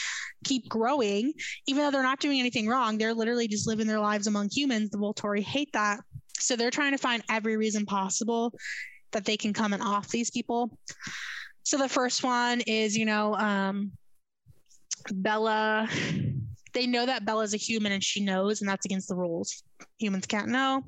keep 0.46 0.68
growing, 0.68 1.32
even 1.66 1.82
though 1.82 1.90
they're 1.90 2.02
not 2.02 2.20
doing 2.20 2.40
anything 2.40 2.68
wrong. 2.68 2.96
They're 2.96 3.14
literally 3.14 3.48
just 3.48 3.66
living 3.66 3.86
their 3.86 4.00
lives 4.00 4.26
among 4.26 4.48
humans. 4.50 4.90
The 4.90 4.98
Volturi 4.98 5.42
hate 5.42 5.72
that. 5.72 6.00
So 6.38 6.56
they're 6.56 6.70
trying 6.70 6.92
to 6.92 6.98
find 6.98 7.22
every 7.28 7.56
reason 7.56 7.84
possible 7.86 8.54
that 9.12 9.24
they 9.24 9.36
can 9.36 9.52
come 9.52 9.72
and 9.72 9.82
off 9.82 10.08
these 10.08 10.30
people. 10.30 10.78
So 11.62 11.78
the 11.78 11.88
first 11.88 12.22
one 12.22 12.60
is, 12.60 12.96
you 12.96 13.06
know, 13.06 13.34
um, 13.34 13.92
Bella, 15.12 15.88
they 16.76 16.86
know 16.86 17.06
that 17.06 17.24
Bella's 17.24 17.54
a 17.54 17.56
human 17.56 17.92
and 17.92 18.04
she 18.04 18.20
knows, 18.20 18.60
and 18.60 18.68
that's 18.68 18.84
against 18.84 19.08
the 19.08 19.16
rules. 19.16 19.62
Humans 19.98 20.26
can't 20.26 20.48
know. 20.48 20.84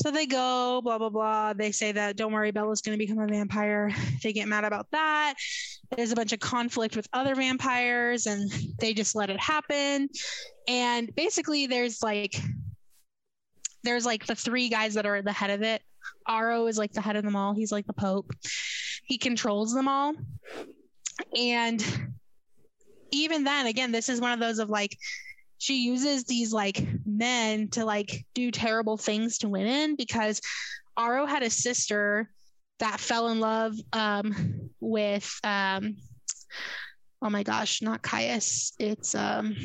So 0.00 0.12
they 0.12 0.26
go, 0.26 0.80
blah, 0.84 0.98
blah, 0.98 1.08
blah. 1.08 1.52
They 1.52 1.72
say 1.72 1.90
that, 1.90 2.16
don't 2.16 2.32
worry, 2.32 2.52
Bella's 2.52 2.80
going 2.80 2.96
to 2.96 3.04
become 3.04 3.18
a 3.18 3.26
vampire. 3.26 3.90
They 4.22 4.32
get 4.32 4.46
mad 4.46 4.64
about 4.64 4.86
that. 4.92 5.34
There's 5.96 6.12
a 6.12 6.14
bunch 6.14 6.32
of 6.32 6.38
conflict 6.38 6.94
with 6.94 7.08
other 7.12 7.34
vampires, 7.34 8.26
and 8.26 8.48
they 8.78 8.94
just 8.94 9.16
let 9.16 9.30
it 9.30 9.40
happen. 9.40 10.08
And 10.68 11.12
basically, 11.16 11.66
there's 11.66 12.00
like, 12.00 12.36
there's 13.82 14.06
like 14.06 14.26
the 14.26 14.36
three 14.36 14.68
guys 14.68 14.94
that 14.94 15.06
are 15.06 15.22
the 15.22 15.32
head 15.32 15.50
of 15.50 15.62
it. 15.62 15.82
Aro 16.28 16.68
is 16.68 16.78
like 16.78 16.92
the 16.92 17.00
head 17.00 17.16
of 17.16 17.24
them 17.24 17.34
all. 17.34 17.52
He's 17.52 17.72
like 17.72 17.86
the 17.86 17.92
Pope. 17.92 18.30
He 19.06 19.18
controls 19.18 19.74
them 19.74 19.88
all. 19.88 20.14
And 21.36 21.84
even 23.22 23.44
then, 23.44 23.66
again, 23.66 23.92
this 23.92 24.08
is 24.08 24.20
one 24.20 24.32
of 24.32 24.40
those 24.40 24.58
of 24.58 24.68
like, 24.68 24.96
she 25.58 25.84
uses 25.84 26.24
these 26.24 26.52
like 26.52 26.86
men 27.06 27.68
to 27.68 27.84
like 27.84 28.24
do 28.34 28.50
terrible 28.50 28.96
things 28.96 29.38
to 29.38 29.48
women 29.48 29.96
because 29.96 30.40
Aro 30.98 31.28
had 31.28 31.42
a 31.42 31.50
sister 31.50 32.28
that 32.80 33.00
fell 33.00 33.28
in 33.28 33.40
love 33.40 33.74
um, 33.92 34.70
with 34.80 35.32
um, 35.42 35.96
oh 37.22 37.30
my 37.30 37.42
gosh, 37.42 37.82
not 37.82 38.02
Caius. 38.02 38.72
It's 38.78 39.14
um 39.14 39.56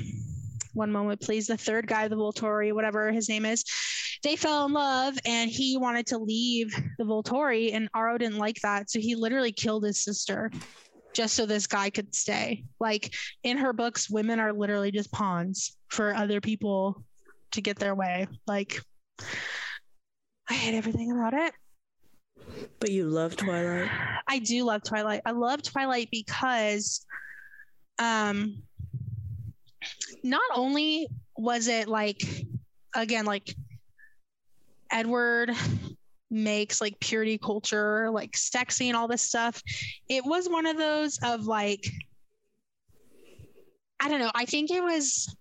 one 0.74 0.92
moment, 0.92 1.22
please. 1.22 1.48
The 1.48 1.58
third 1.58 1.88
guy, 1.88 2.08
the 2.08 2.16
Volturi, 2.16 2.74
whatever 2.74 3.12
his 3.12 3.28
name 3.28 3.46
is. 3.46 3.66
They 4.24 4.36
fell 4.36 4.66
in 4.66 4.74
love 4.74 5.18
and 5.26 5.50
he 5.50 5.78
wanted 5.78 6.08
to 6.08 6.18
leave 6.18 6.74
the 6.98 7.06
Volturi, 7.06 7.74
and 7.74 7.92
Aro 7.94 8.18
didn't 8.20 8.38
like 8.38 8.58
that. 8.64 8.90
So 8.90 9.00
he 9.00 9.16
literally 9.16 9.52
killed 9.52 9.84
his 9.84 10.04
sister 10.04 10.52
just 11.14 11.36
so 11.36 11.46
this 11.46 11.68
guy 11.68 11.90
could 11.90 12.14
stay. 12.14 12.64
Like 12.80 13.14
in 13.44 13.58
her 13.58 13.74
books, 13.74 14.10
women 14.10 14.40
are 14.40 14.54
literally 14.54 14.92
just 14.92 15.12
pawns 15.12 15.78
for 15.90 16.14
other 16.14 16.42
people 16.42 17.04
to 17.52 17.62
get 17.62 17.78
their 17.80 17.96
way. 17.96 18.28
Like 18.48 18.80
I 20.50 20.54
hate 20.54 20.76
everything 20.76 21.12
about 21.12 21.34
it. 21.34 21.54
But 22.80 22.92
you 22.92 23.08
love 23.08 23.36
Twilight. 23.36 23.90
I 24.28 24.40
do 24.40 24.64
love 24.64 24.84
Twilight. 24.84 25.22
I 25.26 25.32
love 25.32 25.62
Twilight 25.62 26.10
because 26.12 27.06
um 28.00 28.64
not 30.24 30.42
only 30.56 31.08
was 31.38 31.68
it 31.68 31.88
like 31.88 32.22
again 32.96 33.26
like 33.26 33.54
Edward 34.92 35.52
makes 36.32 36.80
like 36.82 37.00
purity 37.00 37.38
culture 37.38 38.10
like 38.12 38.36
sexy 38.38 38.90
and 38.90 38.98
all 38.98 39.08
this 39.08 39.22
stuff. 39.22 39.62
It 40.08 40.24
was 40.26 40.48
one 40.48 40.66
of 40.66 40.78
those 40.78 41.20
of 41.24 41.46
like 41.46 41.86
i 44.00 44.08
don't 44.08 44.20
know 44.20 44.32
i 44.34 44.46
think 44.46 44.72
it 44.72 44.82
was 44.82 45.36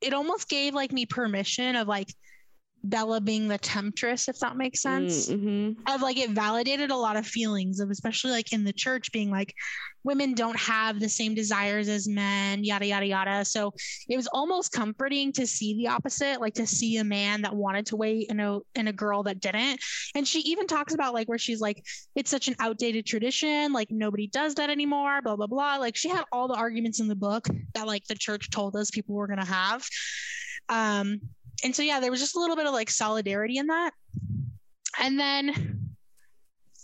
it 0.00 0.12
almost 0.12 0.48
gave 0.48 0.74
like 0.74 0.92
me 0.92 1.06
permission 1.06 1.76
of 1.76 1.88
like 1.88 2.12
Bella 2.84 3.20
being 3.20 3.48
the 3.48 3.58
temptress, 3.58 4.28
if 4.28 4.38
that 4.40 4.56
makes 4.56 4.82
sense. 4.82 5.28
Mm-hmm. 5.28 5.80
Of 5.90 6.02
like 6.02 6.18
it 6.18 6.30
validated 6.30 6.90
a 6.90 6.96
lot 6.96 7.16
of 7.16 7.26
feelings 7.26 7.80
of 7.80 7.90
especially 7.90 8.30
like 8.30 8.52
in 8.52 8.62
the 8.62 8.72
church 8.72 9.10
being 9.10 9.30
like 9.30 9.54
women 10.04 10.34
don't 10.34 10.58
have 10.58 11.00
the 11.00 11.08
same 11.08 11.34
desires 11.34 11.88
as 11.88 12.06
men, 12.06 12.62
yada 12.62 12.86
yada 12.86 13.06
yada. 13.06 13.44
So 13.44 13.72
it 14.08 14.16
was 14.16 14.28
almost 14.32 14.70
comforting 14.70 15.32
to 15.32 15.46
see 15.46 15.74
the 15.76 15.88
opposite, 15.88 16.42
like 16.42 16.52
to 16.54 16.66
see 16.66 16.98
a 16.98 17.04
man 17.04 17.40
that 17.42 17.56
wanted 17.56 17.86
to 17.86 17.96
wait 17.96 18.30
and 18.30 18.38
a 18.40 18.60
and 18.74 18.86
a 18.86 18.92
girl 18.92 19.22
that 19.22 19.40
didn't. 19.40 19.80
And 20.14 20.28
she 20.28 20.40
even 20.40 20.66
talks 20.66 20.92
about 20.92 21.14
like 21.14 21.26
where 21.26 21.38
she's 21.38 21.60
like, 21.60 21.82
it's 22.14 22.30
such 22.30 22.48
an 22.48 22.56
outdated 22.60 23.06
tradition, 23.06 23.72
like 23.72 23.90
nobody 23.90 24.26
does 24.26 24.56
that 24.56 24.68
anymore, 24.68 25.22
blah 25.22 25.36
blah 25.36 25.46
blah. 25.46 25.76
Like 25.76 25.96
she 25.96 26.10
had 26.10 26.24
all 26.30 26.48
the 26.48 26.54
arguments 26.54 27.00
in 27.00 27.08
the 27.08 27.16
book 27.16 27.48
that 27.74 27.86
like 27.86 28.04
the 28.06 28.14
church 28.14 28.50
told 28.50 28.76
us 28.76 28.90
people 28.90 29.14
were 29.14 29.26
gonna 29.26 29.46
have. 29.46 29.86
Um 30.68 31.20
and 31.62 31.74
so 31.74 31.82
yeah, 31.82 32.00
there 32.00 32.10
was 32.10 32.20
just 32.20 32.36
a 32.36 32.40
little 32.40 32.56
bit 32.56 32.66
of 32.66 32.72
like 32.72 32.90
solidarity 32.90 33.58
in 33.58 33.68
that. 33.68 33.92
And 35.00 35.18
then 35.18 35.94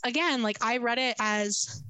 again, 0.05 0.43
like 0.43 0.59
I 0.65 0.79
read 0.79 0.99
it 0.99 1.17
as 1.19 1.83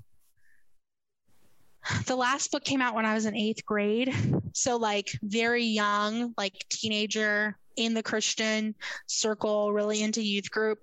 the 2.07 2.17
last 2.17 2.51
book 2.51 2.65
came 2.65 2.83
out 2.83 2.95
when 2.95 3.07
I 3.07 3.15
was 3.15 3.27
in 3.27 3.37
eighth 3.37 3.65
grade. 3.65 4.15
So 4.53 4.77
like 4.77 5.09
very 5.23 5.65
young, 5.65 6.35
like 6.37 6.55
teenager 6.69 7.57
in 7.77 7.95
the 7.95 8.03
Christian 8.03 8.75
circle, 9.07 9.73
really 9.73 10.03
into 10.03 10.23
youth 10.23 10.51
group. 10.51 10.81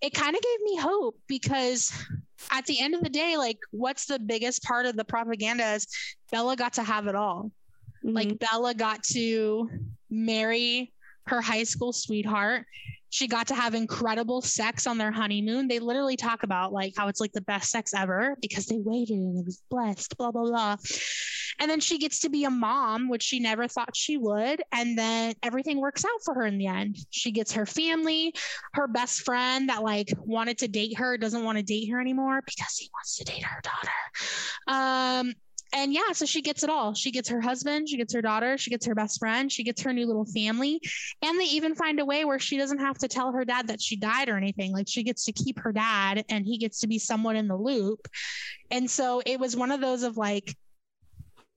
It 0.00 0.14
kind 0.14 0.34
of 0.36 0.42
gave 0.42 0.60
me 0.62 0.76
hope 0.76 1.18
because 1.26 1.92
at 2.52 2.66
the 2.66 2.80
end 2.80 2.94
of 2.94 3.02
the 3.02 3.10
day, 3.10 3.36
like 3.36 3.58
what's 3.70 4.06
the 4.06 4.18
biggest 4.18 4.62
part 4.62 4.86
of 4.86 4.96
the 4.96 5.04
propaganda 5.04 5.74
is 5.74 5.86
Bella 6.30 6.56
got 6.56 6.74
to 6.74 6.82
have 6.82 7.06
it 7.06 7.14
all. 7.14 7.50
Mm-hmm. 8.04 8.14
Like 8.14 8.38
Bella 8.38 8.74
got 8.74 9.02
to 9.04 9.68
marry 10.10 10.92
her 11.28 11.40
high 11.40 11.64
school 11.64 11.92
sweetheart. 11.92 12.66
She 13.08 13.28
got 13.28 13.46
to 13.48 13.54
have 13.54 13.74
incredible 13.74 14.42
sex 14.42 14.86
on 14.86 14.98
their 14.98 15.12
honeymoon. 15.12 15.68
They 15.68 15.78
literally 15.78 16.16
talk 16.16 16.42
about 16.42 16.72
like 16.72 16.94
how 16.96 17.08
it's 17.08 17.20
like 17.20 17.32
the 17.32 17.40
best 17.40 17.70
sex 17.70 17.94
ever 17.94 18.36
because 18.42 18.66
they 18.66 18.78
waited 18.78 19.16
and 19.16 19.38
it 19.38 19.44
was 19.46 19.62
blessed, 19.70 20.16
blah, 20.18 20.32
blah, 20.32 20.42
blah. 20.42 20.76
And 21.58 21.70
then 21.70 21.80
she 21.80 21.98
gets 21.98 22.20
to 22.20 22.28
be 22.28 22.44
a 22.44 22.50
mom, 22.50 23.08
which 23.08 23.22
she 23.22 23.40
never 23.40 23.68
thought 23.68 23.96
she 23.96 24.18
would. 24.18 24.62
And 24.72 24.98
then 24.98 25.34
everything 25.42 25.80
works 25.80 26.04
out 26.04 26.22
for 26.24 26.34
her 26.34 26.46
in 26.46 26.58
the 26.58 26.66
end. 26.66 26.98
She 27.10 27.30
gets 27.30 27.52
her 27.52 27.64
family, 27.64 28.34
her 28.74 28.86
best 28.86 29.22
friend 29.22 29.68
that 29.68 29.82
like 29.82 30.12
wanted 30.18 30.58
to 30.58 30.68
date 30.68 30.98
her 30.98 31.16
doesn't 31.16 31.44
want 31.44 31.58
to 31.58 31.64
date 31.64 31.86
her 31.90 32.00
anymore 32.00 32.42
because 32.44 32.76
he 32.76 32.90
wants 32.92 33.16
to 33.16 33.24
date 33.24 33.44
her 33.44 33.62
daughter. 33.62 33.90
Um, 34.66 35.34
and 35.72 35.92
yeah, 35.92 36.12
so 36.12 36.24
she 36.26 36.42
gets 36.42 36.62
it 36.62 36.70
all. 36.70 36.94
She 36.94 37.10
gets 37.10 37.28
her 37.28 37.40
husband, 37.40 37.88
she 37.88 37.96
gets 37.96 38.14
her 38.14 38.22
daughter, 38.22 38.56
she 38.56 38.70
gets 38.70 38.86
her 38.86 38.94
best 38.94 39.18
friend, 39.18 39.50
she 39.50 39.64
gets 39.64 39.82
her 39.82 39.92
new 39.92 40.06
little 40.06 40.24
family. 40.24 40.80
And 41.22 41.38
they 41.38 41.44
even 41.44 41.74
find 41.74 42.00
a 42.00 42.04
way 42.04 42.24
where 42.24 42.38
she 42.38 42.56
doesn't 42.56 42.78
have 42.78 42.98
to 42.98 43.08
tell 43.08 43.32
her 43.32 43.44
dad 43.44 43.68
that 43.68 43.80
she 43.80 43.96
died 43.96 44.28
or 44.28 44.36
anything. 44.36 44.72
Like 44.72 44.86
she 44.88 45.02
gets 45.02 45.24
to 45.26 45.32
keep 45.32 45.58
her 45.60 45.72
dad 45.72 46.24
and 46.28 46.46
he 46.46 46.58
gets 46.58 46.80
to 46.80 46.86
be 46.86 46.98
someone 46.98 47.36
in 47.36 47.48
the 47.48 47.56
loop. 47.56 48.08
And 48.70 48.90
so 48.90 49.22
it 49.26 49.40
was 49.40 49.56
one 49.56 49.70
of 49.70 49.80
those 49.80 50.02
of 50.02 50.16
like, 50.16 50.54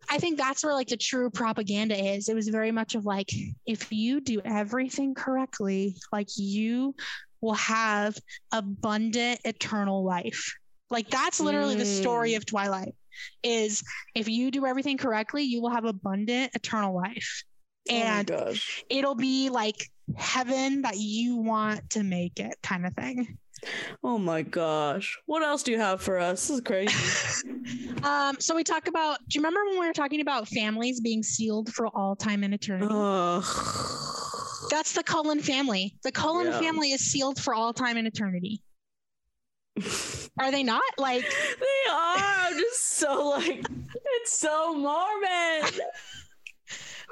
I 0.09 0.17
think 0.17 0.37
that's 0.37 0.63
where 0.63 0.73
like 0.73 0.87
the 0.87 0.97
true 0.97 1.29
propaganda 1.29 1.95
is. 2.13 2.29
It 2.29 2.35
was 2.35 2.47
very 2.47 2.71
much 2.71 2.95
of 2.95 3.05
like, 3.05 3.29
if 3.65 3.91
you 3.91 4.21
do 4.21 4.41
everything 4.43 5.13
correctly, 5.13 5.95
like 6.11 6.29
you 6.35 6.95
will 7.41 7.53
have 7.53 8.17
abundant 8.51 9.39
eternal 9.45 10.03
life. 10.03 10.55
Like 10.89 11.09
that's 11.09 11.39
literally 11.39 11.75
the 11.75 11.85
story 11.85 12.31
Mm. 12.31 12.37
of 12.37 12.45
Twilight 12.47 12.95
is 13.43 13.83
if 14.15 14.27
you 14.27 14.51
do 14.51 14.65
everything 14.65 14.97
correctly, 14.97 15.43
you 15.43 15.61
will 15.61 15.71
have 15.71 15.85
abundant 15.85 16.51
eternal 16.55 16.95
life. 16.95 17.43
And 17.89 18.29
oh 18.29 18.53
it'll 18.89 19.15
be 19.15 19.49
like 19.49 19.89
heaven 20.15 20.81
that 20.83 20.97
you 20.97 21.37
want 21.37 21.89
to 21.91 22.03
make 22.03 22.39
it 22.39 22.55
kind 22.61 22.85
of 22.85 22.93
thing. 22.93 23.37
Oh 24.03 24.17
my 24.17 24.41
gosh. 24.41 25.17
What 25.25 25.43
else 25.43 25.63
do 25.63 25.71
you 25.71 25.79
have 25.79 26.01
for 26.01 26.17
us? 26.17 26.47
This 26.47 26.57
is 26.57 26.61
crazy. 26.61 26.93
Um, 28.03 28.37
so 28.39 28.55
we 28.55 28.63
talk 28.63 28.87
about 28.87 29.17
do 29.27 29.37
you 29.37 29.41
remember 29.41 29.59
when 29.65 29.79
we 29.81 29.87
were 29.87 29.93
talking 29.93 30.21
about 30.21 30.47
families 30.47 31.01
being 31.01 31.21
sealed 31.21 31.73
for 31.73 31.87
all 31.87 32.15
time 32.15 32.43
and 32.43 32.53
eternity? 32.53 32.87
That's 34.69 34.93
the 34.93 35.03
Cullen 35.03 35.41
family. 35.41 35.95
The 36.03 36.11
Cullen 36.11 36.47
Yeah. 36.47 36.59
family 36.59 36.91
is 36.93 37.01
sealed 37.01 37.41
for 37.41 37.53
all 37.53 37.73
time 37.73 37.97
and 37.97 38.07
eternity. 38.07 38.61
Are 40.39 40.51
they 40.51 40.63
not? 40.63 40.81
Like 40.97 41.21
they 41.59 41.91
are. 41.91 42.17
I'm 42.17 42.57
just 42.57 42.97
so 42.97 43.29
like, 43.29 43.65
it's 44.21 44.39
so 44.39 44.73
Mormon. 44.73 45.81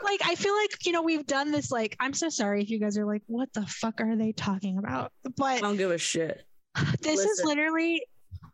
like 0.03 0.21
I 0.25 0.35
feel 0.35 0.55
like 0.55 0.85
you 0.85 0.93
know 0.93 1.01
we've 1.01 1.27
done 1.27 1.51
this 1.51 1.71
like 1.71 1.95
I'm 1.99 2.13
so 2.13 2.29
sorry 2.29 2.61
if 2.61 2.69
you 2.69 2.79
guys 2.79 2.97
are 2.97 3.05
like 3.05 3.23
what 3.27 3.51
the 3.53 3.65
fuck 3.67 3.99
are 4.01 4.15
they 4.15 4.31
talking 4.31 4.77
about? 4.77 5.11
But 5.35 5.45
I 5.45 5.59
don't 5.59 5.77
give 5.77 5.91
a 5.91 5.97
shit. 5.97 6.45
this 7.01 7.19
is 7.19 7.43
literally 7.43 8.03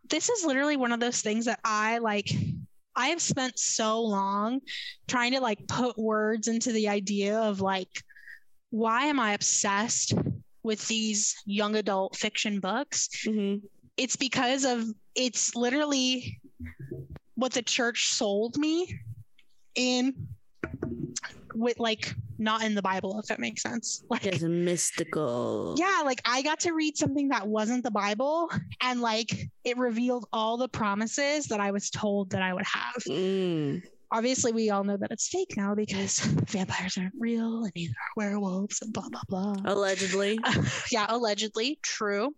this 0.10 0.30
is 0.30 0.44
literally 0.44 0.76
one 0.76 0.92
of 0.92 1.00
those 1.00 1.22
things 1.22 1.46
that 1.46 1.60
I 1.64 2.00
like 2.00 2.30
I 2.96 3.08
have 3.08 3.22
spent 3.22 3.58
so 3.58 4.02
long 4.02 4.62
trying 5.08 5.34
to 5.34 5.40
like 5.40 5.68
put 5.68 5.98
words 5.98 6.48
into 6.48 6.72
the 6.72 6.90
idea 6.90 7.40
of 7.40 7.62
like 7.62 7.90
why 8.72 9.06
am 9.06 9.20
I 9.20 9.34
obsessed 9.34 10.14
with 10.64 10.88
these 10.88 11.36
young 11.46 11.76
adult 11.76 12.16
fiction 12.16 12.60
books? 12.60 13.10
hmm 13.24 13.58
It's 13.98 14.16
because 14.16 14.66
of 14.66 14.86
it's 15.16 15.56
literally 15.56 16.40
what 17.36 17.54
the 17.54 17.62
church 17.62 18.08
sold 18.08 18.58
me 18.58 19.00
in 19.76 20.28
with 21.56 21.80
like 21.80 22.14
not 22.40 22.64
in 22.64 22.76
the 22.76 22.82
Bible 22.82 23.20
if 23.20 23.26
that 23.28 23.40
makes 23.40 23.62
sense. 23.62 24.04
Like 24.10 24.26
It's 24.26 24.42
mystical. 24.44 25.76
yeah, 25.78 26.02
like 26.04 26.22
I 26.26 26.42
got 26.42 26.60
to 26.62 26.74
read 26.74 26.98
something 26.98 27.30
that 27.30 27.48
wasn't 27.48 27.84
the 27.84 27.92
Bible 27.92 28.52
and 28.82 29.02
like 29.02 29.50
it 29.64 29.78
revealed 29.78 30.28
all 30.34 30.58
the 30.58 30.68
promises 30.68 31.48
that 31.48 31.60
I 31.60 31.72
was 31.72 31.90
told 31.90 32.32
that 32.32 32.42
I 32.42 32.54
would 32.54 32.66
have. 32.66 33.04
Mm. 33.08 33.84
Obviously, 34.12 34.52
we 34.52 34.70
all 34.70 34.84
know 34.84 34.98
that 34.98 35.10
it's 35.12 35.28
fake 35.28 35.56
now 35.58 35.74
because 35.74 36.20
vampires 36.50 36.98
aren't 36.98 37.16
real 37.18 37.64
and 37.64 37.72
neither 37.76 37.94
are 37.94 38.14
werewolves 38.16 38.82
and 38.84 38.94
blah 38.94 39.10
blah 39.10 39.22
blah. 39.28 39.56
Allegedly. 39.66 40.40
yeah, 40.92 41.08
allegedly, 41.10 41.80
true. 41.82 42.36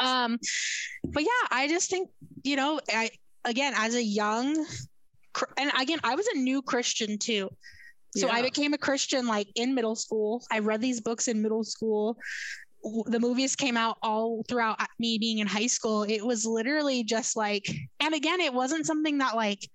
Um, 0.00 0.38
but 1.04 1.22
yeah, 1.22 1.48
I 1.50 1.68
just 1.68 1.90
think, 1.90 2.10
you 2.44 2.56
know, 2.56 2.80
I 2.92 3.10
again 3.44 3.74
as 3.76 3.94
a 3.94 4.02
young 4.02 4.66
and 5.56 5.72
again, 5.80 5.98
I 6.04 6.14
was 6.14 6.26
a 6.28 6.38
new 6.38 6.62
Christian 6.62 7.18
too. 7.18 7.50
So 8.14 8.28
I 8.28 8.42
became 8.42 8.74
a 8.74 8.78
Christian 8.78 9.26
like 9.26 9.48
in 9.54 9.74
middle 9.74 9.96
school. 9.96 10.44
I 10.50 10.58
read 10.58 10.82
these 10.82 11.00
books 11.00 11.28
in 11.28 11.40
middle 11.40 11.64
school. 11.64 12.18
The 13.06 13.20
movies 13.20 13.56
came 13.56 13.76
out 13.76 13.96
all 14.02 14.44
throughout 14.48 14.80
uh, 14.80 14.86
me 14.98 15.16
being 15.16 15.38
in 15.38 15.46
high 15.46 15.68
school. 15.68 16.02
It 16.02 16.24
was 16.24 16.44
literally 16.44 17.04
just 17.04 17.36
like, 17.36 17.66
and 18.00 18.14
again, 18.14 18.40
it 18.40 18.52
wasn't 18.52 18.86
something 18.86 19.18
that 19.18 19.34
like, 19.34 19.66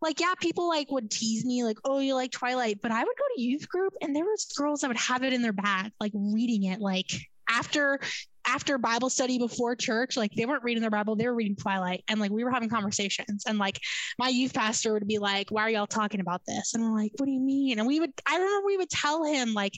like 0.00 0.20
yeah, 0.20 0.34
people 0.38 0.68
like 0.68 0.92
would 0.92 1.10
tease 1.10 1.44
me 1.44 1.64
like, 1.64 1.78
oh, 1.84 1.98
you 1.98 2.14
like 2.14 2.30
Twilight, 2.30 2.80
but 2.82 2.92
I 2.92 3.00
would 3.00 3.16
go 3.16 3.24
to 3.34 3.40
youth 3.40 3.68
group 3.68 3.94
and 4.00 4.14
there 4.14 4.24
was 4.24 4.52
girls 4.56 4.82
that 4.82 4.88
would 4.88 4.96
have 4.98 5.24
it 5.24 5.32
in 5.32 5.42
their 5.42 5.52
bag, 5.52 5.90
like 5.98 6.12
reading 6.14 6.64
it, 6.64 6.80
like 6.80 7.10
after 7.48 7.98
after 8.46 8.78
Bible 8.78 9.10
study 9.10 9.38
before 9.38 9.74
church, 9.76 10.16
like 10.16 10.32
they 10.32 10.46
weren't 10.46 10.62
reading 10.62 10.80
their 10.80 10.90
Bible, 10.90 11.16
they 11.16 11.26
were 11.26 11.34
reading 11.34 11.56
Twilight, 11.56 12.04
and 12.08 12.20
like 12.20 12.30
we 12.30 12.44
were 12.44 12.50
having 12.50 12.68
conversations, 12.68 13.44
and 13.46 13.58
like 13.58 13.80
my 14.18 14.28
youth 14.28 14.54
pastor 14.54 14.92
would 14.92 15.06
be 15.06 15.18
like, 15.18 15.50
"Why 15.50 15.62
are 15.62 15.70
y'all 15.70 15.86
talking 15.86 16.20
about 16.20 16.42
this?" 16.46 16.74
And 16.74 16.82
we're 16.82 16.96
like, 16.96 17.12
"What 17.16 17.26
do 17.26 17.32
you 17.32 17.40
mean?" 17.40 17.78
And 17.78 17.86
we 17.86 18.00
would, 18.00 18.12
I 18.26 18.36
remember 18.36 18.66
we 18.66 18.76
would 18.76 18.90
tell 18.90 19.24
him 19.24 19.54
like, 19.54 19.72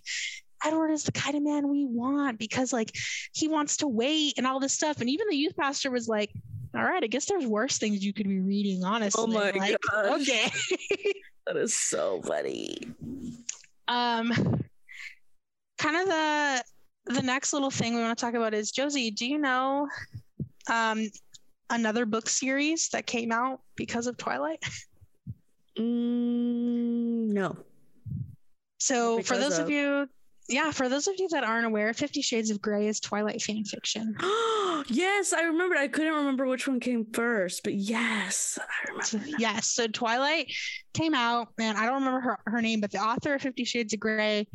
Edward 0.64 0.91
is 0.91 1.05
the 1.05 1.12
kind 1.12 1.37
of 1.37 1.43
man 1.43 1.69
we 1.69 1.87
want 1.87 2.39
because 2.39 2.73
like 2.73 2.91
he 3.33 3.49
wants 3.49 3.79
to 3.79 3.89
wait 3.89 4.35
and 4.37 4.47
all 4.47 4.61
this 4.61 4.73
stuff, 4.73 5.01
and 5.01 5.11
even 5.11 5.27
the 5.29 5.37
youth 5.37 5.57
pastor 5.57 5.91
was 5.91 6.09
like. 6.09 6.31
All 6.77 6.85
right, 6.85 7.03
I 7.03 7.07
guess 7.07 7.25
there's 7.25 7.47
worse 7.47 7.79
things 7.79 8.05
you 8.05 8.12
could 8.12 8.29
be 8.29 8.39
reading, 8.39 8.85
honestly. 8.85 9.25
Oh 9.25 9.27
my 9.27 9.51
like, 9.51 9.79
gosh. 9.91 10.21
Okay. 10.21 10.51
That 11.47 11.57
is 11.57 11.75
so 11.75 12.21
funny. 12.23 12.77
um 13.89 14.33
kind 15.79 15.97
of 15.97 16.07
the 16.07 16.64
the 17.07 17.22
next 17.22 17.52
little 17.52 17.70
thing 17.70 17.94
we 17.94 18.00
want 18.00 18.16
to 18.16 18.24
talk 18.24 18.34
about 18.34 18.54
is 18.54 18.70
Josie, 18.70 19.11
do 19.11 19.26
you 19.26 19.38
know 19.38 19.88
um 20.70 21.09
another 21.70 22.07
book 22.07 22.28
series 22.28 22.88
that 22.90 23.07
came 23.07 23.32
out 23.32 23.61
because 23.76 24.07
of 24.07 24.16
Twilight? 24.16 24.62
Mm, 25.78 27.28
no. 27.32 27.57
So 28.78 29.22
for 29.22 29.36
those 29.36 29.59
of 29.59 29.66
of- 29.66 29.70
you 29.70 30.09
yeah, 30.48 30.70
for 30.70 30.88
those 30.88 31.09
of 31.09 31.14
you 31.18 31.28
that 31.30 31.42
aren't 31.42 31.66
aware, 31.66 31.92
Fifty 31.92 32.22
Shades 32.22 32.50
of 32.50 32.62
Grey 32.62 32.86
is 32.86 33.00
Twilight 33.00 33.42
fan 33.42 33.64
fiction. 33.64 34.14
yes, 34.86 35.32
I 35.32 35.42
remembered. 35.42 35.78
I 35.78 35.88
couldn't 35.88 36.14
remember 36.14 36.46
which 36.46 36.68
one 36.68 36.78
came 36.78 37.04
first, 37.12 37.64
but 37.64 37.74
yes, 37.74 38.57
I 38.61 38.90
remember. 38.92 39.38
yes, 39.38 39.66
so 39.66 39.88
Twilight 39.88 40.52
came 40.94 41.14
out, 41.14 41.48
and 41.59 41.76
I 41.76 41.86
don't 41.86 42.04
remember 42.04 42.20
her, 42.20 42.38
her 42.46 42.62
name, 42.62 42.80
but 42.80 42.92
the 42.92 42.98
author 42.98 43.34
of 43.34 43.42
Fifty 43.42 43.64
Shades 43.64 43.92
of 43.92 43.98
Grey 43.98 44.46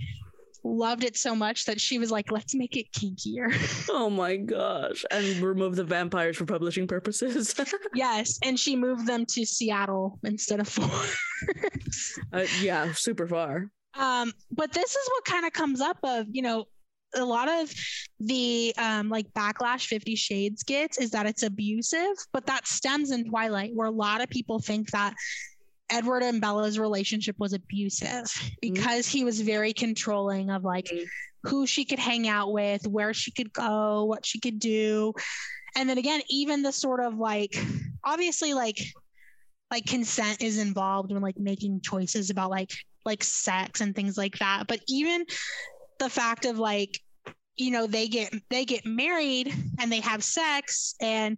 loved 0.63 1.03
it 1.03 1.17
so 1.17 1.35
much 1.35 1.65
that 1.65 1.81
she 1.81 1.97
was 1.97 2.11
like, 2.11 2.31
let's 2.31 2.55
make 2.55 2.77
it 2.77 2.91
kinkier. 2.91 3.51
Oh 3.89 4.09
my 4.09 4.37
gosh. 4.37 5.03
And 5.11 5.37
remove 5.37 5.75
the 5.75 5.83
vampires 5.83 6.37
for 6.37 6.45
publishing 6.45 6.87
purposes. 6.87 7.53
yes, 7.95 8.39
and 8.43 8.59
she 8.59 8.75
moved 8.75 9.05
them 9.05 9.25
to 9.27 9.45
Seattle 9.45 10.19
instead 10.23 10.59
of 10.59 10.67
Florida. 10.67 11.07
uh, 12.33 12.45
yeah, 12.61 12.93
super 12.93 13.27
far. 13.27 13.69
Um, 13.97 14.31
but 14.51 14.71
this 14.71 14.95
is 14.95 15.09
what 15.09 15.25
kind 15.25 15.45
of 15.45 15.53
comes 15.53 15.81
up 15.81 15.97
of, 16.03 16.25
you 16.31 16.41
know, 16.41 16.65
a 17.15 17.25
lot 17.25 17.49
of 17.49 17.73
the 18.19 18.73
um, 18.77 19.09
like 19.09 19.31
backlash 19.33 19.87
50 19.87 20.15
shades 20.15 20.63
gets 20.63 20.97
is 20.97 21.11
that 21.11 21.25
it's 21.25 21.43
abusive, 21.43 22.15
but 22.31 22.45
that 22.45 22.67
stems 22.67 23.11
in 23.11 23.29
Twilight, 23.29 23.71
where 23.73 23.87
a 23.87 23.91
lot 23.91 24.21
of 24.21 24.29
people 24.29 24.59
think 24.59 24.91
that 24.91 25.13
Edward 25.91 26.23
and 26.23 26.39
Bella's 26.41 26.79
relationship 26.79 27.35
was 27.39 27.53
abusive 27.53 28.31
because 28.61 29.07
he 29.07 29.23
was 29.23 29.41
very 29.41 29.73
controlling 29.73 30.49
of 30.49 30.63
like 30.63 30.85
Mhm. 30.85 31.05
who 31.43 31.67
she 31.67 31.85
could 31.85 31.99
hang 31.99 32.27
out 32.27 32.51
with, 32.53 32.87
where 32.87 33.13
she 33.13 33.31
could 33.31 33.51
go, 33.51 34.05
what 34.05 34.25
she 34.25 34.39
could 34.39 34.59
do. 34.59 35.13
And 35.75 35.89
then 35.89 35.97
again, 35.97 36.21
even 36.29 36.63
the 36.63 36.71
sort 36.71 36.99
of 37.01 37.17
like 37.17 37.55
obviously 38.03 38.53
like 38.53 38.79
like 39.71 39.85
consent 39.85 40.41
is 40.41 40.57
involved 40.57 41.11
when 41.11 41.21
like 41.21 41.39
making 41.39 41.81
choices 41.81 42.29
about 42.29 42.49
like 42.49 42.71
like 43.05 43.23
sex 43.23 43.81
and 43.81 43.95
things 43.95 44.17
like 44.17 44.37
that 44.39 44.65
but 44.67 44.79
even 44.87 45.25
the 45.99 46.09
fact 46.09 46.45
of 46.45 46.59
like 46.59 46.99
you 47.55 47.71
know 47.71 47.87
they 47.87 48.07
get 48.07 48.33
they 48.49 48.65
get 48.65 48.85
married 48.85 49.53
and 49.79 49.91
they 49.91 50.01
have 50.01 50.23
sex 50.23 50.95
and 51.01 51.37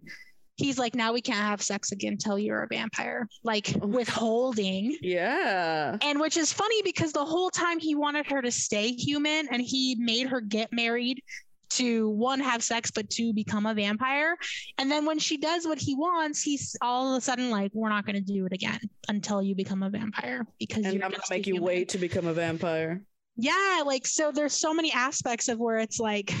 he's 0.56 0.78
like 0.78 0.94
now 0.94 1.12
we 1.12 1.20
can't 1.20 1.38
have 1.38 1.60
sex 1.60 1.90
again 1.92 2.12
until 2.12 2.38
you're 2.38 2.62
a 2.62 2.68
vampire 2.68 3.28
like 3.42 3.72
Oh. 3.82 3.86
withholding 3.86 4.96
Yeah. 5.02 5.96
and 6.02 6.20
which 6.20 6.36
is 6.36 6.52
funny 6.52 6.80
because 6.82 7.12
the 7.12 7.24
whole 7.24 7.50
time 7.50 7.78
he 7.78 7.94
wanted 7.94 8.26
her 8.26 8.40
to 8.42 8.50
stay 8.50 8.92
human 8.92 9.48
and 9.50 9.60
he 9.60 9.96
made 9.98 10.28
her 10.28 10.40
get 10.40 10.72
married 10.72 11.22
to 11.70 12.08
one 12.10 12.38
have 12.38 12.62
sex 12.62 12.92
but 12.92 13.10
two 13.10 13.32
become 13.32 13.66
a 13.66 13.74
vampire 13.74 14.36
and 14.78 14.88
then 14.88 15.04
when 15.04 15.18
she 15.18 15.36
does 15.36 15.66
what 15.66 15.78
he 15.78 15.96
wants 15.96 16.40
he's 16.40 16.76
all 16.82 17.12
of 17.14 17.18
a 17.18 17.20
sudden 17.20 17.50
like 17.50 17.72
we're 17.74 17.88
not 17.88 18.06
going 18.06 18.14
to 18.14 18.20
do 18.32 18.46
it 18.46 18.52
again 18.52 18.78
until 19.08 19.42
you 19.42 19.56
become 19.56 19.82
a 19.82 19.90
vampire 19.90 20.46
because 20.60 20.84
And 20.84 20.94
you're 20.94 21.04
I'm 21.04 21.10
gonna 21.10 21.22
make 21.30 21.46
you 21.48 21.54
human." 21.54 21.66
wait 21.66 21.88
to 21.88 21.98
become 21.98 22.26
a 22.28 22.32
vampire. 22.34 23.02
yeah 23.36 23.82
like 23.84 24.06
so 24.06 24.30
there's 24.30 24.52
so 24.52 24.72
many 24.72 24.92
aspects 24.92 25.48
of 25.48 25.58
where 25.58 25.78
it's 25.78 25.98
like 25.98 26.32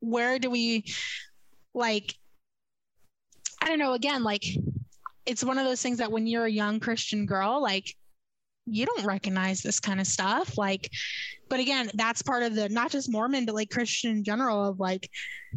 where 0.00 0.38
do 0.38 0.50
we 0.50 0.84
like 1.74 2.14
i 3.66 3.68
don't 3.68 3.80
know 3.80 3.94
again 3.94 4.22
like 4.22 4.44
it's 5.26 5.42
one 5.42 5.58
of 5.58 5.66
those 5.66 5.82
things 5.82 5.98
that 5.98 6.12
when 6.12 6.26
you're 6.26 6.46
a 6.46 6.50
young 6.50 6.78
christian 6.78 7.26
girl 7.26 7.60
like 7.60 7.92
you 8.66 8.86
don't 8.86 9.04
recognize 9.04 9.60
this 9.60 9.80
kind 9.80 10.00
of 10.00 10.06
stuff 10.06 10.56
like 10.56 10.90
but 11.48 11.60
again 11.60 11.90
that's 11.94 12.22
part 12.22 12.42
of 12.42 12.54
the 12.54 12.68
not 12.68 12.90
just 12.90 13.10
mormon 13.10 13.44
but 13.44 13.54
like 13.54 13.70
christian 13.70 14.10
in 14.10 14.24
general 14.24 14.64
of 14.64 14.78
like 14.78 15.10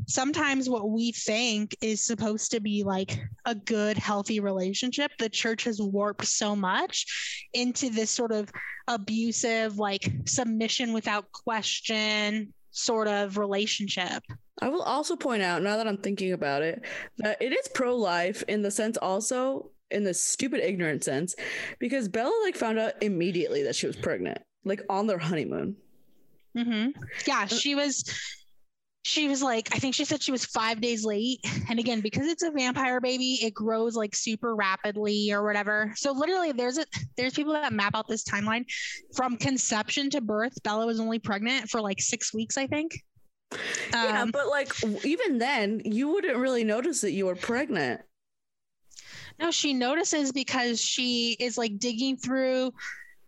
sometimes 0.07 0.69
what 0.69 0.89
we 0.89 1.11
think 1.11 1.75
is 1.81 2.01
supposed 2.01 2.51
to 2.51 2.59
be 2.59 2.83
like 2.83 3.19
a 3.45 3.53
good 3.53 3.97
healthy 3.97 4.39
relationship 4.39 5.11
the 5.19 5.29
church 5.29 5.63
has 5.63 5.79
warped 5.79 6.25
so 6.25 6.55
much 6.55 7.47
into 7.53 7.89
this 7.89 8.09
sort 8.09 8.31
of 8.31 8.51
abusive 8.87 9.77
like 9.77 10.11
submission 10.25 10.93
without 10.93 11.31
question 11.31 12.51
sort 12.71 13.07
of 13.07 13.37
relationship 13.37 14.23
I 14.61 14.69
will 14.69 14.81
also 14.81 15.15
point 15.15 15.41
out, 15.41 15.61
now 15.61 15.77
that 15.77 15.87
I'm 15.87 15.97
thinking 15.97 16.33
about 16.33 16.61
it, 16.61 16.83
that 17.17 17.41
it 17.41 17.53
is 17.53 17.67
pro 17.73 17.95
life 17.95 18.43
in 18.47 18.61
the 18.61 18.71
sense 18.71 18.97
also 18.97 19.71
in 19.91 20.03
the 20.03 20.13
stupid 20.13 20.59
ignorant 20.59 21.03
sense, 21.03 21.35
because 21.79 22.07
Bella 22.07 22.33
like 22.43 22.55
found 22.55 22.77
out 22.79 22.93
immediately 23.01 23.63
that 23.63 23.75
she 23.75 23.87
was 23.87 23.95
pregnant, 23.95 24.39
like 24.65 24.81
on 24.89 25.07
their 25.07 25.17
honeymoon. 25.17 25.75
hmm 26.55 26.87
Yeah, 27.25 27.45
she 27.45 27.75
was. 27.75 28.03
She 29.01 29.29
was 29.29 29.41
like, 29.41 29.69
I 29.73 29.79
think 29.79 29.95
she 29.95 30.03
said 30.03 30.21
she 30.21 30.33
was 30.33 30.45
five 30.45 30.81
days 30.81 31.05
late. 31.05 31.39
And 31.69 31.79
again, 31.79 32.01
because 32.01 32.27
it's 32.27 32.43
a 32.43 32.51
vampire 32.51 32.99
baby, 32.99 33.39
it 33.41 33.53
grows 33.53 33.95
like 33.95 34.13
super 34.13 34.55
rapidly 34.55 35.31
or 35.31 35.43
whatever. 35.43 35.93
So 35.95 36.11
literally, 36.11 36.51
there's 36.51 36.77
a 36.77 36.85
there's 37.15 37.33
people 37.33 37.53
that 37.53 37.73
map 37.73 37.95
out 37.95 38.07
this 38.07 38.25
timeline 38.25 38.65
from 39.15 39.37
conception 39.37 40.09
to 40.11 40.21
birth. 40.21 40.61
Bella 40.63 40.85
was 40.85 40.99
only 40.99 41.17
pregnant 41.17 41.69
for 41.69 41.81
like 41.81 42.01
six 42.01 42.33
weeks, 42.33 42.57
I 42.57 42.67
think. 42.67 42.91
Yeah, 43.91 44.21
Um, 44.23 44.31
but 44.31 44.47
like 44.47 44.71
even 45.03 45.37
then, 45.37 45.81
you 45.85 46.09
wouldn't 46.09 46.37
really 46.37 46.63
notice 46.63 47.01
that 47.01 47.11
you 47.11 47.25
were 47.25 47.35
pregnant. 47.35 48.01
No, 49.39 49.51
she 49.51 49.73
notices 49.73 50.31
because 50.31 50.81
she 50.81 51.35
is 51.39 51.57
like 51.57 51.79
digging 51.79 52.17
through 52.17 52.71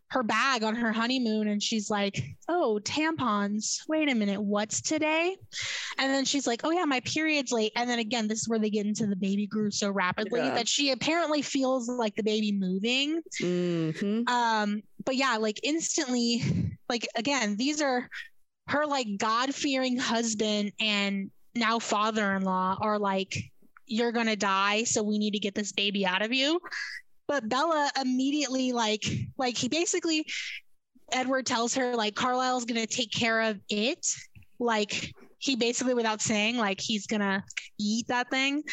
her 0.09 0.23
bag 0.23 0.61
on 0.61 0.75
her 0.75 0.91
honeymoon 0.91 1.47
and 1.47 1.63
she's 1.63 1.89
like, 1.89 2.21
Oh, 2.49 2.81
tampons. 2.83 3.77
Wait 3.87 4.09
a 4.09 4.13
minute, 4.13 4.41
what's 4.41 4.81
today? 4.81 5.37
And 5.97 6.13
then 6.13 6.25
she's 6.25 6.45
like, 6.45 6.61
Oh, 6.65 6.71
yeah, 6.71 6.83
my 6.83 6.99
period's 6.99 7.53
late. 7.53 7.71
And 7.77 7.89
then 7.89 7.99
again, 7.99 8.27
this 8.27 8.41
is 8.41 8.49
where 8.49 8.59
they 8.59 8.69
get 8.69 8.85
into 8.85 9.07
the 9.07 9.15
baby 9.15 9.47
grew 9.47 9.71
so 9.71 9.89
rapidly 9.89 10.41
Yeah. 10.41 10.55
that 10.55 10.67
she 10.67 10.91
apparently 10.91 11.41
feels 11.41 11.87
like 11.87 12.15
the 12.17 12.23
baby 12.23 12.51
moving. 12.51 13.21
hmm 13.39 14.23
Um, 14.27 14.83
but 15.05 15.15
yeah, 15.15 15.37
like 15.37 15.61
instantly, 15.63 16.43
like 16.89 17.07
again, 17.15 17.55
these 17.55 17.81
are 17.81 18.09
her 18.71 18.85
like 18.85 19.17
God 19.17 19.53
fearing 19.53 19.97
husband 19.97 20.71
and 20.79 21.29
now 21.53 21.79
father 21.79 22.35
in 22.35 22.43
law 22.43 22.77
are 22.79 22.97
like, 22.97 23.37
you're 23.85 24.11
gonna 24.11 24.37
die, 24.37 24.83
so 24.83 25.03
we 25.03 25.17
need 25.17 25.31
to 25.31 25.39
get 25.39 25.53
this 25.53 25.73
baby 25.73 26.05
out 26.05 26.21
of 26.21 26.31
you. 26.31 26.59
But 27.27 27.47
Bella 27.47 27.91
immediately 27.99 28.71
like 28.71 29.05
like 29.37 29.57
he 29.57 29.67
basically 29.67 30.25
Edward 31.11 31.45
tells 31.45 31.75
her 31.75 31.95
like 31.95 32.15
Carlisle's 32.15 32.65
gonna 32.65 32.87
take 32.87 33.11
care 33.11 33.41
of 33.41 33.59
it. 33.69 34.05
Like 34.59 35.13
he 35.41 35.55
basically 35.55 35.95
without 35.95 36.21
saying 36.21 36.55
like 36.55 36.79
he's 36.79 37.07
gonna 37.07 37.43
eat 37.79 38.07
that 38.07 38.29
thing. 38.29 38.63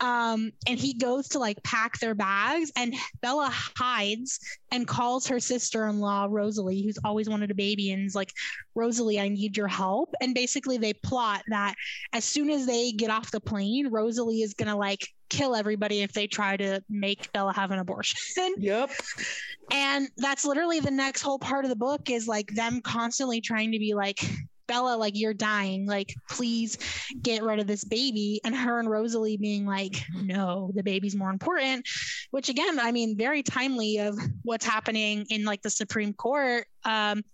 Um, 0.00 0.50
and 0.66 0.78
he 0.78 0.94
goes 0.94 1.28
to 1.28 1.38
like 1.38 1.62
pack 1.62 1.98
their 2.00 2.14
bags 2.14 2.72
and 2.76 2.94
Bella 3.22 3.48
hides 3.52 4.40
and 4.72 4.86
calls 4.86 5.28
her 5.28 5.38
sister-in-law 5.38 6.26
Rosalie, 6.28 6.82
who's 6.82 6.98
always 7.04 7.28
wanted 7.28 7.52
a 7.52 7.54
baby, 7.54 7.92
and 7.92 8.04
is 8.04 8.16
like, 8.16 8.32
Rosalie, 8.74 9.20
I 9.20 9.28
need 9.28 9.56
your 9.56 9.68
help. 9.68 10.12
And 10.20 10.34
basically 10.34 10.76
they 10.76 10.92
plot 10.92 11.44
that 11.48 11.74
as 12.12 12.24
soon 12.24 12.50
as 12.50 12.66
they 12.66 12.90
get 12.90 13.10
off 13.10 13.30
the 13.30 13.40
plane, 13.40 13.88
Rosalie 13.88 14.42
is 14.42 14.54
gonna 14.54 14.76
like 14.76 15.06
kill 15.30 15.54
everybody 15.54 16.02
if 16.02 16.12
they 16.12 16.26
try 16.26 16.56
to 16.56 16.82
make 16.88 17.32
Bella 17.32 17.52
have 17.52 17.70
an 17.70 17.78
abortion. 17.78 18.18
Yep. 18.58 18.90
And 19.70 20.08
that's 20.16 20.44
literally 20.44 20.80
the 20.80 20.90
next 20.90 21.22
whole 21.22 21.38
part 21.38 21.64
of 21.64 21.68
the 21.68 21.76
book 21.76 22.10
is 22.10 22.26
like 22.26 22.48
them 22.54 22.80
constantly 22.80 23.40
trying 23.40 23.72
to 23.72 23.78
be 23.78 23.94
like, 23.94 24.18
Bella, 24.68 24.96
like 24.96 25.14
you're 25.16 25.34
dying. 25.34 25.86
Like, 25.86 26.14
please 26.30 26.78
get 27.20 27.42
rid 27.42 27.58
of 27.58 27.66
this 27.66 27.82
baby. 27.82 28.40
And 28.44 28.54
her 28.54 28.78
and 28.78 28.88
Rosalie 28.88 29.36
being 29.36 29.66
like, 29.66 29.96
no, 30.14 30.70
the 30.74 30.82
baby's 30.84 31.16
more 31.16 31.30
important. 31.30 31.88
which 32.30 32.48
again, 32.48 32.78
I 32.78 32.92
mean, 32.92 33.16
very 33.16 33.42
timely 33.42 33.98
of 33.98 34.16
what's 34.44 34.64
happening 34.64 35.26
in 35.30 35.44
like 35.44 35.62
the 35.62 35.70
Supreme 35.70 36.12
Court. 36.12 36.66
Um, 36.84 37.24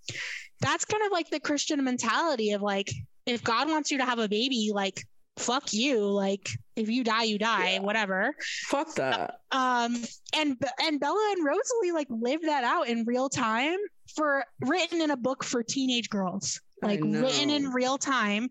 that's 0.60 0.84
kind 0.86 1.02
of 1.04 1.12
like 1.12 1.28
the 1.28 1.40
Christian 1.40 1.84
mentality 1.84 2.52
of 2.52 2.62
like, 2.62 2.90
if 3.26 3.42
God 3.44 3.68
wants 3.68 3.90
you 3.90 3.98
to 3.98 4.04
have 4.06 4.18
a 4.18 4.28
baby, 4.28 4.70
like 4.72 5.02
fuck 5.36 5.72
you 5.72 5.98
like 6.06 6.48
if 6.76 6.88
you 6.88 7.02
die 7.02 7.24
you 7.24 7.38
die 7.38 7.72
Yeah. 7.72 7.80
whatever 7.80 8.36
Fuck 8.68 8.94
that. 8.94 9.40
um 9.50 10.00
and 10.36 10.56
and 10.80 11.00
bella 11.00 11.34
and 11.36 11.44
rosalie 11.44 11.90
like 11.92 12.06
lived 12.08 12.44
that 12.46 12.62
out 12.62 12.86
in 12.86 13.02
real 13.04 13.28
time 13.28 13.76
for 14.14 14.44
written 14.60 15.00
in 15.02 15.10
a 15.10 15.16
book 15.16 15.42
for 15.42 15.64
teenage 15.64 16.08
girls 16.08 16.60
like 16.84 17.00
written 17.02 17.50
in 17.50 17.68
real 17.70 17.98
time 17.98 18.48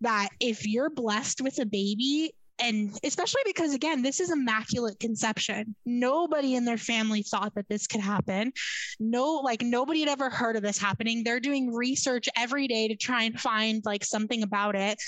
that 0.00 0.28
if 0.40 0.66
you're 0.66 0.90
blessed 0.90 1.40
with 1.40 1.58
a 1.60 1.66
baby 1.66 2.32
and 2.60 2.98
especially 3.04 3.42
because 3.44 3.72
again 3.72 4.02
this 4.02 4.20
is 4.20 4.30
immaculate 4.30 4.98
conception. 4.98 5.74
Nobody 5.86 6.54
in 6.54 6.64
their 6.64 6.78
family 6.78 7.22
thought 7.22 7.54
that 7.54 7.68
this 7.68 7.86
could 7.86 8.00
happen. 8.00 8.52
No 8.98 9.40
like 9.44 9.62
nobody 9.62 10.00
had 10.00 10.08
ever 10.08 10.30
heard 10.30 10.56
of 10.56 10.62
this 10.62 10.78
happening. 10.78 11.22
They're 11.24 11.40
doing 11.40 11.72
research 11.72 12.28
every 12.36 12.68
day 12.68 12.88
to 12.88 12.96
try 12.96 13.24
and 13.24 13.38
find 13.38 13.82
like 13.84 14.04
something 14.04 14.42
about 14.42 14.74
it. 14.74 14.98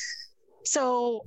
So 0.64 1.26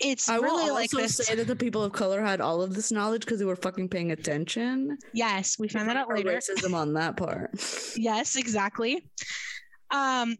it's 0.00 0.28
I 0.28 0.38
will 0.38 0.44
really 0.44 0.62
also 0.62 0.74
like 0.74 0.90
this 0.90 1.16
say 1.16 1.34
that 1.34 1.46
the 1.48 1.56
people 1.56 1.82
of 1.82 1.92
color 1.92 2.22
had 2.22 2.40
all 2.40 2.62
of 2.62 2.74
this 2.74 2.92
knowledge 2.92 3.22
because 3.22 3.40
they 3.40 3.44
were 3.44 3.56
fucking 3.56 3.88
paying 3.88 4.12
attention. 4.12 4.96
yes 5.12 5.58
we 5.58 5.68
found 5.68 5.88
that 5.88 5.96
out 5.96 6.08
later. 6.08 6.30
Racism 6.30 6.74
on 6.74 6.94
that 6.94 7.16
part. 7.16 7.50
yes 7.96 8.36
exactly. 8.36 9.10
Um 9.90 10.36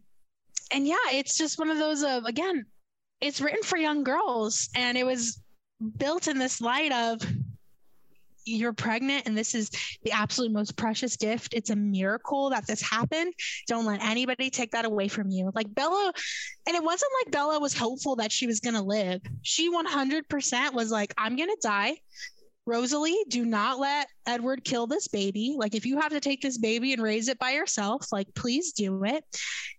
and 0.71 0.87
yeah 0.87 0.95
it's 1.11 1.37
just 1.37 1.59
one 1.59 1.69
of 1.69 1.77
those 1.77 2.03
of 2.03 2.25
again 2.25 2.65
it's 3.21 3.41
written 3.41 3.63
for 3.63 3.77
young 3.77 4.03
girls 4.03 4.69
and 4.75 4.97
it 4.97 5.05
was 5.05 5.41
built 5.97 6.27
in 6.27 6.37
this 6.37 6.61
light 6.61 6.91
of 6.91 7.21
you're 8.45 8.73
pregnant 8.73 9.27
and 9.27 9.37
this 9.37 9.53
is 9.53 9.69
the 10.03 10.11
absolute 10.11 10.51
most 10.51 10.75
precious 10.75 11.15
gift. 11.15 11.53
It's 11.53 11.69
a 11.69 11.75
miracle 11.75 12.49
that 12.49 12.65
this 12.65 12.81
happened. 12.81 13.33
Don't 13.67 13.85
let 13.85 14.01
anybody 14.01 14.49
take 14.49 14.71
that 14.71 14.85
away 14.85 15.07
from 15.07 15.29
you. 15.29 15.51
Like 15.53 15.73
bella 15.73 16.11
and 16.67 16.75
it 16.75 16.83
wasn't 16.83 17.11
like 17.21 17.31
bella 17.31 17.59
was 17.59 17.77
hopeful 17.77 18.15
that 18.17 18.31
she 18.31 18.47
was 18.47 18.59
going 18.59 18.75
to 18.75 18.81
live. 18.81 19.21
She 19.41 19.71
100% 19.71 20.73
was 20.73 20.91
like 20.91 21.13
i'm 21.17 21.35
going 21.35 21.49
to 21.49 21.57
die 21.61 21.97
Rosalie, 22.69 23.25
do 23.27 23.45
not 23.45 23.79
let 23.79 24.07
Edward 24.27 24.63
kill 24.63 24.85
this 24.85 25.07
baby. 25.07 25.55
Like, 25.57 25.73
if 25.73 25.85
you 25.87 25.99
have 25.99 26.11
to 26.11 26.19
take 26.19 26.41
this 26.41 26.59
baby 26.59 26.93
and 26.93 27.01
raise 27.01 27.27
it 27.27 27.39
by 27.39 27.51
yourself, 27.51 28.05
like, 28.11 28.27
please 28.35 28.73
do 28.73 29.03
it. 29.03 29.23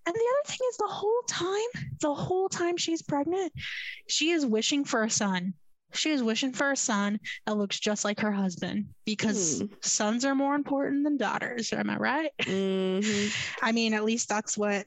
And 0.07 0.15
the 0.15 0.19
other 0.19 0.47
thing 0.47 0.59
is, 0.71 0.77
the 0.77 0.89
whole 0.89 1.23
time, 1.29 1.85
the 2.01 2.15
whole 2.15 2.49
time 2.49 2.77
she's 2.77 3.03
pregnant, 3.03 3.53
she 4.09 4.31
is 4.31 4.45
wishing 4.45 4.85
for 4.85 5.05
a 5.05 5.11
son. 5.11 5.55
She 5.93 6.11
is 6.11 6.23
wishing 6.23 6.53
for 6.53 6.71
a 6.73 6.77
son 6.77 7.21
that 7.47 7.57
looks 7.57 7.79
just 7.79 8.05
like 8.05 8.21
her 8.21 8.33
husband 8.33 8.87
because 9.05 9.61
Hmm. 9.61 9.67
sons 9.83 10.25
are 10.25 10.35
more 10.35 10.55
important 10.55 11.05
than 11.05 11.17
daughters. 11.17 11.73
Am 11.73 11.91
I 11.91 11.97
right? 11.97 12.31
Mhm. 12.41 13.33
I 13.63 13.73
mean, 13.73 13.95
at 13.95 14.05
least 14.05 14.29
that's 14.29 14.59
what 14.59 14.87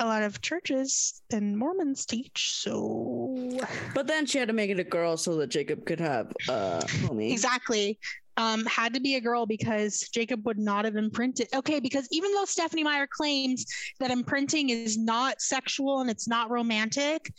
a 0.00 0.04
lot 0.04 0.22
of 0.22 0.40
churches 0.40 1.22
and 1.32 1.56
Mormons 1.56 2.06
teach. 2.06 2.52
So, 2.52 3.58
But 3.94 4.06
then 4.06 4.26
she 4.26 4.38
had 4.38 4.48
to 4.48 4.54
make 4.54 4.70
it 4.70 4.78
a 4.78 4.84
girl 4.84 5.16
so 5.16 5.36
that 5.36 5.48
Jacob 5.48 5.84
could 5.86 6.00
have 6.00 6.32
uh 6.48 6.80
homie. 6.80 7.32
Exactly. 7.32 7.98
Um, 8.36 8.66
had 8.66 8.94
to 8.94 9.00
be 9.00 9.14
a 9.14 9.20
girl 9.20 9.46
because 9.46 10.00
Jacob 10.12 10.44
would 10.44 10.58
not 10.58 10.84
have 10.84 10.96
imprinted. 10.96 11.46
Okay, 11.54 11.78
because 11.78 12.08
even 12.10 12.32
though 12.32 12.44
Stephenie 12.44 12.82
Meyer 12.82 13.06
claims 13.06 13.64
that 14.00 14.10
imprinting 14.10 14.70
is 14.70 14.98
not 14.98 15.40
sexual 15.40 16.00
and 16.00 16.10
it's 16.10 16.26
not 16.26 16.50
romantic, 16.50 17.32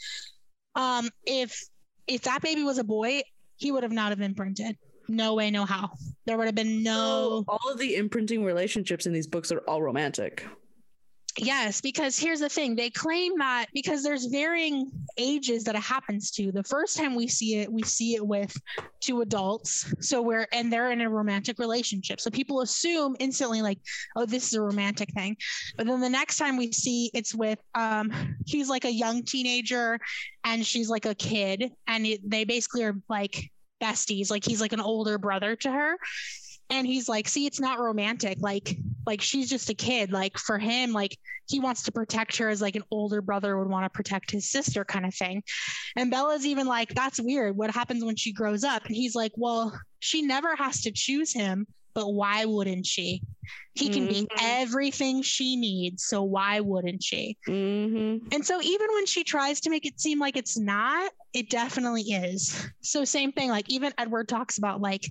um, 0.75 1.09
if 1.25 1.61
if 2.07 2.21
that 2.21 2.41
baby 2.41 2.63
was 2.63 2.77
a 2.77 2.83
boy, 2.83 3.21
he 3.57 3.71
would 3.71 3.83
have 3.83 3.91
not 3.91 4.11
have 4.11 4.21
imprinted. 4.21 4.77
No 5.07 5.33
way, 5.35 5.51
no 5.51 5.65
how. 5.65 5.91
There 6.25 6.37
would 6.37 6.45
have 6.45 6.55
been 6.55 6.81
no. 6.81 7.43
So 7.45 7.45
all 7.47 7.71
of 7.71 7.77
the 7.77 7.95
imprinting 7.95 8.43
relationships 8.43 9.05
in 9.05 9.13
these 9.13 9.27
books 9.27 9.51
are 9.51 9.59
all 9.67 9.81
romantic. 9.81 10.45
Yes, 11.37 11.81
because 11.81 12.17
here's 12.17 12.39
the 12.39 12.47
thing. 12.47 12.75
They 12.75 12.89
claim 12.89 13.37
that 13.39 13.65
because 13.73 14.03
there's 14.03 14.25
varying 14.25 14.89
ages 15.17 15.65
that 15.65 15.75
it 15.75 15.81
happens 15.81 16.31
to. 16.31 16.51
The 16.51 16.63
first 16.63 16.95
time 16.95 17.13
we 17.13 17.27
see 17.27 17.59
it, 17.59 17.71
we 17.71 17.83
see 17.83 18.15
it 18.15 18.25
with 18.25 18.55
two 19.01 19.19
adults. 19.19 19.93
So 19.99 20.21
we're 20.21 20.47
and 20.53 20.71
they're 20.71 20.91
in 20.91 21.01
a 21.01 21.09
romantic 21.09 21.59
relationship. 21.59 22.21
So 22.21 22.29
people 22.29 22.61
assume 22.61 23.17
instantly 23.19 23.61
like, 23.61 23.79
oh, 24.15 24.25
this 24.25 24.47
is 24.47 24.53
a 24.53 24.61
romantic 24.61 25.11
thing. 25.11 25.35
But 25.75 25.87
then 25.87 25.99
the 25.99 26.09
next 26.09 26.37
time 26.37 26.55
we 26.55 26.71
see 26.71 27.11
it's 27.13 27.35
with 27.35 27.59
um 27.73 28.13
he's 28.45 28.69
like 28.69 28.85
a 28.85 28.91
young 28.91 29.23
teenager 29.23 29.99
and 30.45 30.65
she's 30.65 30.89
like 30.89 31.05
a 31.05 31.15
kid 31.15 31.69
and 31.87 32.05
it, 32.05 32.29
they 32.29 32.45
basically 32.45 32.85
are 32.85 32.95
like 33.09 33.51
besties. 33.83 34.31
Like 34.31 34.45
he's 34.45 34.61
like 34.61 34.73
an 34.73 34.79
older 34.79 35.17
brother 35.17 35.57
to 35.57 35.71
her. 35.71 35.97
And 36.69 36.87
he's 36.87 37.07
like, 37.07 37.27
see, 37.27 37.45
it's 37.45 37.59
not 37.59 37.79
romantic. 37.79 38.37
Like, 38.39 38.75
like 39.05 39.21
she's 39.21 39.49
just 39.49 39.69
a 39.69 39.73
kid. 39.75 40.11
Like 40.11 40.37
for 40.37 40.57
him, 40.57 40.93
like 40.93 41.17
he 41.47 41.59
wants 41.59 41.83
to 41.83 41.91
protect 41.91 42.37
her 42.37 42.49
as 42.49 42.61
like 42.61 42.75
an 42.75 42.83
older 42.89 43.21
brother 43.21 43.57
would 43.57 43.69
want 43.69 43.85
to 43.85 43.89
protect 43.89 44.31
his 44.31 44.49
sister 44.49 44.83
kind 44.83 45.05
of 45.05 45.13
thing. 45.13 45.43
And 45.95 46.09
Bella's 46.09 46.45
even 46.45 46.65
like, 46.65 46.93
that's 46.95 47.19
weird. 47.19 47.55
What 47.55 47.69
happens 47.71 48.03
when 48.03 48.15
she 48.15 48.33
grows 48.33 48.63
up? 48.63 48.85
And 48.85 48.95
he's 48.95 49.13
like, 49.13 49.31
well, 49.35 49.79
she 49.99 50.23
never 50.23 50.55
has 50.55 50.81
to 50.81 50.91
choose 50.91 51.31
him, 51.31 51.67
but 51.93 52.09
why 52.09 52.45
wouldn't 52.45 52.87
she? 52.87 53.21
He 53.75 53.89
can 53.89 54.07
be 54.07 54.21
Mhm. 54.21 54.27
everything 54.41 55.21
she 55.21 55.55
needs. 55.57 56.05
So 56.05 56.23
why 56.23 56.61
wouldn't 56.61 57.03
she? 57.03 57.37
Mm-hmm. 57.47 58.29
And 58.31 58.45
so 58.45 58.59
even 58.61 58.87
when 58.93 59.05
she 59.05 59.23
tries 59.23 59.59
to 59.61 59.69
make 59.69 59.85
it 59.85 59.99
seem 59.99 60.17
like 60.17 60.35
it's 60.37 60.57
not, 60.57 61.11
it 61.33 61.49
definitely 61.49 62.03
is. 62.03 62.67
So 62.81 63.05
same 63.05 63.33
thing, 63.33 63.49
like 63.49 63.69
even 63.69 63.93
Edward 63.97 64.29
talks 64.29 64.57
about 64.57 64.81
like, 64.81 65.03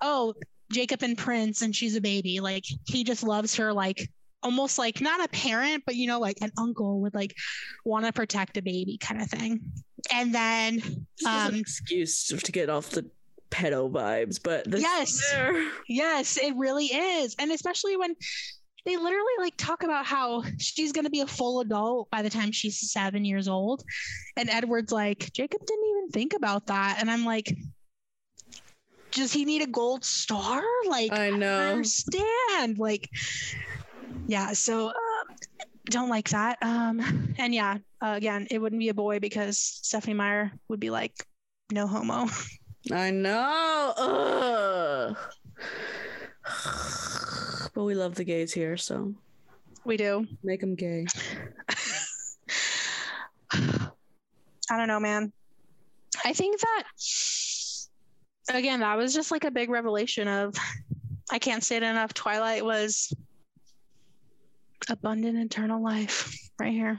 oh, 0.00 0.34
Jacob 0.72 1.02
and 1.02 1.16
Prince 1.16 1.62
and 1.62 1.74
she's 1.74 1.96
a 1.96 2.00
baby. 2.00 2.40
Like 2.40 2.64
he 2.86 3.04
just 3.04 3.22
loves 3.22 3.56
her 3.56 3.72
like 3.72 4.08
almost 4.42 4.78
like 4.78 5.00
not 5.00 5.24
a 5.24 5.28
parent, 5.28 5.84
but 5.86 5.94
you 5.94 6.06
know, 6.06 6.20
like 6.20 6.38
an 6.42 6.52
uncle 6.58 7.00
would 7.00 7.14
like 7.14 7.34
want 7.84 8.04
to 8.06 8.12
protect 8.12 8.56
a 8.56 8.62
baby 8.62 8.98
kind 8.98 9.20
of 9.20 9.28
thing. 9.28 9.60
And 10.12 10.34
then 10.34 10.80
Just 10.80 11.26
an 11.26 11.54
Um, 11.54 11.54
excuse 11.54 12.26
to 12.26 12.52
get 12.52 12.68
off 12.68 12.90
the 12.90 13.06
pedo 13.50 13.90
vibes, 13.90 14.40
but 14.42 14.70
this 14.70 14.82
Yes. 14.82 15.34
Yes, 15.88 16.36
it 16.36 16.54
really 16.56 16.86
is. 16.86 17.34
And 17.38 17.52
especially 17.52 17.96
when 17.96 18.14
they 18.84 18.96
literally 18.98 19.32
like 19.38 19.56
talk 19.56 19.82
about 19.82 20.04
how 20.04 20.42
she's 20.58 20.92
going 20.92 21.04
to 21.06 21.10
be 21.10 21.20
a 21.20 21.26
full 21.26 21.60
adult 21.60 22.10
by 22.10 22.20
the 22.20 22.28
time 22.28 22.52
she's 22.52 22.92
seven 22.92 23.24
years 23.24 23.48
old. 23.48 23.82
And 24.36 24.50
Edward's 24.50 24.92
like, 24.92 25.32
Jacob 25.32 25.64
didn't 25.64 25.88
even 25.88 26.08
think 26.10 26.34
about 26.34 26.66
that. 26.66 26.98
And 27.00 27.10
I'm 27.10 27.24
like, 27.24 27.56
does 29.14 29.32
he 29.32 29.44
need 29.44 29.62
a 29.62 29.66
gold 29.66 30.04
star? 30.04 30.62
Like, 30.88 31.12
I 31.12 31.30
know. 31.30 31.56
I 31.58 31.70
understand. 31.70 32.78
Like, 32.78 33.08
yeah. 34.26 34.52
So, 34.52 34.88
uh, 34.88 34.92
don't 35.86 36.08
like 36.08 36.28
that. 36.30 36.58
Um, 36.62 37.34
and 37.38 37.54
yeah, 37.54 37.78
uh, 38.02 38.14
again, 38.16 38.46
it 38.50 38.58
wouldn't 38.58 38.80
be 38.80 38.88
a 38.90 38.94
boy 38.94 39.20
because 39.20 39.58
Stephenie 39.58 40.14
Meyer 40.14 40.52
would 40.68 40.80
be 40.80 40.90
like, 40.90 41.12
no 41.72 41.86
homo. 41.86 42.26
I 42.92 43.10
know. 43.10 43.94
Ugh. 43.96 45.16
But 47.74 47.84
we 47.84 47.94
love 47.94 48.14
the 48.14 48.24
gays 48.24 48.52
here, 48.52 48.76
so 48.76 49.14
We 49.84 49.96
do. 49.96 50.26
make 50.42 50.60
them 50.60 50.74
gay. 50.74 51.06
I 53.52 53.90
don't 54.78 54.88
know, 54.88 55.00
man. 55.00 55.32
I 56.24 56.32
think 56.32 56.60
that 56.60 56.84
again, 58.48 58.80
that 58.80 58.96
was 58.96 59.14
just 59.14 59.30
like 59.30 59.44
a 59.44 59.50
big 59.50 59.70
revelation 59.70 60.28
of 60.28 60.54
I 61.30 61.38
can't 61.38 61.64
say 61.64 61.76
it 61.76 61.82
enough. 61.82 62.12
Twilight 62.12 62.64
was 62.64 63.12
abundant 64.88 65.38
eternal 65.38 65.82
life 65.82 66.36
right 66.58 66.72
here. 66.72 66.98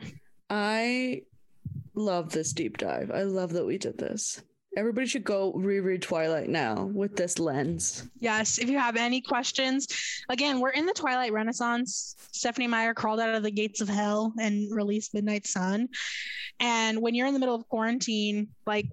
I 0.49 1.21
love 1.93 2.31
this 2.31 2.53
deep 2.53 2.77
dive. 2.77 3.11
I 3.11 3.23
love 3.23 3.53
that 3.53 3.65
we 3.65 3.77
did 3.77 3.97
this. 3.97 4.41
Everybody 4.77 5.07
should 5.07 5.23
go 5.23 5.53
reread 5.53 6.01
Twilight 6.01 6.49
now 6.49 6.83
with 6.93 7.15
this 7.15 7.39
lens. 7.39 8.09
Yes, 8.19 8.57
if 8.59 8.69
you 8.69 8.77
have 8.77 8.97
any 8.97 9.21
questions, 9.21 9.87
again, 10.27 10.59
we're 10.59 10.71
in 10.71 10.85
the 10.85 10.93
Twilight 10.93 11.31
Renaissance. 11.31 12.17
Stephenie 12.33 12.67
Meyer 12.67 12.93
crawled 12.93 13.21
out 13.21 13.35
of 13.35 13.43
the 13.43 13.51
gates 13.51 13.79
of 13.79 13.87
hell 13.87 14.33
and 14.37 14.75
released 14.75 15.13
Midnight 15.13 15.47
Sun. 15.47 15.87
And 16.59 17.01
when 17.01 17.15
you're 17.15 17.27
in 17.27 17.33
the 17.33 17.39
middle 17.39 17.55
of 17.55 17.67
quarantine, 17.69 18.49
like 18.65 18.87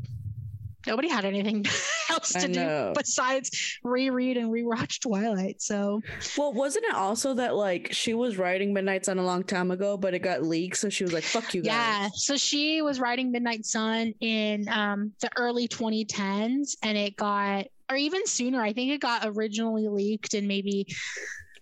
nobody 0.86 1.08
had 1.08 1.24
anything 1.24 1.64
else 2.10 2.32
to 2.32 2.48
do 2.48 2.92
besides 2.96 3.78
reread 3.82 4.36
and 4.36 4.50
rewatch 4.50 5.00
Twilight. 5.00 5.60
So 5.62 6.00
Well, 6.36 6.52
wasn't 6.52 6.86
it 6.86 6.94
also 6.94 7.34
that 7.34 7.54
like 7.54 7.92
she 7.92 8.14
was 8.14 8.36
writing 8.38 8.72
Midnight 8.72 9.04
Sun 9.04 9.18
a 9.18 9.24
long 9.24 9.44
time 9.44 9.70
ago, 9.70 9.96
but 9.96 10.14
it 10.14 10.20
got 10.20 10.42
leaked, 10.42 10.76
so 10.76 10.88
she 10.88 11.04
was 11.04 11.12
like, 11.12 11.24
"Fuck 11.24 11.54
you 11.54 11.62
guys." 11.62 11.72
Yeah. 11.72 12.08
So 12.14 12.36
she 12.36 12.82
was 12.82 13.00
writing 13.00 13.30
Midnight 13.32 13.64
Sun 13.64 14.14
in 14.20 14.68
um, 14.68 15.12
the 15.20 15.30
early 15.36 15.68
2010s 15.68 16.76
and 16.82 16.98
it 16.98 17.16
got, 17.16 17.66
or 17.90 17.96
even 17.96 18.26
sooner, 18.26 18.62
I 18.62 18.72
think 18.72 18.92
it 18.92 19.00
got 19.00 19.22
originally 19.24 19.88
leaked 19.88 20.34
in 20.34 20.46
maybe 20.46 20.86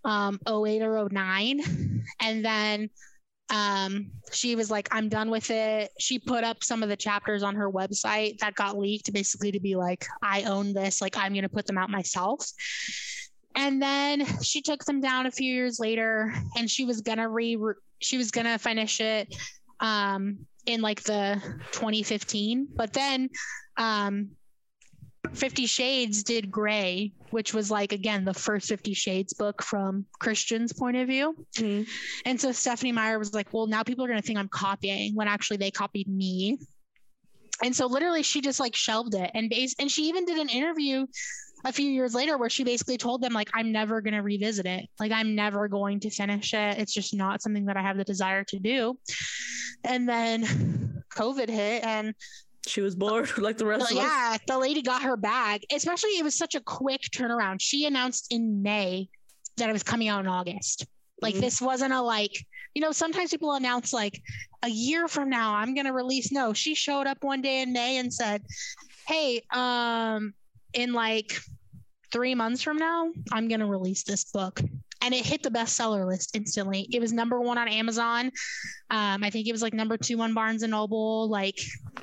um, 0.05 0.39
08 0.47 0.83
or 0.83 1.09
09. 1.11 1.61
And 2.21 2.45
then 2.45 2.91
um, 3.51 4.11
she 4.33 4.55
was 4.55 4.71
like, 4.71 4.89
I'm 4.93 5.09
done 5.09 5.31
with 5.31 5.51
it. 5.51 5.91
She 5.99 6.19
put 6.19 6.45
up 6.45 6.63
some 6.63 6.83
of 6.83 6.89
the 6.89 6.97
chapters 6.97 7.43
on 7.43 7.57
her 7.57 7.71
website 7.71 8.39
that 8.39 8.55
got 8.55 8.79
leaked 8.79 9.13
basically 9.13 9.53
to 9.53 9.61
be 9.61 9.75
like, 9.75 10.07
I 10.23 10.45
own 10.45 10.73
this, 10.73 11.01
like, 11.01 11.17
I'm 11.17 11.33
going 11.33 11.43
to 11.43 11.49
put 11.49 11.67
them 11.67 11.77
out 11.77 11.91
myself. 11.91 12.47
And 13.57 13.83
then 13.83 14.25
she 14.43 14.63
took 14.63 14.85
them 14.85 15.01
down 15.01 15.27
a 15.27 15.31
few 15.31 15.53
years 15.53 15.81
later 15.81 16.33
and 16.57 16.71
she 16.71 16.85
was 16.85 17.01
going 17.01 17.19
to 17.19 17.29
re, 17.29 17.59
she 17.99 18.17
was 18.17 18.31
going 18.31 18.47
to 18.47 18.59
finish 18.59 19.01
it 19.01 19.35
um, 19.81 20.47
in 20.67 20.81
like 20.81 21.03
the 21.03 21.43
2015. 21.73 22.69
But 22.75 22.93
then 22.93 23.29
um, 23.77 24.31
Fifty 25.33 25.67
Shades 25.67 26.23
did 26.23 26.51
Grey, 26.51 27.13
which 27.31 27.55
was 27.55 27.71
like 27.71 27.93
again 27.93 28.25
the 28.25 28.35
first 28.35 28.69
Fifty 28.69 28.95
Shades 28.95 29.33
book 29.33 29.63
from 29.63 30.07
Christian's 30.19 30.73
point 30.73 30.97
of 30.97 31.09
view. 31.09 31.37
Mhm. 31.57 31.87
And 32.25 32.41
so 32.41 32.53
Stephenie 32.53 32.93
Meyer 32.93 33.19
was 33.19 33.35
like, 33.35 33.53
"Well, 33.53 33.67
now 33.67 33.83
people 33.83 34.05
are 34.05 34.09
going 34.09 34.21
to 34.21 34.27
think 34.27 34.39
I'm 34.39 34.49
copying 34.49 35.15
when 35.15 35.29
actually 35.29 35.59
they 35.59 35.71
copied 35.71 36.09
me." 36.09 36.59
And 37.63 37.77
so 37.77 37.87
literally 37.87 38.23
she 38.23 38.41
just 38.41 38.61
like 38.61 38.75
shelved 38.75 39.15
it 39.15 39.31
and 39.35 39.51
base 39.51 39.75
and 39.79 39.91
she 39.91 40.09
even 40.09 40.25
did 40.25 40.39
an 40.39 40.49
interview 40.49 41.07
a 41.65 41.73
few 41.73 41.91
years 41.91 42.15
later 42.15 42.39
where 42.39 42.49
she 42.49 42.65
basically 42.65 42.97
told 42.97 43.21
them 43.21 43.33
like 43.33 43.51
I'm 43.55 43.71
never 43.71 44.01
going 44.01 44.15
to 44.15 44.23
revisit 44.23 44.67
it. 44.67 44.89
Like 44.99 45.13
I'm 45.13 45.35
never 45.35 45.69
going 45.69 46.01
to 46.01 46.11
finish 46.11 46.55
it. 46.55 46.79
It's 46.79 46.95
just 46.95 47.15
not 47.15 47.43
something 47.43 47.67
that 47.67 47.77
I 47.77 47.83
have 47.83 47.97
the 47.97 48.05
desire 48.05 48.45
to 48.45 48.59
do. 48.59 48.99
And 49.85 50.09
then 50.09 51.03
COVID 51.15 51.49
hit 51.49 51.85
and 51.85 52.15
She 52.67 52.81
was 52.81 52.95
bored 52.95 53.31
like 53.39 53.57
the 53.59 53.67
rest 53.67 53.91
well, 53.91 54.01
of 54.01 54.05
us. 54.05 54.11
yeah, 54.13 54.37
the 54.47 54.59
lady 54.59 54.83
got 54.83 55.03
her 55.03 55.17
bag. 55.17 55.65
Especially, 55.73 56.11
it 56.11 56.25
was 56.25 56.37
such 56.37 56.55
a 56.55 56.61
quick 56.61 57.03
turnaround. 57.15 57.57
She 57.61 57.87
announced 57.87 58.27
in 58.31 58.63
May 58.63 59.09
that 59.57 59.69
it 59.69 59.73
was 59.73 59.83
coming 59.83 60.09
out 60.09 60.21
in 60.21 60.27
August. 60.27 60.87
Like 61.23 61.35
Mhm. 61.35 61.41
this 61.41 61.61
wasn't 61.61 61.93
a 61.93 62.01
like, 62.01 62.33
you 62.75 62.83
know, 62.83 62.93
sometimes 62.93 63.31
people 63.31 63.53
announce 63.53 63.93
like 63.93 64.23
a 64.63 64.69
year 64.69 65.09
from 65.09 65.29
now 65.31 65.55
I'm 65.55 65.75
gonna 65.75 65.93
release. 65.93 66.31
No, 66.33 66.53
she 66.53 66.75
showed 66.75 67.07
up 67.07 67.23
one 67.25 67.43
day 67.43 67.63
in 67.63 67.73
May 67.73 67.97
and 67.99 68.13
said, 68.13 68.43
"Hey, 69.07 69.43
um, 69.51 70.35
in 70.73 70.93
like 70.93 71.33
three 72.13 72.35
months 72.35 72.63
from 72.63 72.77
now, 72.77 73.11
I'm 73.33 73.49
gonna 73.49 73.67
release 73.67 74.03
this 74.05 74.25
book." 74.25 74.61
And 75.03 75.15
it 75.15 75.25
hit 75.25 75.43
the 75.43 75.51
bestseller 75.51 76.07
list 76.07 76.37
instantly. 76.37 76.87
It 76.93 77.01
was 77.01 77.13
number 77.13 77.41
one 77.41 77.57
on 77.59 77.69
Amazon. 77.69 78.31
Um, 78.91 79.23
I 79.25 79.31
think 79.31 79.47
it 79.49 79.53
was 79.53 79.63
like 79.63 79.73
number 79.73 79.97
two 79.97 80.21
on 80.21 80.35
Barnes 80.35 80.63
and 80.63 80.73
Noble. 80.73 81.29
Like 81.31 81.59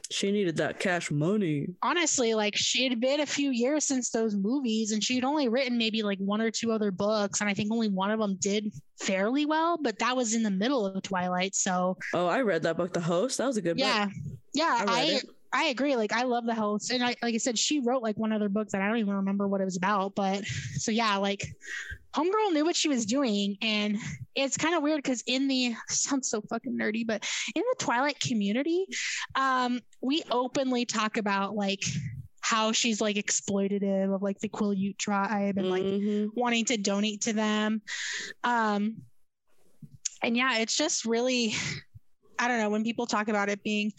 She 0.09 0.31
needed 0.31 0.57
that 0.57 0.79
cash 0.79 1.11
money. 1.11 1.67
honestly, 1.83 2.33
like 2.33 2.55
she 2.55 2.87
had 2.89 2.99
been 2.99 3.19
a 3.19 3.25
few 3.25 3.51
years 3.51 3.83
since 3.85 4.09
those 4.09 4.35
movies, 4.35 4.91
and 4.93 5.03
she 5.03 5.15
had 5.15 5.23
only 5.23 5.47
written 5.47 5.77
maybe 5.77 6.01
like 6.01 6.17
one 6.19 6.41
or 6.41 6.49
two 6.49 6.71
other 6.71 6.89
books, 6.91 7.39
and 7.41 7.49
I 7.49 7.53
think 7.53 7.71
only 7.71 7.89
one 7.89 8.09
of 8.09 8.19
them 8.19 8.35
did 8.41 8.71
fairly 8.99 9.45
well, 9.45 9.77
but 9.79 9.99
that 9.99 10.15
was 10.17 10.33
in 10.33 10.41
the 10.41 10.49
middle 10.49 10.85
of 10.87 11.01
Twilight. 11.03 11.53
So 11.55 11.97
Oh, 12.15 12.25
I 12.25 12.41
read 12.41 12.63
that 12.63 12.77
book, 12.77 12.93
The 12.93 12.99
Host. 13.01 13.37
That 13.37 13.45
was 13.45 13.57
a 13.57 13.61
good 13.61 13.77
book. 13.77 13.85
yeah, 13.85 14.07
yeah, 14.55 14.85
I 14.87 15.19
I 15.19 15.21
I, 15.53 15.65
agree. 15.65 15.95
Like 15.95 16.13
I 16.13 16.23
love 16.23 16.45
the 16.45 16.55
host, 16.55 16.91
and 16.91 17.03
I 17.03 17.15
like 17.21 17.35
I 17.35 17.37
said, 17.37 17.57
she 17.57 17.79
wrote 17.79 18.03
like 18.03 18.17
one 18.17 18.31
other 18.31 18.49
book 18.49 18.69
that 18.69 18.81
I 18.81 18.87
don't 18.87 18.97
even 18.97 19.13
remember 19.15 19.47
what 19.47 19.61
it 19.61 19.65
was 19.65 19.77
about, 19.77 20.15
but 20.15 20.45
so 20.45 20.91
yeah, 20.91 21.17
like 21.17 21.45
Homegirl 22.15 22.53
knew 22.53 22.65
what 22.65 22.75
she 22.75 22.89
was 22.89 23.05
doing, 23.05 23.57
and 23.61 23.97
it's 24.35 24.57
kind 24.57 24.75
of 24.75 24.83
weird 24.83 25.03
because 25.03 25.23
in 25.27 25.47
the 25.47 25.75
sounds 25.89 26.29
so 26.29 26.41
fucking 26.41 26.77
nerdy, 26.77 27.05
but 27.05 27.27
in 27.55 27.61
the 27.61 27.75
Twilight 27.83 28.19
community, 28.19 28.85
um, 29.35 29.79
we 30.01 30.23
openly 30.31 30.85
talk 30.85 31.17
about 31.17 31.55
like 31.55 31.83
how 32.41 32.71
she's 32.71 33.01
like 33.01 33.17
exploitative 33.17 34.13
of 34.13 34.21
like 34.21 34.39
the 34.39 34.47
Quileute 34.47 34.97
tribe 34.97 35.57
and 35.57 35.69
like 35.69 35.83
Mhm. 35.83 36.29
wanting 36.33 36.63
to 36.65 36.77
donate 36.77 37.21
to 37.21 37.33
them. 37.33 37.81
Um, 38.43 39.01
and 40.23 40.37
yeah, 40.37 40.59
it's 40.59 40.75
just 40.75 41.05
really, 41.05 41.53
I 42.39 42.47
don't 42.47 42.59
know, 42.59 42.69
when 42.69 42.83
people 42.83 43.05
talk 43.07 43.27
about 43.27 43.49
it 43.49 43.63
being 43.63 43.91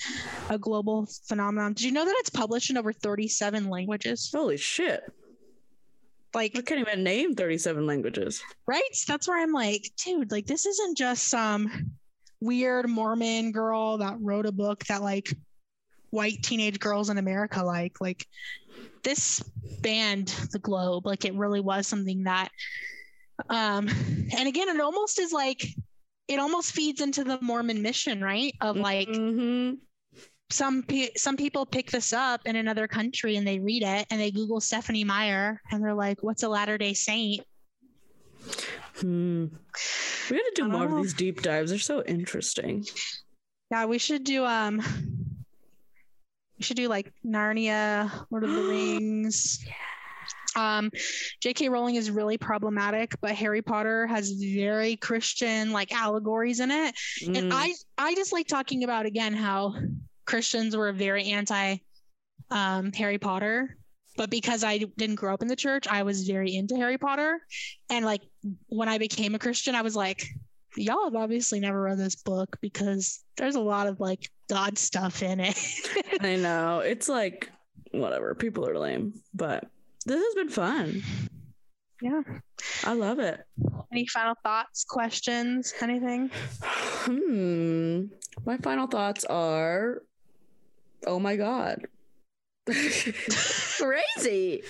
a 0.49 0.59
global 0.59 1.09
phenomenon. 1.26 1.72
Did 1.72 1.84
you 1.84 1.93
know 1.93 2.05
that 2.05 2.14
it's 2.18 2.30
published 2.30 2.70
in 2.70 2.76
over 2.76 2.93
37 2.93 3.68
languages? 3.68 4.30
Holy 4.34 4.57
shit. 4.57 5.03
Like, 6.34 6.57
I 6.57 6.61
can't 6.61 6.80
even 6.80 7.03
name 7.03 7.34
37 7.34 7.86
languages. 7.86 8.43
right? 8.66 8.82
That's 9.07 9.26
where 9.26 9.43
I'm 9.43 9.53
like, 9.53 9.91
dude, 10.05 10.30
like, 10.30 10.47
this 10.47 10.66
isn't 10.66 10.97
just 10.97 11.28
some 11.28 11.93
weird 12.41 12.89
Mormon 12.89 13.51
girl 13.51 13.99
that 13.99 14.16
wrote 14.20 14.47
a 14.47 14.53
book 14.53 14.84
that 14.84 15.03
like 15.03 15.34
white 16.11 16.43
teenage 16.43 16.78
girls 16.78 17.11
in 17.11 17.18
America 17.18 17.64
like. 17.64 18.01
Like, 18.01 18.26
this 19.03 19.43
spanned 19.78 20.28
the 20.53 20.59
globe. 20.59 21.07
Like, 21.07 21.24
it 21.24 21.34
really 21.34 21.61
was 21.61 21.86
something 21.86 22.24
that, 22.24 22.51
um, 23.49 23.89
and 23.89 24.47
again, 24.49 24.68
it 24.68 24.80
almost 24.80 25.18
is 25.18 25.32
like, 25.32 25.64
it 26.29 26.39
almost 26.39 26.72
feeds 26.72 27.01
into 27.01 27.24
the 27.24 27.39
Mormon 27.41 27.81
mission, 27.83 28.22
right? 28.22 28.55
Of 28.61 28.76
like, 28.76 29.09
Mhm. 29.09 29.79
some 30.51 30.83
pe- 30.83 31.14
some 31.16 31.37
people 31.37 31.66
pick 31.66 31.91
this 31.91 32.12
up 32.12 32.43
in 32.47 32.57
another 32.57 32.87
country 32.89 33.37
and 33.37 33.47
they 33.47 33.59
read 33.59 33.83
it 33.83 34.07
and 34.11 34.20
they 34.20 34.31
Google 34.31 34.61
Stephenie 34.61 35.05
Meyer 35.05 35.61
and 35.70 35.83
they're 35.83 35.95
like, 35.95 36.22
"What's 36.22 36.43
a 36.43 36.49
Latter 36.49 36.79
Day 36.79 36.95
Saint?" 36.95 37.45
Hmm. 38.97 39.47
We 40.31 40.37
gotta 40.37 40.53
do 40.55 40.68
more 40.68 40.89
know. 40.89 40.97
of 40.97 41.03
these 41.03 41.14
deep 41.14 41.43
dives. 41.43 41.70
They're 41.70 41.79
so 41.79 42.03
interesting. 42.05 42.85
Yeah, 43.70 43.85
we 43.87 43.99
should 43.99 44.24
do 44.24 44.45
um, 44.45 44.79
we 46.59 46.62
should 46.64 46.76
do 46.76 46.89
like 46.89 47.12
Narnia, 47.24 48.26
Lord 48.31 48.45
of 48.45 48.51
the 48.51 48.62
Rings. 48.68 49.64
Um, 50.57 50.90
J.K. 51.40 51.68
Rowling 51.68 51.96
is 51.96 52.11
really 52.11 52.38
problematic, 52.38 53.14
but 53.20 53.32
Harry 53.32 53.62
Potter 53.62 54.07
has 54.07 54.32
very 54.32 54.96
Christian 54.96 55.72
like 55.72 55.92
allegories 55.94 56.61
in 56.61 56.70
it. 56.70 56.94
and 57.26 57.36
Mm. 57.36 57.53
i 57.53 57.72
i 57.99 58.14
just 58.14 58.32
like 58.32 58.46
talking 58.46 58.84
about 58.84 59.07
again 59.07 59.34
how 59.34 59.74
christians 60.26 60.76
were 60.76 60.92
very 60.92 61.24
anti 61.30 61.76
um 62.51 62.92
harry 62.92 63.18
potter 63.18 63.76
but 64.16 64.30
because 64.30 64.64
i 64.64 64.78
didn't 64.78 65.14
grow 65.16 65.32
up 65.34 65.42
in 65.42 65.49
the 65.49 65.57
church 65.57 65.86
i 65.88 66.03
was 66.03 66.26
very 66.26 66.55
into 66.55 66.76
harry 66.76 66.99
potter 66.99 67.40
and 67.90 68.05
like 68.05 68.22
when 68.68 68.88
i 68.88 68.99
became 68.99 69.34
a 69.34 69.38
christian 69.38 69.74
i 69.74 69.82
was 69.82 69.96
like 69.96 70.26
y'all 70.76 71.05
have 71.05 71.14
obviously 71.16 71.61
never 71.61 71.80
read 71.82 71.99
this 71.99 72.16
book 72.16 72.57
because 72.61 73.20
there's 73.36 73.57
a 73.57 73.61
lot 73.61 73.86
of 73.86 74.01
like 74.01 74.28
god 74.49 74.76
stuff 74.78 75.22
in 75.22 75.40
it 75.40 75.59
I 76.20 76.36
know. 76.36 76.80
It's 76.80 77.09
like 77.09 77.51
whatever. 77.92 78.34
People 78.34 78.68
are 78.68 78.76
lame, 78.78 79.14
but 79.34 79.64
this 80.09 80.22
has 80.24 80.34
been 80.34 80.48
fun. 80.48 81.02
yeah 82.02 82.22
I 82.84 82.94
love 82.94 83.18
it. 83.18 83.40
any 83.92 84.06
final 84.06 84.34
thoughts 84.42 84.84
questions 84.88 85.72
anything 85.80 86.30
Hmm. 87.09 88.04
My 88.44 88.56
final 88.59 88.86
thoughts 88.86 89.24
are 89.24 90.02
oh 91.06 91.18
my 91.18 91.36
god. 91.36 91.86
Crazy. 92.66 94.62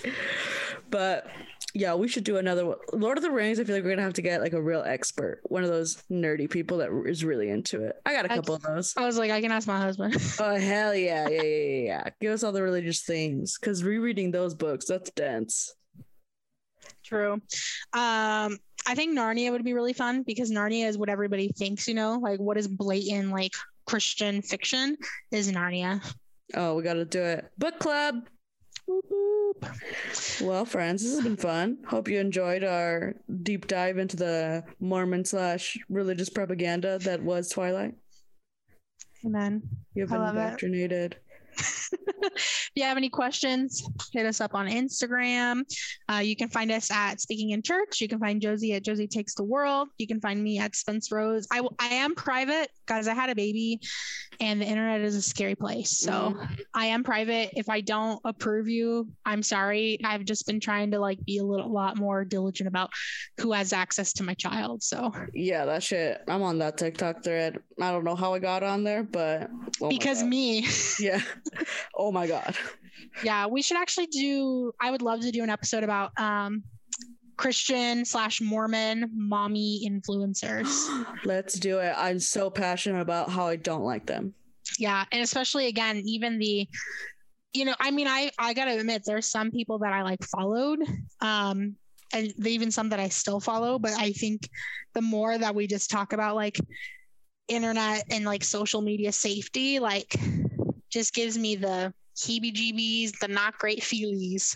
But 0.89 1.27
yeah, 1.73 1.93
we 1.93 2.07
should 2.07 2.23
do 2.23 2.37
another 2.37 2.65
one. 2.65 2.77
Lord 2.93 3.17
of 3.17 3.23
the 3.23 3.31
Rings, 3.31 3.59
I 3.59 3.63
feel 3.63 3.75
like 3.75 3.83
we're 3.83 3.91
gonna 3.91 4.01
have 4.01 4.13
to 4.13 4.21
get 4.21 4.41
like 4.41 4.53
a 4.53 4.61
real 4.61 4.83
expert, 4.85 5.41
one 5.43 5.63
of 5.63 5.69
those 5.69 6.03
nerdy 6.11 6.49
people 6.49 6.77
that 6.77 6.89
is 7.05 7.23
really 7.23 7.49
into 7.49 7.83
it. 7.83 7.95
I 8.05 8.13
got 8.13 8.25
a 8.25 8.29
couple 8.29 8.55
of 8.55 8.61
those. 8.63 8.93
i 8.97 9.05
was 9.05 9.17
like 9.17 9.31
i 9.31 9.41
can 9.41 9.51
ask 9.51 9.67
my 9.67 9.79
husband 9.79 10.15
Oh 10.39 10.55
hell 10.55 10.95
yeah, 10.95 11.27
yeah, 11.29 11.41
yeah, 11.41 11.65
yeah, 11.65 11.81
yeah. 11.83 12.03
Give 12.19 12.33
us 12.33 12.43
all 12.43 12.51
the 12.51 12.63
religious 12.63 13.01
things. 13.01 13.57
Cause 13.57 13.83
rereading 13.83 14.31
those 14.31 14.55
books, 14.55 14.85
that's 14.85 15.11
dense. 15.11 15.73
True. 17.03 17.33
Um, 17.33 18.57
I 18.87 18.95
think 18.95 19.17
Narnia 19.17 19.51
would 19.51 19.63
be 19.63 19.73
really 19.73 19.93
fun 19.93 20.23
because 20.23 20.51
Narnia 20.51 20.87
is 20.87 20.97
what 20.97 21.09
everybody 21.09 21.49
thinks, 21.49 21.87
you 21.87 21.93
know, 21.93 22.19
like 22.21 22.39
what 22.39 22.57
is 22.57 22.67
blatant 22.67 23.29
like 23.31 23.53
Christian 23.85 24.41
fiction 24.41 24.97
is 25.31 25.51
Narnia. 25.51 26.03
Oh, 26.55 26.75
we 26.75 26.83
gotta 26.83 27.05
do 27.05 27.21
it. 27.21 27.51
Book 27.57 27.79
club. 27.79 28.27
Well, 30.41 30.65
friends, 30.65 31.03
this 31.03 31.13
has 31.15 31.23
been 31.23 31.37
fun. 31.37 31.79
Hope 31.87 32.07
you 32.07 32.19
enjoyed 32.19 32.63
our 32.63 33.15
deep 33.43 33.67
dive 33.67 33.97
into 33.97 34.15
the 34.15 34.63
Mormon 34.79 35.25
slash 35.25 35.77
religious 35.89 36.29
propaganda 36.29 36.99
that 36.99 37.21
was 37.21 37.49
Twilight. 37.49 37.93
Amen. 39.25 39.61
You've 39.93 40.09
been 40.09 40.21
indoctrinated. 40.21 41.13
it. 41.13 41.23
if 42.21 42.71
you 42.75 42.83
have 42.83 42.97
any 42.97 43.09
questions, 43.09 43.87
hit 44.13 44.25
us 44.25 44.41
up 44.41 44.55
on 44.55 44.67
Instagram. 44.67 45.63
Uh, 46.11 46.17
you 46.17 46.35
can 46.35 46.49
find 46.49 46.71
us 46.71 46.91
at 46.91 47.21
Speaking 47.21 47.51
in 47.51 47.61
Church. 47.61 48.01
You 48.01 48.07
can 48.07 48.19
find 48.19 48.41
Josie 48.41 48.73
at 48.73 48.83
Josie 48.83 49.07
Takes 49.07 49.35
the 49.35 49.43
World. 49.43 49.89
You 49.97 50.07
can 50.07 50.19
find 50.21 50.41
me 50.43 50.59
at 50.59 50.75
Spence 50.75 51.11
Rose. 51.11 51.47
I, 51.51 51.61
I 51.79 51.87
am 51.87 52.15
private, 52.15 52.69
guys. 52.85 53.07
I 53.07 53.13
had 53.13 53.29
a 53.29 53.35
baby, 53.35 53.79
and 54.39 54.61
the 54.61 54.65
internet 54.65 55.01
is 55.01 55.15
a 55.15 55.21
scary 55.21 55.55
place. 55.55 55.99
So 55.99 56.37
I 56.73 56.85
am 56.85 57.03
private. 57.03 57.51
If 57.55 57.69
I 57.69 57.81
don't 57.81 58.19
approve 58.23 58.67
you, 58.67 59.09
I'm 59.25 59.43
sorry. 59.43 59.99
I've 60.03 60.25
just 60.25 60.47
been 60.47 60.59
trying 60.59 60.91
to 60.91 60.99
like 60.99 61.23
be 61.25 61.39
a 61.39 61.43
little 61.43 61.71
lot 61.71 61.97
more 61.97 62.25
diligent 62.25 62.67
about 62.67 62.89
who 63.39 63.51
has 63.51 63.73
access 63.73 64.13
to 64.13 64.23
my 64.23 64.33
child. 64.33 64.83
So 64.83 65.11
Yeah, 65.33 65.65
that 65.65 65.83
shit. 65.83 66.21
I'm 66.27 66.41
on 66.41 66.59
that 66.59 66.77
TikTok 66.77 67.23
thread. 67.23 67.59
I 67.81 67.91
don't 67.91 68.03
know 68.03 68.15
how 68.15 68.33
I 68.33 68.39
got 68.39 68.63
on 68.63 68.83
there, 68.83 69.03
but 69.03 69.49
oh 69.81 69.89
because 69.89 70.23
me, 70.23 70.67
Yeah. 70.99 71.21
oh 71.95 72.11
my 72.11 72.27
god. 72.27 72.55
yeah, 73.23 73.47
we 73.47 73.61
should 73.61 73.77
actually 73.77 74.07
do. 74.07 74.71
I 74.79 74.91
would 74.91 75.01
love 75.01 75.21
to 75.21 75.31
do 75.31 75.43
an 75.43 75.49
episode 75.49 75.83
about 75.83 76.11
um 76.17 76.63
Christian 77.37 78.03
slash 78.03 78.41
Mormon 78.41 79.09
mommy 79.13 79.87
influencers. 79.89 80.67
Let's 81.25 81.53
do 81.53 81.79
it. 81.79 81.93
I'm 81.97 82.19
so 82.19 82.49
passionate 82.49 82.99
about 82.99 83.29
how 83.29 83.47
I 83.47 83.55
don't 83.55 83.83
like 83.83 84.05
them. 84.05 84.33
Yeah, 84.77 85.05
and 85.11 85.21
especially 85.21 85.67
again, 85.67 86.01
even 86.05 86.37
the 86.37 86.67
you 87.53 87.65
know, 87.65 87.75
I 87.79 87.91
mean, 87.91 88.07
I 88.07 88.31
I 88.37 88.53
gotta 88.53 88.77
admit, 88.77 89.03
there's 89.05 89.25
some 89.25 89.51
people 89.51 89.79
that 89.79 89.93
I 89.93 90.03
like 90.03 90.23
followed, 90.23 90.79
um, 91.21 91.75
and 92.13 92.33
even 92.45 92.71
some 92.71 92.89
that 92.89 92.99
I 92.99 93.09
still 93.09 93.39
follow. 93.39 93.79
But 93.79 93.93
I 93.93 94.11
think 94.11 94.49
the 94.93 95.01
more 95.01 95.37
that 95.37 95.55
we 95.55 95.65
just 95.65 95.89
talk 95.89 96.13
about 96.13 96.35
like 96.35 96.59
internet 97.47 98.03
and 98.11 98.25
like 98.25 98.43
social 98.43 98.81
media 98.81 99.11
safety, 99.11 99.79
like 99.79 100.15
just 100.89 101.13
gives 101.13 101.37
me 101.37 101.55
the 101.55 101.93
heebie-jeebies, 102.17 103.19
the 103.19 103.27
not 103.27 103.57
great 103.57 103.81
feelies. 103.81 104.55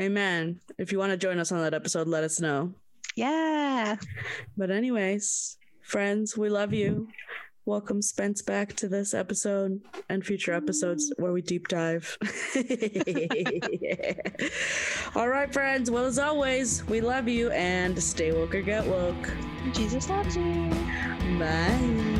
Amen. 0.00 0.60
If 0.78 0.92
you 0.92 0.98
want 0.98 1.10
to 1.12 1.16
join 1.16 1.38
us 1.38 1.52
on 1.52 1.60
that 1.62 1.74
episode, 1.74 2.08
let 2.08 2.24
us 2.24 2.40
know. 2.40 2.74
Yeah. 3.16 3.96
But 4.56 4.70
anyways, 4.70 5.56
friends, 5.82 6.36
we 6.36 6.48
love 6.48 6.72
you. 6.72 7.08
Welcome 7.66 8.00
Spence 8.02 8.42
back 8.42 8.74
to 8.76 8.88
this 8.88 9.12
episode 9.14 9.80
and 10.08 10.24
future 10.24 10.52
episodes 10.52 11.12
where 11.18 11.32
we 11.32 11.42
deep 11.42 11.68
dive. 11.68 12.16
All 15.14 15.28
right, 15.28 15.52
friends. 15.52 15.90
Well, 15.90 16.06
as 16.06 16.18
always, 16.18 16.84
we 16.86 17.00
love 17.00 17.28
you 17.28 17.50
and 17.50 18.02
stay 18.02 18.32
woke 18.32 18.54
or 18.54 18.62
get 18.62 18.86
woke. 18.86 19.30
Jesus 19.72 20.08
loves 20.08 20.36
you. 20.36 20.70
Bye. 21.38 22.19